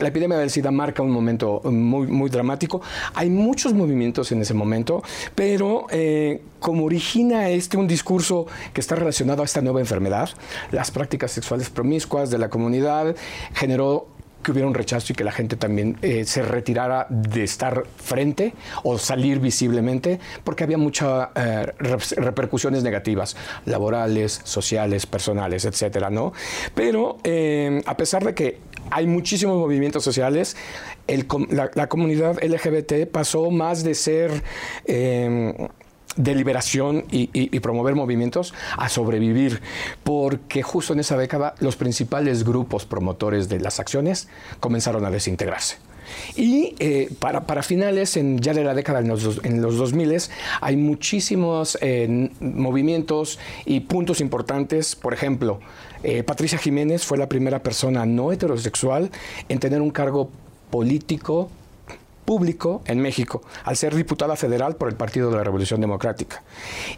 La 0.00 0.08
epidemia 0.08 0.38
del 0.38 0.48
SIDA 0.48 0.70
marca 0.70 1.02
un 1.02 1.10
momento 1.10 1.60
muy, 1.64 2.06
muy 2.06 2.30
dramático. 2.30 2.80
Hay 3.12 3.28
muchos 3.28 3.74
movimientos 3.74 4.32
en 4.32 4.40
ese 4.40 4.54
momento, 4.54 5.02
pero 5.34 5.86
eh, 5.90 6.40
como 6.58 6.86
origina 6.86 7.50
este 7.50 7.76
un 7.76 7.86
discurso 7.86 8.46
que 8.72 8.80
está 8.80 8.94
relacionado 8.94 9.42
a 9.42 9.44
esta 9.44 9.60
nueva 9.60 9.80
enfermedad, 9.80 10.30
las 10.70 10.90
prácticas 10.90 11.32
sexuales 11.32 11.68
promiscuas 11.68 12.30
de 12.30 12.38
la 12.38 12.48
comunidad 12.48 13.14
generó 13.52 14.06
que 14.44 14.52
hubiera 14.52 14.68
un 14.68 14.74
rechazo 14.74 15.12
y 15.12 15.16
que 15.16 15.24
la 15.24 15.32
gente 15.32 15.56
también 15.56 15.98
eh, 16.02 16.24
se 16.24 16.42
retirara 16.42 17.06
de 17.10 17.42
estar 17.42 17.82
frente 17.96 18.54
o 18.84 18.98
salir 18.98 19.40
visiblemente, 19.40 20.20
porque 20.44 20.62
había 20.62 20.78
muchas 20.78 21.30
eh, 21.34 21.66
repercusiones 21.78 22.84
negativas, 22.84 23.36
laborales, 23.64 24.40
sociales, 24.44 25.06
personales, 25.06 25.64
etcétera, 25.64 26.10
¿no? 26.10 26.32
Pero 26.74 27.16
eh, 27.24 27.82
a 27.86 27.96
pesar 27.96 28.24
de 28.24 28.34
que 28.34 28.60
hay 28.90 29.06
muchísimos 29.06 29.56
movimientos 29.56 30.04
sociales, 30.04 30.56
la, 31.50 31.86
comunidad 31.88 32.42
LGBT 32.42 33.06
pasó 33.10 33.50
más 33.50 33.84
de 33.84 33.94
ser 33.94 34.42
de 36.16 36.34
liberación 36.34 37.04
y, 37.10 37.58
promover 37.60 37.94
movimientos 37.94 38.54
a 38.76 38.88
sobrevivir, 38.88 39.60
porque 40.02 40.62
justo 40.62 40.92
en 40.92 41.00
esa 41.00 41.16
década 41.16 41.54
los 41.60 41.76
principales 41.76 42.44
grupos 42.44 42.84
promotores 42.84 43.48
de 43.48 43.60
las 43.60 43.80
acciones 43.80 44.28
comenzaron 44.60 45.04
a 45.04 45.10
desintegrarse. 45.10 45.76
Y 46.36 46.74
eh, 46.78 47.10
para, 47.18 47.46
para, 47.46 47.62
finales, 47.62 48.18
en, 48.18 48.38
ya 48.38 48.52
de 48.52 48.62
la 48.62 48.74
década 48.74 49.00
en 49.00 49.08
los, 49.08 49.40
en 49.42 49.62
los 49.62 49.78
2000, 49.78 50.18
hay 50.60 50.76
muchísimos 50.76 51.78
eh, 51.80 52.30
movimientos 52.40 53.38
y 53.64 53.80
puntos 53.80 54.20
importantes. 54.20 54.96
Por 54.96 55.14
ejemplo, 55.14 55.60
eh, 56.04 56.22
Patricia 56.22 56.58
Jiménez 56.58 57.04
fue 57.04 57.18
la 57.18 57.28
primera 57.28 57.62
persona 57.62 58.04
no 58.06 58.30
heterosexual 58.30 59.10
en 59.48 59.58
tener 59.58 59.80
un 59.80 59.90
cargo 59.90 60.30
político 60.70 61.50
público 62.24 62.82
en 62.86 63.00
México, 63.00 63.42
al 63.64 63.76
ser 63.76 63.94
diputada 63.94 64.36
federal 64.36 64.76
por 64.76 64.88
el 64.88 64.96
Partido 64.96 65.30
de 65.30 65.36
la 65.36 65.44
Revolución 65.44 65.80
Democrática. 65.80 66.42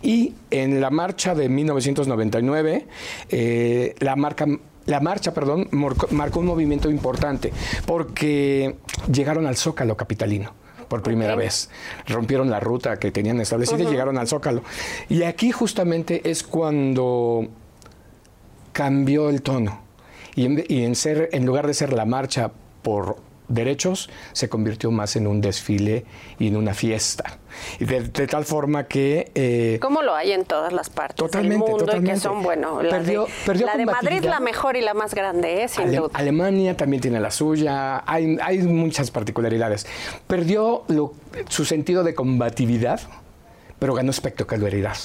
Y 0.03 0.35
en 0.51 0.81
la 0.81 0.91
marcha 0.91 1.35
de 1.35 1.49
1999, 1.49 2.87
eh, 3.31 3.95
la 3.99 4.17
marca 4.17 4.47
la 4.87 5.01
marcha, 5.01 5.35
perdón, 5.35 5.69
marcó 5.73 6.39
un 6.39 6.47
movimiento 6.47 6.89
importante 6.89 7.53
porque 7.87 8.77
llegaron 9.13 9.47
al 9.47 9.57
Zócalo 9.57 9.97
capitalino 9.97 10.53
por 10.89 11.03
primera 11.03 11.35
vez. 11.35 11.71
Rompieron 12.07 12.51
la 12.51 12.61
ruta 12.61 12.97
que 12.97 13.11
tenían 13.11 13.41
establecida 13.41 13.83
y 13.83 13.87
llegaron 13.87 14.17
al 14.17 14.29
Zócalo. 14.29 14.63
Y 15.09 15.25
aquí 15.25 15.51
justamente 15.51 16.31
es 16.31 16.45
cuando 16.45 17.49
cambió 18.77 19.31
el 19.31 19.41
tono. 19.41 19.81
Y 20.35 20.43
y 20.73 20.85
en, 20.85 20.95
ser, 20.95 21.31
en 21.33 21.47
lugar 21.47 21.67
de 21.67 21.73
ser 21.73 21.95
la 21.95 22.05
marcha 22.05 22.51
por 22.83 23.17
derechos 23.49 24.11
se 24.33 24.51
convirtió 24.51 24.91
más 24.91 25.17
en 25.17 25.27
un 25.27 25.41
desfile 25.41 26.05
y 26.39 26.49
en 26.49 26.57
una 26.57 26.75
fiesta. 26.75 27.39
De, 27.81 28.03
tal 28.27 28.45
forma 28.45 28.85
que... 28.85 29.33
Eh, 29.35 29.79
Como 29.81 30.03
lo 30.03 30.15
hay 30.15 30.33
en 30.33 30.45
todas 30.45 30.75
las 30.75 30.91
partes 30.91 31.17
totalmente, 31.17 31.55
del 31.55 31.59
mundo 31.61 31.87
totalmente. 31.87 32.11
y 32.11 32.15
que 32.17 32.21
son, 32.21 32.43
bueno, 32.43 32.83
la 32.83 32.99
de, 32.99 33.17
la 33.47 33.77
de 33.79 33.87
Madrid 33.87 34.25
la 34.25 34.41
mejor 34.41 34.77
y 34.77 34.83
la 34.83 34.93
más 34.93 35.15
grande, 35.15 35.63
¿eh? 35.63 35.69
sin 35.69 35.91
duda. 35.91 36.11
Alemania 36.13 36.77
también 36.77 37.01
tiene 37.01 37.19
la 37.19 37.31
suya, 37.31 38.03
hay, 38.07 38.37
hay 38.43 38.59
muchas 38.59 39.11
particularidades. 39.11 39.87
Perdió 40.27 40.85
lo, 40.89 41.15
su 41.49 41.65
sentido 41.65 42.05
de 42.05 42.15
combatividad 42.15 43.01
pero 43.79 43.95
ganó 43.95 44.11
espectacularidad. 44.11 44.97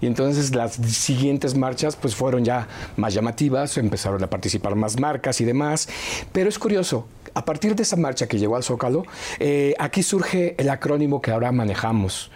Y 0.00 0.06
entonces 0.06 0.54
las 0.54 0.74
siguientes 0.74 1.56
marchas 1.56 1.96
pues 1.96 2.14
fueron 2.14 2.44
ya 2.44 2.68
más 2.96 3.14
llamativas, 3.14 3.76
empezaron 3.78 4.22
a 4.24 4.30
participar 4.30 4.74
más 4.74 4.98
marcas 4.98 5.40
y 5.40 5.44
demás. 5.44 5.88
Pero 6.32 6.48
es 6.48 6.58
curioso, 6.58 7.06
a 7.34 7.44
partir 7.44 7.74
de 7.74 7.82
esa 7.82 7.96
marcha 7.96 8.26
que 8.26 8.38
llegó 8.38 8.56
al 8.56 8.62
Zócalo, 8.62 9.04
eh, 9.40 9.74
aquí 9.78 10.02
surge 10.02 10.54
el 10.58 10.70
acrónimo 10.70 11.20
que 11.20 11.32
ahora 11.32 11.52
manejamos 11.52 12.30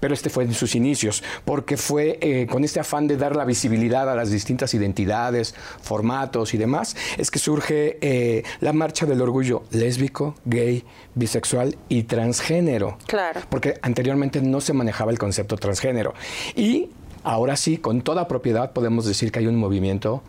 pero 0.00 0.14
este 0.14 0.30
fue 0.30 0.44
en 0.44 0.54
sus 0.54 0.74
inicios, 0.74 1.22
porque 1.44 1.76
fue 1.76 2.18
eh, 2.20 2.46
con 2.50 2.64
este 2.64 2.80
afán 2.80 3.06
de 3.06 3.16
dar 3.16 3.36
la 3.36 3.44
visibilidad 3.44 4.10
a 4.10 4.14
las 4.14 4.30
distintas 4.30 4.74
identidades, 4.74 5.54
formatos 5.82 6.54
y 6.54 6.58
demás, 6.58 6.96
es 7.18 7.30
que 7.30 7.38
surge 7.38 7.98
eh, 8.00 8.42
la 8.60 8.72
marcha 8.72 9.06
del 9.06 9.20
orgullo 9.20 9.62
lésbico, 9.70 10.34
gay, 10.44 10.84
bisexual 11.14 11.76
y 11.88 12.04
transgénero. 12.04 12.98
Claro. 13.06 13.42
Porque 13.48 13.74
anteriormente 13.82 14.40
no 14.40 14.60
se 14.60 14.72
manejaba 14.72 15.12
el 15.12 15.18
concepto 15.18 15.56
transgénero. 15.56 16.14
Y 16.56 16.88
ahora 17.22 17.56
sí, 17.56 17.76
con 17.76 18.02
toda 18.02 18.26
propiedad 18.26 18.72
podemos 18.72 19.04
decir 19.04 19.30
que 19.30 19.40
hay 19.40 19.46
un 19.46 19.56
movimiento 19.56 20.22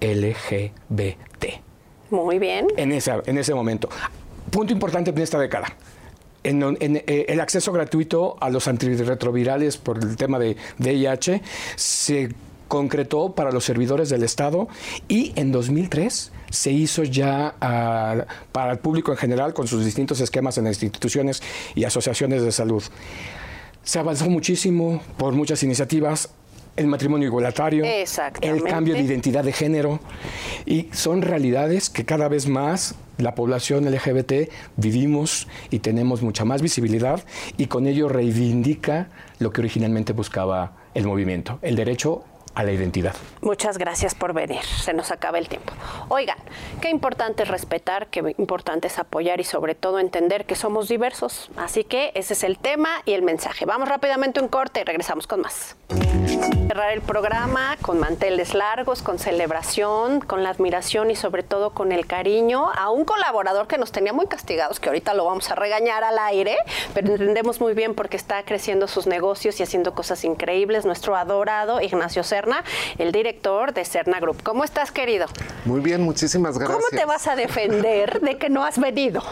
LGBT. 0.00 0.72
Muy 2.10 2.38
bien. 2.38 2.68
En, 2.76 2.92
esa, 2.92 3.20
en 3.26 3.36
ese 3.36 3.54
momento. 3.54 3.88
Punto 4.50 4.72
importante 4.72 5.10
en 5.10 5.18
esta 5.18 5.38
década 5.38 5.76
eh, 6.44 7.26
el 7.28 7.40
acceso 7.40 7.72
gratuito 7.72 8.36
a 8.40 8.50
los 8.50 8.68
antirretrovirales 8.68 9.76
por 9.76 9.98
el 9.98 10.16
tema 10.16 10.38
de 10.38 10.56
VIH 10.78 11.42
se 11.76 12.30
concretó 12.68 13.32
para 13.34 13.50
los 13.50 13.64
servidores 13.64 14.10
del 14.10 14.22
Estado 14.22 14.68
y 15.08 15.32
en 15.36 15.50
2003 15.50 16.32
se 16.50 16.70
hizo 16.70 17.02
ya 17.02 17.54
ah, 17.60 18.26
para 18.52 18.72
el 18.72 18.78
público 18.78 19.10
en 19.10 19.18
general 19.18 19.54
con 19.54 19.66
sus 19.66 19.84
distintos 19.84 20.20
esquemas 20.20 20.58
en 20.58 20.66
instituciones 20.66 21.42
y 21.74 21.84
asociaciones 21.84 22.42
de 22.42 22.52
salud. 22.52 22.82
Se 23.82 23.98
avanzó 23.98 24.28
muchísimo 24.28 25.02
por 25.16 25.32
muchas 25.32 25.62
iniciativas, 25.62 26.30
el 26.78 26.86
matrimonio 26.86 27.26
igualitario, 27.26 27.84
el 28.40 28.62
cambio 28.62 28.94
de 28.94 29.00
identidad 29.00 29.44
de 29.44 29.52
género, 29.52 29.98
y 30.64 30.88
son 30.92 31.22
realidades 31.22 31.90
que 31.90 32.04
cada 32.04 32.28
vez 32.28 32.48
más 32.48 32.94
la 33.18 33.34
población 33.34 33.84
LGBT 33.84 34.48
vivimos 34.76 35.48
y 35.70 35.80
tenemos 35.80 36.22
mucha 36.22 36.44
más 36.44 36.62
visibilidad 36.62 37.24
y 37.56 37.66
con 37.66 37.88
ello 37.88 38.08
reivindica 38.08 39.08
lo 39.40 39.50
que 39.50 39.60
originalmente 39.60 40.12
buscaba 40.12 40.76
el 40.94 41.04
movimiento, 41.04 41.58
el 41.62 41.74
derecho 41.74 42.24
a 42.58 42.64
la 42.64 42.72
identidad. 42.72 43.14
Muchas 43.40 43.78
gracias 43.78 44.16
por 44.16 44.32
venir. 44.32 44.62
Se 44.64 44.92
nos 44.92 45.12
acaba 45.12 45.38
el 45.38 45.48
tiempo. 45.48 45.72
Oigan, 46.08 46.38
qué 46.80 46.90
importante 46.90 47.44
es 47.44 47.48
respetar, 47.48 48.08
qué 48.08 48.34
importante 48.36 48.88
es 48.88 48.98
apoyar 48.98 49.38
y 49.38 49.44
sobre 49.44 49.76
todo 49.76 50.00
entender 50.00 50.44
que 50.44 50.56
somos 50.56 50.88
diversos. 50.88 51.52
Así 51.56 51.84
que 51.84 52.10
ese 52.16 52.32
es 52.32 52.42
el 52.42 52.58
tema 52.58 52.88
y 53.04 53.12
el 53.12 53.22
mensaje. 53.22 53.64
Vamos 53.64 53.88
rápidamente 53.88 54.40
un 54.40 54.48
corte 54.48 54.80
y 54.80 54.84
regresamos 54.84 55.28
con 55.28 55.40
más. 55.40 55.76
Cerrar 56.66 56.92
el 56.92 57.00
programa 57.00 57.76
con 57.80 58.00
manteles 58.00 58.54
largos, 58.54 59.02
con 59.02 59.18
celebración, 59.18 60.20
con 60.20 60.42
la 60.42 60.50
admiración 60.50 61.10
y 61.10 61.16
sobre 61.16 61.44
todo 61.44 61.70
con 61.70 61.92
el 61.92 62.06
cariño 62.06 62.70
a 62.74 62.90
un 62.90 63.04
colaborador 63.04 63.68
que 63.68 63.78
nos 63.78 63.92
tenía 63.92 64.12
muy 64.12 64.26
castigados, 64.26 64.80
que 64.80 64.88
ahorita 64.88 65.14
lo 65.14 65.24
vamos 65.24 65.50
a 65.50 65.54
regañar 65.54 66.02
al 66.04 66.18
aire, 66.18 66.56
pero 66.92 67.12
entendemos 67.12 67.60
muy 67.60 67.72
bien 67.72 67.94
porque 67.94 68.16
está 68.16 68.42
creciendo 68.42 68.88
sus 68.88 69.06
negocios 69.06 69.60
y 69.60 69.62
haciendo 69.62 69.94
cosas 69.94 70.24
increíbles. 70.24 70.84
Nuestro 70.84 71.16
adorado 71.16 71.80
Ignacio 71.80 72.22
El 72.98 73.12
director 73.12 73.72
de 73.74 73.84
Cerna 73.84 74.20
Group. 74.20 74.42
¿Cómo 74.42 74.64
estás, 74.64 74.90
querido? 74.90 75.26
Muy 75.64 75.80
bien, 75.80 76.02
muchísimas 76.02 76.58
gracias. 76.58 76.76
¿Cómo 76.76 77.00
te 77.00 77.06
vas 77.06 77.26
a 77.26 77.36
defender 77.36 78.20
de 78.20 78.38
que 78.38 78.48
no 78.48 78.64
has 78.64 78.78
venido? 78.78 79.22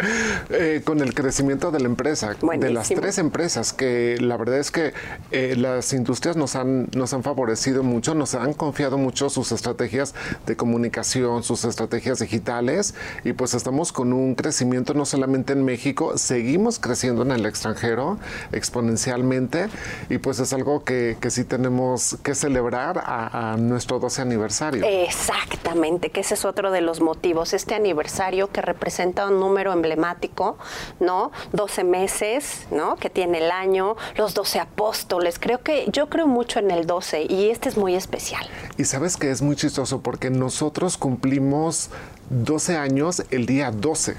Eh, 0.50 0.82
con 0.84 1.00
el 1.00 1.14
crecimiento 1.14 1.70
de 1.70 1.80
la 1.80 1.86
empresa, 1.86 2.34
de 2.58 2.70
las 2.70 2.88
tres 2.88 3.18
empresas, 3.18 3.72
que 3.72 4.16
la 4.20 4.36
verdad 4.36 4.58
es 4.58 4.70
que 4.70 4.92
eh, 5.30 5.54
las 5.56 5.92
industrias 5.92 6.36
nos 6.36 6.56
han, 6.56 6.88
nos 6.94 7.12
han 7.14 7.22
favorecido 7.22 7.82
mucho, 7.82 8.14
nos 8.14 8.34
han 8.34 8.52
confiado 8.52 8.98
mucho 8.98 9.30
sus 9.30 9.52
estrategias 9.52 10.14
de 10.46 10.56
comunicación, 10.56 11.44
sus 11.44 11.64
estrategias 11.64 12.18
digitales, 12.18 12.94
y 13.24 13.32
pues 13.32 13.54
estamos 13.54 13.92
con 13.92 14.12
un 14.12 14.34
crecimiento 14.34 14.92
no 14.92 15.04
solamente 15.04 15.52
en 15.52 15.64
México, 15.64 16.18
seguimos 16.18 16.78
creciendo 16.78 17.22
en 17.22 17.30
el 17.30 17.46
extranjero 17.46 18.18
exponencialmente, 18.52 19.68
y 20.08 20.18
pues 20.18 20.40
es 20.40 20.52
algo 20.52 20.84
que, 20.84 21.16
que 21.20 21.30
sí 21.30 21.44
tenemos 21.44 22.18
que 22.22 22.34
celebrar 22.34 22.98
a, 22.98 23.52
a 23.52 23.56
nuestro 23.56 24.00
12 24.00 24.22
aniversario. 24.22 24.84
Exactamente, 24.84 26.10
que 26.10 26.20
ese 26.20 26.34
es 26.34 26.44
otro 26.44 26.72
de 26.72 26.80
los 26.80 27.00
motivos, 27.00 27.52
este 27.52 27.74
aniversario 27.74 28.48
que 28.48 28.62
representa 28.62 29.28
un 29.28 29.38
número 29.38 29.72
emblemático 29.72 29.89
emblemático, 29.90 30.56
¿no? 31.00 31.32
12 31.52 31.84
meses, 31.84 32.66
¿no? 32.70 32.96
Que 32.96 33.10
tiene 33.10 33.38
el 33.38 33.50
año, 33.50 33.96
los 34.16 34.34
12 34.34 34.60
apóstoles. 34.60 35.38
Creo 35.38 35.62
que 35.62 35.86
yo 35.92 36.08
creo 36.08 36.26
mucho 36.26 36.58
en 36.58 36.70
el 36.70 36.86
12 36.86 37.26
y 37.28 37.50
este 37.50 37.68
es 37.68 37.76
muy 37.76 37.94
especial. 37.94 38.46
Y 38.76 38.84
sabes 38.84 39.16
que 39.16 39.30
es 39.30 39.42
muy 39.42 39.56
chistoso 39.56 40.00
porque 40.00 40.30
nosotros 40.30 40.96
cumplimos 40.96 41.90
12 42.30 42.76
años 42.76 43.24
el 43.30 43.44
día 43.44 43.72
12. 43.72 44.14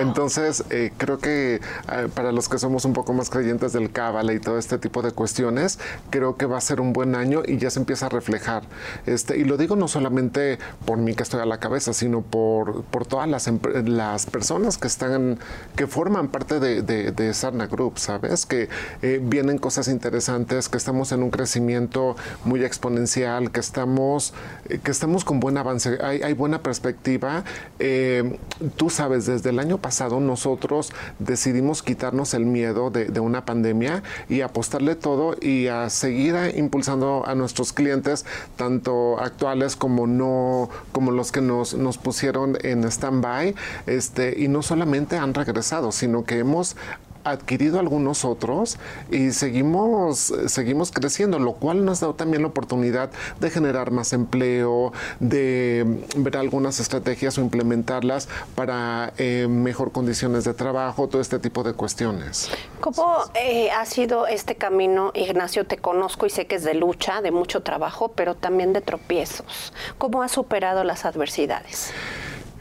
Entonces, 0.00 0.64
eh, 0.70 0.92
creo 0.96 1.18
que 1.18 1.56
eh, 1.56 2.08
para 2.14 2.32
los 2.32 2.48
que 2.48 2.58
somos 2.58 2.86
un 2.86 2.94
poco 2.94 3.12
más 3.12 3.28
creyentes 3.28 3.74
del 3.74 3.92
Cábala 3.92 4.32
y 4.32 4.40
todo 4.40 4.58
este 4.58 4.78
tipo 4.78 5.02
de 5.02 5.12
cuestiones, 5.12 5.78
creo 6.08 6.36
que 6.36 6.46
va 6.46 6.56
a 6.56 6.60
ser 6.62 6.80
un 6.80 6.94
buen 6.94 7.14
año 7.14 7.42
y 7.46 7.58
ya 7.58 7.70
se 7.70 7.80
empieza 7.80 8.06
a 8.06 8.08
reflejar. 8.08 8.62
Este, 9.04 9.36
y 9.36 9.44
lo 9.44 9.58
digo 9.58 9.76
no 9.76 9.88
solamente 9.88 10.58
por 10.86 10.96
mí 10.98 11.14
que 11.14 11.22
estoy 11.22 11.40
a 11.40 11.46
la 11.46 11.60
cabeza, 11.60 11.92
sino 11.92 12.22
por, 12.22 12.82
por 12.84 13.06
todas 13.06 13.28
las, 13.28 13.50
las 13.84 14.26
personas 14.26 14.78
que 14.78 14.86
están, 14.86 15.38
que 15.76 15.86
forman 15.86 16.28
parte 16.28 16.60
de, 16.60 16.82
de, 16.82 17.34
Sarna 17.34 17.66
Group, 17.66 17.98
¿sabes? 17.98 18.46
Que 18.46 18.68
eh, 19.02 19.20
vienen 19.22 19.58
cosas 19.58 19.88
interesantes, 19.88 20.68
que 20.68 20.78
estamos 20.78 21.12
en 21.12 21.22
un 21.22 21.30
crecimiento 21.30 22.16
muy 22.44 22.64
exponencial, 22.64 23.50
que 23.50 23.60
estamos, 23.60 24.32
que 24.82 24.90
estamos 24.90 25.24
con 25.24 25.40
buen 25.40 25.58
avance, 25.58 25.98
hay, 26.02 26.22
hay 26.22 26.32
buena 26.32 26.62
perspectiva 26.62 27.33
eh, 27.78 28.38
tú 28.76 28.90
sabes, 28.90 29.26
desde 29.26 29.50
el 29.50 29.58
año 29.58 29.78
pasado 29.78 30.20
nosotros 30.20 30.92
decidimos 31.18 31.82
quitarnos 31.82 32.34
el 32.34 32.44
miedo 32.46 32.90
de, 32.90 33.20
una 33.24 33.44
pandemia 33.46 34.02
y 34.28 34.42
apostarle 34.42 34.94
todo 34.96 35.34
y 35.40 35.68
a 35.68 35.88
seguir 35.88 36.36
impulsando 36.56 37.24
a 37.26 37.34
nuestros 37.34 37.72
clientes, 37.72 38.26
tanto 38.56 39.18
actuales 39.18 39.76
como 39.76 40.06
no, 40.06 40.68
como 40.92 41.10
los 41.10 41.32
que 41.32 41.40
nos, 41.40 41.74
pusieron 42.02 42.58
en 42.62 42.84
stand-by, 42.84 43.54
este, 43.86 44.34
y 44.38 44.48
no 44.48 44.62
solamente 44.62 45.16
han 45.16 45.32
regresado, 45.32 45.90
sino 45.90 46.24
que 46.24 46.38
hemos 46.38 46.76
adquirido 47.24 47.80
algunos 47.80 48.24
otros 48.24 48.78
y 49.10 49.32
seguimos, 49.32 50.32
seguimos 50.46 50.92
creciendo, 50.92 51.38
lo 51.38 51.54
cual 51.54 51.84
nos 51.84 52.00
da 52.00 52.12
también 52.12 52.42
la 52.42 52.48
oportunidad 52.48 53.10
de 53.40 53.50
generar 53.50 53.90
más 53.90 54.12
empleo, 54.12 54.92
de 55.20 56.04
ver 56.16 56.36
algunas 56.36 56.80
estrategias 56.80 57.38
o 57.38 57.40
implementarlas 57.40 58.28
para 58.54 59.12
eh, 59.18 59.46
mejor 59.48 59.92
condiciones 59.92 60.44
de 60.44 60.54
trabajo, 60.54 61.08
todo 61.08 61.20
este 61.20 61.38
tipo 61.38 61.62
de 61.62 61.72
cuestiones. 61.72 62.50
¿Cómo 62.80 63.16
eh, 63.34 63.70
ha 63.70 63.86
sido 63.86 64.26
este 64.26 64.56
camino, 64.56 65.10
Ignacio? 65.14 65.66
Te 65.66 65.78
conozco 65.78 66.26
y 66.26 66.30
sé 66.30 66.46
que 66.46 66.56
es 66.56 66.64
de 66.64 66.74
lucha, 66.74 67.22
de 67.22 67.30
mucho 67.30 67.62
trabajo, 67.62 68.08
pero 68.08 68.34
también 68.34 68.72
de 68.72 68.80
tropiezos. 68.80 69.72
¿Cómo 69.98 70.22
has 70.22 70.32
superado 70.32 70.84
las 70.84 71.04
adversidades? 71.04 71.92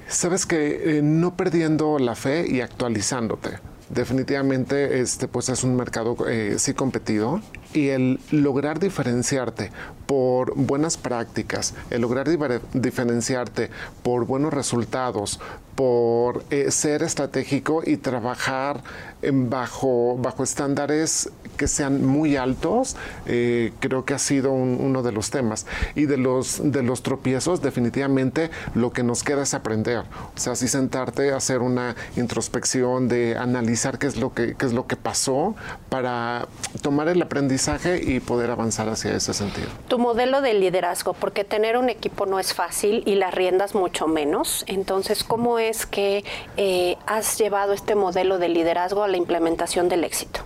Sabes 0.08 0.46
que 0.46 0.98
eh, 0.98 1.02
no 1.02 1.36
perdiendo 1.36 1.98
la 2.00 2.16
fe 2.16 2.46
y 2.48 2.62
actualizándote 2.62 3.73
definitivamente 3.90 5.00
este 5.02 5.28
pues 5.28 5.50
es 5.50 5.64
un 5.64 5.76
mercado 5.76 6.16
eh, 6.28 6.56
sí 6.58 6.74
competido. 6.74 7.42
Y 7.74 7.90
el 7.90 8.20
lograr 8.30 8.80
diferenciarte 8.80 9.72
por 10.06 10.54
buenas 10.56 10.98
prácticas, 10.98 11.74
el 11.90 12.02
lograr 12.02 12.28
diferenciarte 12.74 13.72
por 14.04 14.26
buenos 14.26 14.54
resultados, 14.54 15.40
por 15.76 16.44
eh, 16.50 16.72
ser 16.72 17.04
estratégico 17.04 17.82
y 17.86 17.98
trabajar 17.98 18.82
en 19.24 19.50
bajo, 19.50 20.18
bajo 20.18 20.44
estándares 20.44 21.32
que 21.58 21.68
sean 21.68 22.06
muy 22.06 22.36
altos, 22.36 22.96
eh, 23.26 23.72
creo 23.80 24.06
que 24.06 24.14
ha 24.14 24.20
sido 24.20 24.52
uno 24.52 25.02
de 25.02 25.12
los 25.12 25.30
temas. 25.30 25.66
Y 25.96 26.06
de 26.06 26.18
los, 26.18 26.60
de 26.64 26.84
los 26.84 27.04
tropiezos, 27.04 27.62
definitivamente 27.62 28.50
lo 28.76 28.92
que 28.92 29.04
nos 29.04 29.24
queda 29.24 29.44
es 29.44 29.54
aprender. 29.54 30.04
O 30.36 30.40
sea, 30.40 30.54
así 30.54 30.68
sentarte, 30.68 31.32
hacer 31.32 31.60
una 31.60 31.96
introspección, 32.18 33.08
de 33.08 33.38
analizar 33.38 33.98
qué 33.98 34.08
es 34.08 34.18
lo 34.18 34.34
que, 34.34 34.56
qué 34.56 34.66
es 34.66 34.74
lo 34.74 34.88
que 34.88 34.96
pasó 34.96 35.56
para 35.90 36.48
tomar 36.82 37.08
el 37.08 37.22
aprendizaje 37.22 38.02
y 38.04 38.20
poder 38.20 38.52
avanzar 38.52 38.90
hacia 38.90 39.16
ese 39.16 39.34
sentido. 39.34 39.68
Tu 39.88 40.00
modelo 40.00 40.42
de 40.42 40.54
liderazgo, 40.54 41.14
porque 41.14 41.44
tener 41.44 41.78
un 41.78 41.90
equipo 41.90 42.26
no 42.26 42.40
es 42.40 42.54
fácil 42.54 43.04
y 43.06 43.16
las 43.16 43.34
riendas 43.34 43.76
mucho 43.76 44.08
menos. 44.08 44.66
Entonces, 44.68 45.24
¿cómo 45.24 45.60
es 45.60 45.63
que 45.86 46.24
eh, 46.58 46.98
has 47.06 47.38
llevado 47.38 47.74
este 47.74 47.96
modelo 47.96 48.38
de 48.38 48.50
liderazgo 48.50 49.04
a 49.04 49.08
la 49.08 49.18
implementación 49.18 49.90
del 49.90 50.04
éxito? 50.04 50.42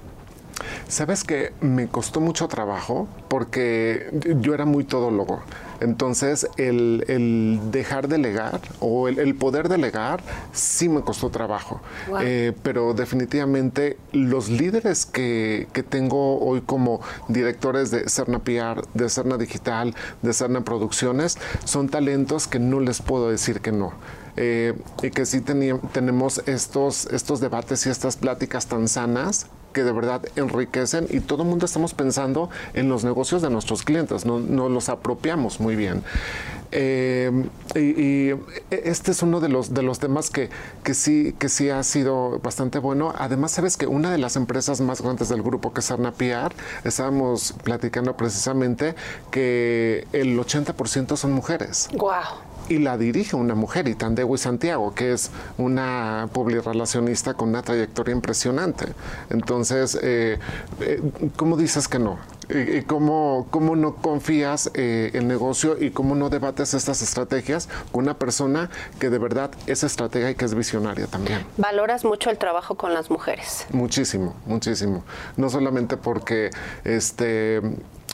Sabes 0.87 1.23
que 1.23 1.53
me 1.61 1.87
costó 1.87 2.21
mucho 2.21 2.47
trabajo 2.47 3.07
porque 3.27 4.09
yo 4.41 4.53
era 4.53 4.65
muy 4.65 4.83
todólogo. 4.83 5.43
Entonces, 5.79 6.47
el, 6.57 7.59
dejar 7.71 8.07
delegar 8.07 8.61
o 8.79 9.07
el, 9.07 9.35
poder 9.35 9.69
delegar 9.69 10.21
sí 10.51 10.89
me 10.89 11.01
costó 11.01 11.29
trabajo. 11.29 11.81
Eh, 12.21 12.53
pero 12.63 12.93
definitivamente 12.93 13.97
los 14.11 14.49
líderes 14.49 15.05
que, 15.05 15.67
tengo 15.89 16.39
hoy 16.39 16.61
como 16.61 17.01
directores 17.27 17.91
de 17.91 18.09
Cerna 18.09 18.39
PR, 18.39 18.83
de 18.93 19.09
Cerna 19.09 19.37
Digital, 19.37 19.93
de 20.21 20.33
Cerna 20.33 20.61
Producciones, 20.61 21.37
son 21.63 21.89
talentos 21.89 22.47
que 22.47 22.59
no 22.59 22.79
les 22.79 23.01
puedo 23.01 23.29
decir 23.29 23.61
que 23.61 23.71
no. 23.71 23.93
Eh, 24.35 24.73
y 25.01 25.09
que 25.11 25.25
sí 25.25 25.41
tenemos 25.41 26.41
estos, 26.45 27.07
estos 27.07 27.39
debates 27.39 27.85
y 27.85 27.89
estas 27.89 28.17
pláticas 28.17 28.67
tan 28.67 28.87
sanas 28.87 29.47
que 29.77 29.83
de 29.83 29.91
verdad 29.91 30.23
enriquecen 30.35 31.05
y 31.07 31.19
todo 31.19 31.43
el 31.43 31.49
mundo 31.49 31.67
estamos 31.67 31.93
pensando 31.93 32.49
en 32.73 32.89
los 32.89 33.03
negocios 33.03 33.43
de 33.43 33.51
nuestros 33.51 33.83
clientes, 33.83 34.25
no, 34.25 34.39
los 34.39 34.89
apropiamos 34.89 35.59
muy 35.59 35.75
bien. 35.75 36.01
Eh, 36.71 37.31
y, 37.75 38.31
este 38.71 39.11
es 39.11 39.21
uno 39.21 39.39
de 39.39 39.49
los, 39.49 39.75
de 39.75 39.83
los 39.83 39.99
temas 39.99 40.31
que, 40.31 40.49
que, 40.83 40.95
sí, 40.95 41.35
que 41.37 41.47
sí 41.47 41.69
ha 41.69 41.83
sido 41.83 42.39
bastante 42.39 42.79
bueno. 42.79 43.13
Además, 43.15 43.51
sabes 43.51 43.77
que 43.77 43.85
una 43.85 44.11
de 44.11 44.17
las 44.17 44.35
empresas 44.35 44.81
más 44.81 45.03
grandes 45.03 45.29
del 45.29 45.43
grupo, 45.43 45.71
que 45.71 45.81
es 45.81 45.91
Arna 45.91 46.11
PR, 46.11 46.55
estábamos 46.83 47.53
platicando 47.63 48.17
precisamente 48.17 48.95
que 49.29 50.07
el 50.11 50.39
80% 50.39 51.17
son 51.17 51.33
mujeres. 51.33 51.87
¡Wow! 51.93 52.46
Y 52.69 52.79
la 52.79 52.97
dirige 52.97 53.35
una 53.35 53.55
mujer, 53.55 53.87
Itandewi 53.87 54.37
Santiago, 54.37 54.93
que 54.93 55.13
es 55.13 55.31
una 55.57 56.29
publirelacionista 56.33 57.33
con 57.33 57.49
una 57.49 57.61
trayectoria 57.61 58.13
impresionante. 58.13 58.85
Entonces, 59.29 59.97
eh, 60.01 60.39
eh, 60.81 61.01
¿cómo 61.35 61.57
dices 61.57 61.87
que 61.87 61.99
no? 61.99 62.19
¿Y 62.49 62.83
cómo, 62.83 63.47
cómo 63.51 63.75
no 63.75 63.95
confías 63.95 64.71
eh, 64.73 65.11
el 65.13 65.27
negocio 65.27 65.77
y 65.77 65.91
cómo 65.91 66.15
no 66.15 66.29
debates 66.29 66.73
estas 66.73 67.01
estrategias 67.01 67.67
con 67.91 68.05
una 68.05 68.17
persona 68.17 68.69
que 68.99 69.09
de 69.09 69.17
verdad 69.17 69.51
es 69.65 69.83
estratega 69.83 70.29
y 70.29 70.35
que 70.35 70.45
es 70.45 70.55
visionaria 70.55 71.07
también? 71.07 71.45
Valoras 71.57 72.05
mucho 72.05 72.29
el 72.29 72.37
trabajo 72.37 72.75
con 72.75 72.93
las 72.93 73.09
mujeres. 73.09 73.65
Muchísimo, 73.71 74.33
muchísimo. 74.45 75.03
No 75.35 75.49
solamente 75.49 75.97
porque 75.97 76.51
este 76.85 77.61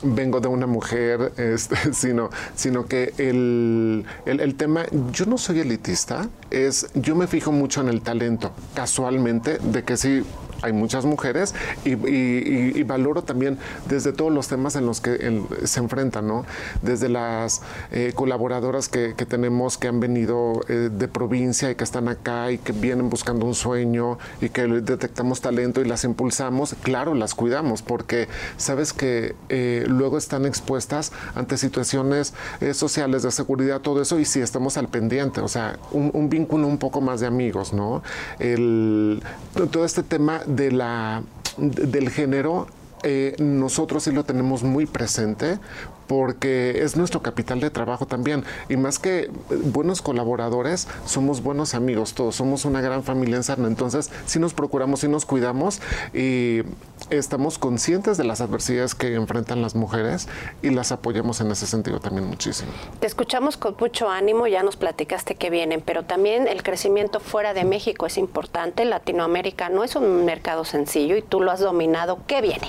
vengo 0.04 0.40
de 0.40 0.48
una 0.48 0.68
mujer, 0.68 1.34
este, 1.38 1.76
sino, 1.94 2.30
sino 2.56 2.86
que 2.86 3.14
el, 3.18 4.06
el, 4.26 4.56
tema, 4.56 4.86
yo 5.12 5.26
no 5.26 5.38
soy 5.38 5.62
elitista, 5.62 6.30
es, 6.52 6.90
yo 6.94 7.16
me 7.16 7.28
fijo 7.28 7.52
mucho 7.52 7.82
en 7.82 7.90
el 7.90 8.02
talento, 8.02 8.52
casualmente, 8.74 9.58
de 9.60 9.84
que 9.84 9.98
si 9.98 10.24
hay 10.64 10.74
muchas 10.74 11.06
mujeres 11.06 11.54
y, 11.86 12.84
valoro 12.84 13.22
también 13.24 13.58
desde 13.88 14.14
todos 14.14 14.32
los 14.32 14.48
temas 14.48 14.76
en 14.76 14.86
los 14.86 15.00
que 15.00 15.42
se 15.64 15.80
enfrentan, 15.80 16.28
¿no? 16.28 16.46
Desde 16.82 17.10
las 17.10 17.62
eh, 17.92 18.12
colaboradoras 18.14 18.90
que, 18.90 19.14
tenemos 19.14 19.78
que 19.78 19.88
han 19.88 20.00
venido 20.00 20.62
eh, 20.68 20.90
de 20.92 21.08
provincia 21.08 21.72
y 21.72 21.76
que 21.76 21.84
están 21.84 22.08
acá 22.10 22.52
y 22.52 22.58
que 22.58 22.74
vienen 22.74 23.10
buscando 23.10 23.46
un 23.46 23.56
sueño 23.56 24.18
y 24.42 24.50
que 24.50 24.68
detectamos 24.68 25.42
talento 25.42 25.82
y 25.82 25.86
las 25.86 26.04
impulsamos, 26.04 26.76
claro, 26.82 27.14
las 27.14 27.36
cuidamos 27.36 27.82
porque 27.82 28.28
sabes 28.58 28.92
que 28.92 29.36
eh, 29.50 29.86
luego 29.88 30.18
están 30.18 30.46
expuestas 30.46 31.12
ante 31.36 31.58
situaciones 31.58 32.34
sociales 32.74 33.24
de 33.24 33.32
seguridad, 33.32 33.82
todo 33.82 34.02
eso 34.02 34.20
y 34.20 34.26
si 34.26 34.42
estamos 34.42 34.78
al 34.78 34.88
pendiente, 34.88 35.42
o 35.42 35.48
sea, 35.48 35.80
un, 35.92 36.12
un 36.14 36.30
vínculo 36.30 36.68
un 36.68 36.78
poco 36.78 37.02
más 37.02 37.20
de 37.22 37.28
amigos, 37.28 37.74
¿no? 37.74 38.04
El, 38.40 39.24
todo 39.72 39.86
este 39.86 40.04
tema 40.04 40.42
de 40.56 40.72
la, 40.72 41.24
del 41.58 42.10
género 42.10 42.68
eh, 43.04 43.36
nosotros 43.40 44.04
sí 44.04 44.12
lo 44.12 44.24
tenemos 44.24 44.64
muy 44.64 44.86
presente 44.86 45.60
porque 46.08 46.84
es 46.84 46.96
nuestro 46.96 47.22
capital 47.22 47.60
de 47.60 47.70
trabajo 47.70 48.06
también. 48.06 48.44
Y 48.70 48.78
más 48.78 49.00
que 49.00 49.30
buenos 49.66 50.02
colaboradores, 50.02 50.88
somos 51.06 51.42
buenos 51.42 51.74
amigos 51.74 52.14
todos, 52.14 52.36
somos 52.36 52.66
una 52.66 52.82
gran 52.82 53.04
familia 53.04 53.38
en 53.38 53.44
Sarna. 53.44 53.68
Entonces, 53.68 54.12
sí 54.26 54.40
nos 54.40 54.54
procuramos, 54.54 55.02
sí 55.02 55.08
nos 55.08 55.26
cuidamos 55.26 55.82
y 56.14 56.62
estamos 57.10 57.58
conscientes 57.58 58.18
de 58.18 58.24
las 58.24 58.42
adversidades 58.42 58.96
que 58.96 59.16
enfrentan 59.16 59.62
las 59.62 59.76
mujeres 59.76 60.28
y 60.62 60.70
las 60.70 60.92
apoyamos 60.92 61.42
en 61.42 61.52
ese 61.52 61.68
sentido 61.68 62.00
también 62.00 62.28
muchísimo. 62.28 62.72
Te 63.00 63.08
escuchamos 63.08 63.58
con 63.58 63.76
mucho 63.80 64.10
ánimo, 64.10 64.48
ya 64.48 64.64
nos 64.64 64.76
platicaste 64.76 65.36
que 65.36 65.50
vienen, 65.50 65.82
pero 65.82 66.04
también 66.04 66.48
el 66.48 66.64
crecimiento 66.64 67.20
fuera 67.20 67.54
de 67.54 67.64
México 67.64 68.06
es 68.06 68.18
importante. 68.18 68.86
Latinoamérica 68.86 69.70
no 69.70 69.84
es 69.84 69.96
un 69.96 70.26
mercado 70.26 70.66
sencillo 70.66 71.16
y 71.16 71.22
tú 71.22 71.42
lo 71.42 71.52
has 71.52 71.60
dominado. 71.60 72.20
¿Qué 72.28 72.42
viene? 72.42 72.68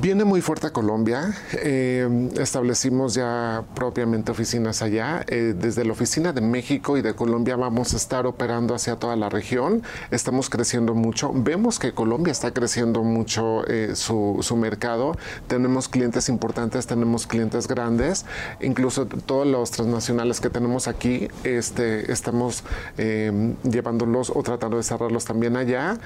Viene 0.00 0.24
muy 0.24 0.40
fuerte 0.40 0.66
a 0.66 0.72
Colombia. 0.72 1.36
Eh, 1.52 2.28
establecimos 2.40 3.14
ya 3.14 3.62
propiamente 3.76 4.32
oficinas 4.32 4.82
allá. 4.82 5.24
Eh, 5.28 5.54
desde 5.56 5.84
la 5.84 5.92
oficina 5.92 6.32
de 6.32 6.40
México 6.40 6.96
y 6.98 7.02
de 7.02 7.14
Colombia 7.14 7.54
vamos 7.54 7.94
a 7.94 7.96
estar 7.96 8.26
operando 8.26 8.74
hacia 8.74 8.96
toda 8.96 9.14
la 9.14 9.28
región. 9.28 9.84
Estamos 10.10 10.50
creciendo 10.50 10.94
mucho. 10.94 11.30
Vemos 11.32 11.78
que 11.78 11.92
Colombia 11.92 12.32
está 12.32 12.52
creciendo 12.52 13.04
mucho 13.04 13.64
eh, 13.68 13.92
su, 13.94 14.38
su, 14.42 14.56
mercado. 14.56 15.16
Tenemos 15.46 15.88
clientes 15.88 16.28
importantes, 16.28 16.88
tenemos 16.88 17.28
clientes 17.28 17.68
grandes. 17.68 18.26
Incluso 18.60 19.06
todos 19.06 19.46
los 19.46 19.70
transnacionales 19.70 20.40
que 20.40 20.50
tenemos 20.50 20.88
aquí, 20.88 21.28
este, 21.44 22.10
estamos 22.10 22.64
llevándolos 22.96 24.32
o 24.34 24.42
tratando 24.42 24.76
de 24.76 24.82
cerrarlos 24.82 25.24
también 25.24 25.56
allá. 25.56 25.98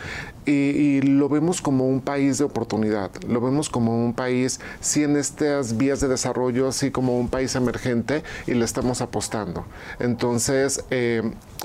Y, 0.45 0.53
y 0.53 1.01
lo 1.01 1.31
vemos 1.31 1.63
como 1.63 1.89
un 1.89 2.03
país 2.03 2.37
de 2.37 2.45
oportunidad. 2.45 3.11
Lo 3.27 3.41
vemos 3.41 3.71
como 3.71 3.78
como 3.79 4.05
un 4.05 4.13
país, 4.13 4.59
sí 4.81 5.05
en 5.05 5.17
estas 5.17 5.77
vías 5.77 6.01
de 6.01 6.09
desarrollo, 6.09 6.73
sí 6.73 6.91
como 6.91 7.17
un 7.17 7.29
país 7.29 7.55
emergente 7.55 8.25
y 8.49 8.55
le 8.55 8.65
estamos 8.65 9.01
apostando. 9.03 9.67
Entonces, 10.01 10.85
eh, 10.91 11.23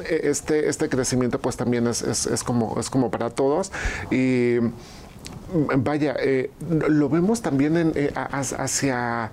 este, 0.07 0.70
este 0.70 0.89
crecimiento 0.89 1.39
pues 1.39 1.57
también 1.57 1.88
es, 1.88 2.43
como, 2.45 2.80
es 2.80 2.91
como 2.91 3.09
para 3.09 3.32
todos 3.32 3.72
y 4.11 4.57
vaya, 5.78 6.16
eh, 6.20 6.51
lo 6.88 7.09
vemos 7.09 7.41
también 7.41 7.78
en, 7.78 7.93
eh, 7.95 8.14
hacia 8.14 9.32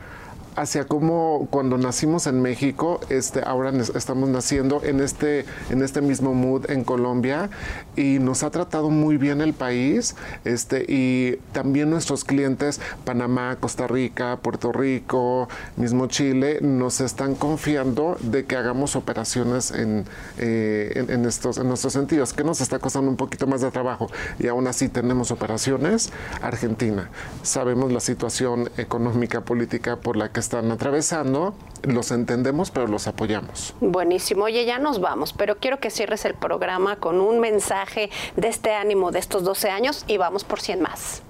hacia 0.60 0.84
cómo 0.84 1.48
cuando 1.50 1.78
nacimos 1.78 2.26
en 2.26 2.42
México, 2.42 3.00
este, 3.08 3.40
ahora 3.44 3.72
estamos 3.94 4.28
naciendo 4.28 4.82
en 4.84 5.00
este, 5.00 5.46
en 5.70 5.82
este 5.82 6.02
mismo 6.02 6.34
mood 6.34 6.70
en 6.70 6.84
Colombia 6.84 7.48
y 7.96 8.18
nos 8.18 8.42
ha 8.42 8.50
tratado 8.50 8.90
muy 8.90 9.16
bien 9.16 9.40
el 9.40 9.54
país 9.54 10.16
este, 10.44 10.84
y 10.86 11.36
también 11.52 11.88
nuestros 11.88 12.24
clientes, 12.24 12.78
Panamá, 13.06 13.56
Costa 13.58 13.86
Rica, 13.86 14.38
Puerto 14.42 14.70
Rico, 14.70 15.48
mismo 15.76 16.08
Chile, 16.08 16.58
nos 16.60 17.00
están 17.00 17.34
confiando 17.34 18.18
de 18.20 18.44
que 18.44 18.56
hagamos 18.56 18.96
operaciones 18.96 19.70
en, 19.70 20.04
eh, 20.36 21.06
en, 21.08 21.24
estos, 21.24 21.56
en 21.56 21.68
nuestros 21.68 21.94
sentidos, 21.94 22.34
que 22.34 22.44
nos 22.44 22.60
está 22.60 22.78
costando 22.78 23.10
un 23.10 23.16
poquito 23.16 23.46
más 23.46 23.62
de 23.62 23.70
trabajo 23.70 24.08
y 24.38 24.48
aún 24.48 24.66
así 24.66 24.90
tenemos 24.90 25.30
operaciones. 25.30 26.10
Argentina, 26.42 27.08
sabemos 27.42 27.90
la 27.92 28.00
situación 28.00 28.70
económica, 28.76 29.40
política 29.40 29.96
por 29.96 30.18
la 30.18 30.30
que 30.30 30.49
están 30.50 30.72
atravesando, 30.72 31.54
los 31.84 32.10
entendemos, 32.10 32.72
pero 32.72 32.88
los 32.88 33.06
apoyamos. 33.06 33.72
Buenísimo. 33.80 34.46
Oye, 34.46 34.64
ya 34.64 34.80
nos 34.80 35.00
vamos, 35.00 35.32
pero 35.32 35.58
quiero 35.58 35.78
que 35.78 35.90
cierres 35.90 36.24
el 36.24 36.34
programa 36.34 36.96
con 36.96 37.20
un 37.20 37.38
mensaje 37.38 38.10
de 38.34 38.48
este 38.48 38.74
ánimo 38.74 39.12
de 39.12 39.20
estos 39.20 39.44
12 39.44 39.70
años 39.70 40.04
y 40.08 40.16
vamos 40.16 40.42
por 40.42 40.60
100 40.60 40.82
más. 40.82 41.22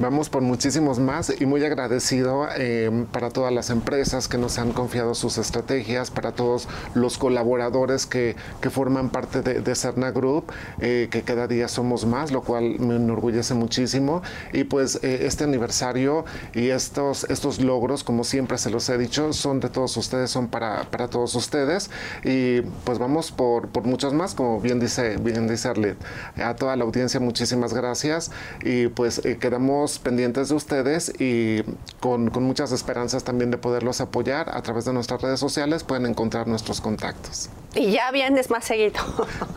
Vamos 0.00 0.28
por 0.28 0.42
muchísimos 0.42 0.98
más 0.98 1.32
y 1.40 1.46
muy 1.46 1.64
agradecido 1.64 2.48
eh, 2.56 3.06
para 3.12 3.30
todas 3.30 3.52
las 3.52 3.70
empresas 3.70 4.28
que 4.28 4.38
nos 4.38 4.58
han 4.58 4.72
confiado 4.72 5.14
sus 5.14 5.38
estrategias, 5.38 6.10
para 6.10 6.32
todos 6.32 6.68
los 6.94 7.18
colaboradores 7.18 8.06
que, 8.06 8.36
que 8.60 8.70
forman 8.70 9.10
parte 9.10 9.42
de, 9.42 9.60
de 9.60 9.74
Cerna 9.74 10.10
Group, 10.10 10.52
eh, 10.80 11.08
que 11.10 11.22
cada 11.22 11.46
día 11.46 11.68
somos 11.68 12.06
más, 12.06 12.32
lo 12.32 12.42
cual 12.42 12.78
me 12.80 12.96
enorgullece 12.96 13.54
muchísimo. 13.54 14.22
Y 14.52 14.64
pues 14.64 14.98
eh, 15.02 15.26
este 15.26 15.44
aniversario 15.44 16.24
y 16.54 16.70
estos, 16.70 17.24
estos 17.30 17.60
logros, 17.60 18.04
como 18.04 18.24
siempre 18.24 18.58
se 18.58 18.70
los 18.70 18.88
he 18.88 18.98
dicho, 18.98 19.32
son 19.32 19.60
de 19.60 19.68
todos 19.68 19.96
ustedes, 19.96 20.30
son 20.30 20.48
para, 20.48 20.84
para 20.90 21.08
todos 21.08 21.34
ustedes. 21.34 21.90
Y 22.24 22.62
pues 22.84 22.98
vamos 22.98 23.32
por, 23.32 23.68
por 23.68 23.84
muchos 23.84 24.12
más, 24.12 24.34
como 24.34 24.60
bien 24.60 24.80
dice, 24.80 25.16
bien 25.18 25.46
dice 25.46 25.68
Arlet. 25.68 25.96
A 26.36 26.54
toda 26.56 26.76
la 26.76 26.84
audiencia, 26.84 27.20
muchísimas 27.20 27.72
gracias. 27.72 28.30
Y 28.62 28.88
pues 28.88 29.20
quedamos 29.54 30.00
pendientes 30.00 30.48
de 30.48 30.56
ustedes 30.56 31.12
y 31.20 31.62
con, 32.00 32.28
con 32.30 32.42
muchas 32.42 32.72
esperanzas 32.72 33.22
también 33.22 33.52
de 33.52 33.56
poderlos 33.56 34.00
apoyar 34.00 34.50
a 34.50 34.60
través 34.62 34.84
de 34.84 34.92
nuestras 34.92 35.22
redes 35.22 35.38
sociales 35.38 35.84
pueden 35.84 36.06
encontrar 36.06 36.48
nuestros 36.48 36.80
contactos. 36.80 37.50
Y 37.74 37.90
ya 37.90 38.10
vienes 38.12 38.50
más 38.50 38.64
seguido. 38.64 39.00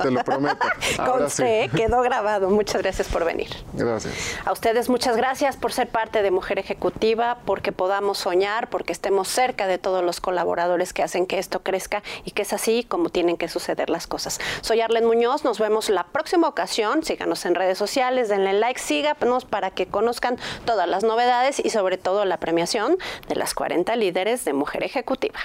Te 0.02 0.10
lo 0.10 0.24
prometo. 0.24 0.68
Con 1.06 1.24
usted 1.24 1.70
quedó 1.72 2.02
grabado. 2.02 2.50
Muchas 2.50 2.82
gracias 2.82 3.08
por 3.08 3.24
venir. 3.26 3.50
Gracias. 3.74 4.14
A 4.44 4.52
ustedes 4.52 4.90
muchas 4.90 5.16
gracias 5.16 5.56
por 5.56 5.72
ser 5.72 5.90
parte 5.90 6.24
de 6.24 6.32
Mujer 6.32 6.58
Ejecutiva, 6.58 7.38
porque 7.46 7.72
podamos 7.72 8.18
soñar, 8.18 8.70
porque 8.70 8.92
estemos 8.92 9.28
cerca 9.28 9.68
de 9.68 9.78
todos 9.78 10.04
los 10.04 10.20
colaboradores 10.20 10.94
que 10.94 11.04
hacen 11.04 11.28
que 11.28 11.38
esto 11.38 11.62
crezca 11.62 12.02
y 12.26 12.32
que 12.32 12.42
es 12.42 12.54
así 12.54 12.84
como 12.84 13.10
tienen 13.10 13.38
que 13.38 13.50
suceder 13.50 13.90
las 13.90 14.08
cosas. 14.08 14.40
Soy 14.62 14.82
Arlen 14.82 15.06
Muñoz, 15.06 15.44
nos 15.44 15.60
vemos 15.60 15.90
la 15.90 16.06
próxima 16.06 16.48
ocasión. 16.48 17.04
Síganos 17.04 17.46
en 17.46 17.54
redes 17.54 17.78
sociales, 17.78 18.30
denle 18.30 18.54
like, 18.54 18.80
síganos 18.80 19.46
para 19.46 19.70
que 19.70 19.87
conozcan 19.88 20.38
todas 20.66 20.88
las 20.88 21.04
novedades 21.04 21.60
y 21.64 21.70
sobre 21.70 21.98
todo 21.98 22.26
la 22.26 22.38
premiación 22.38 22.98
de 23.28 23.36
las 23.36 23.54
40 23.54 23.96
líderes 23.96 24.46
de 24.46 24.54
Mujer 24.54 24.84
Ejecutiva. 24.84 25.40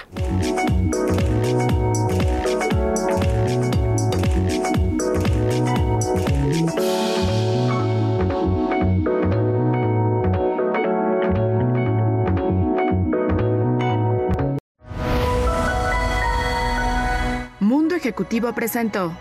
Mundo 17.59 17.95
Ejecutivo 17.95 18.53
presentó 18.53 19.13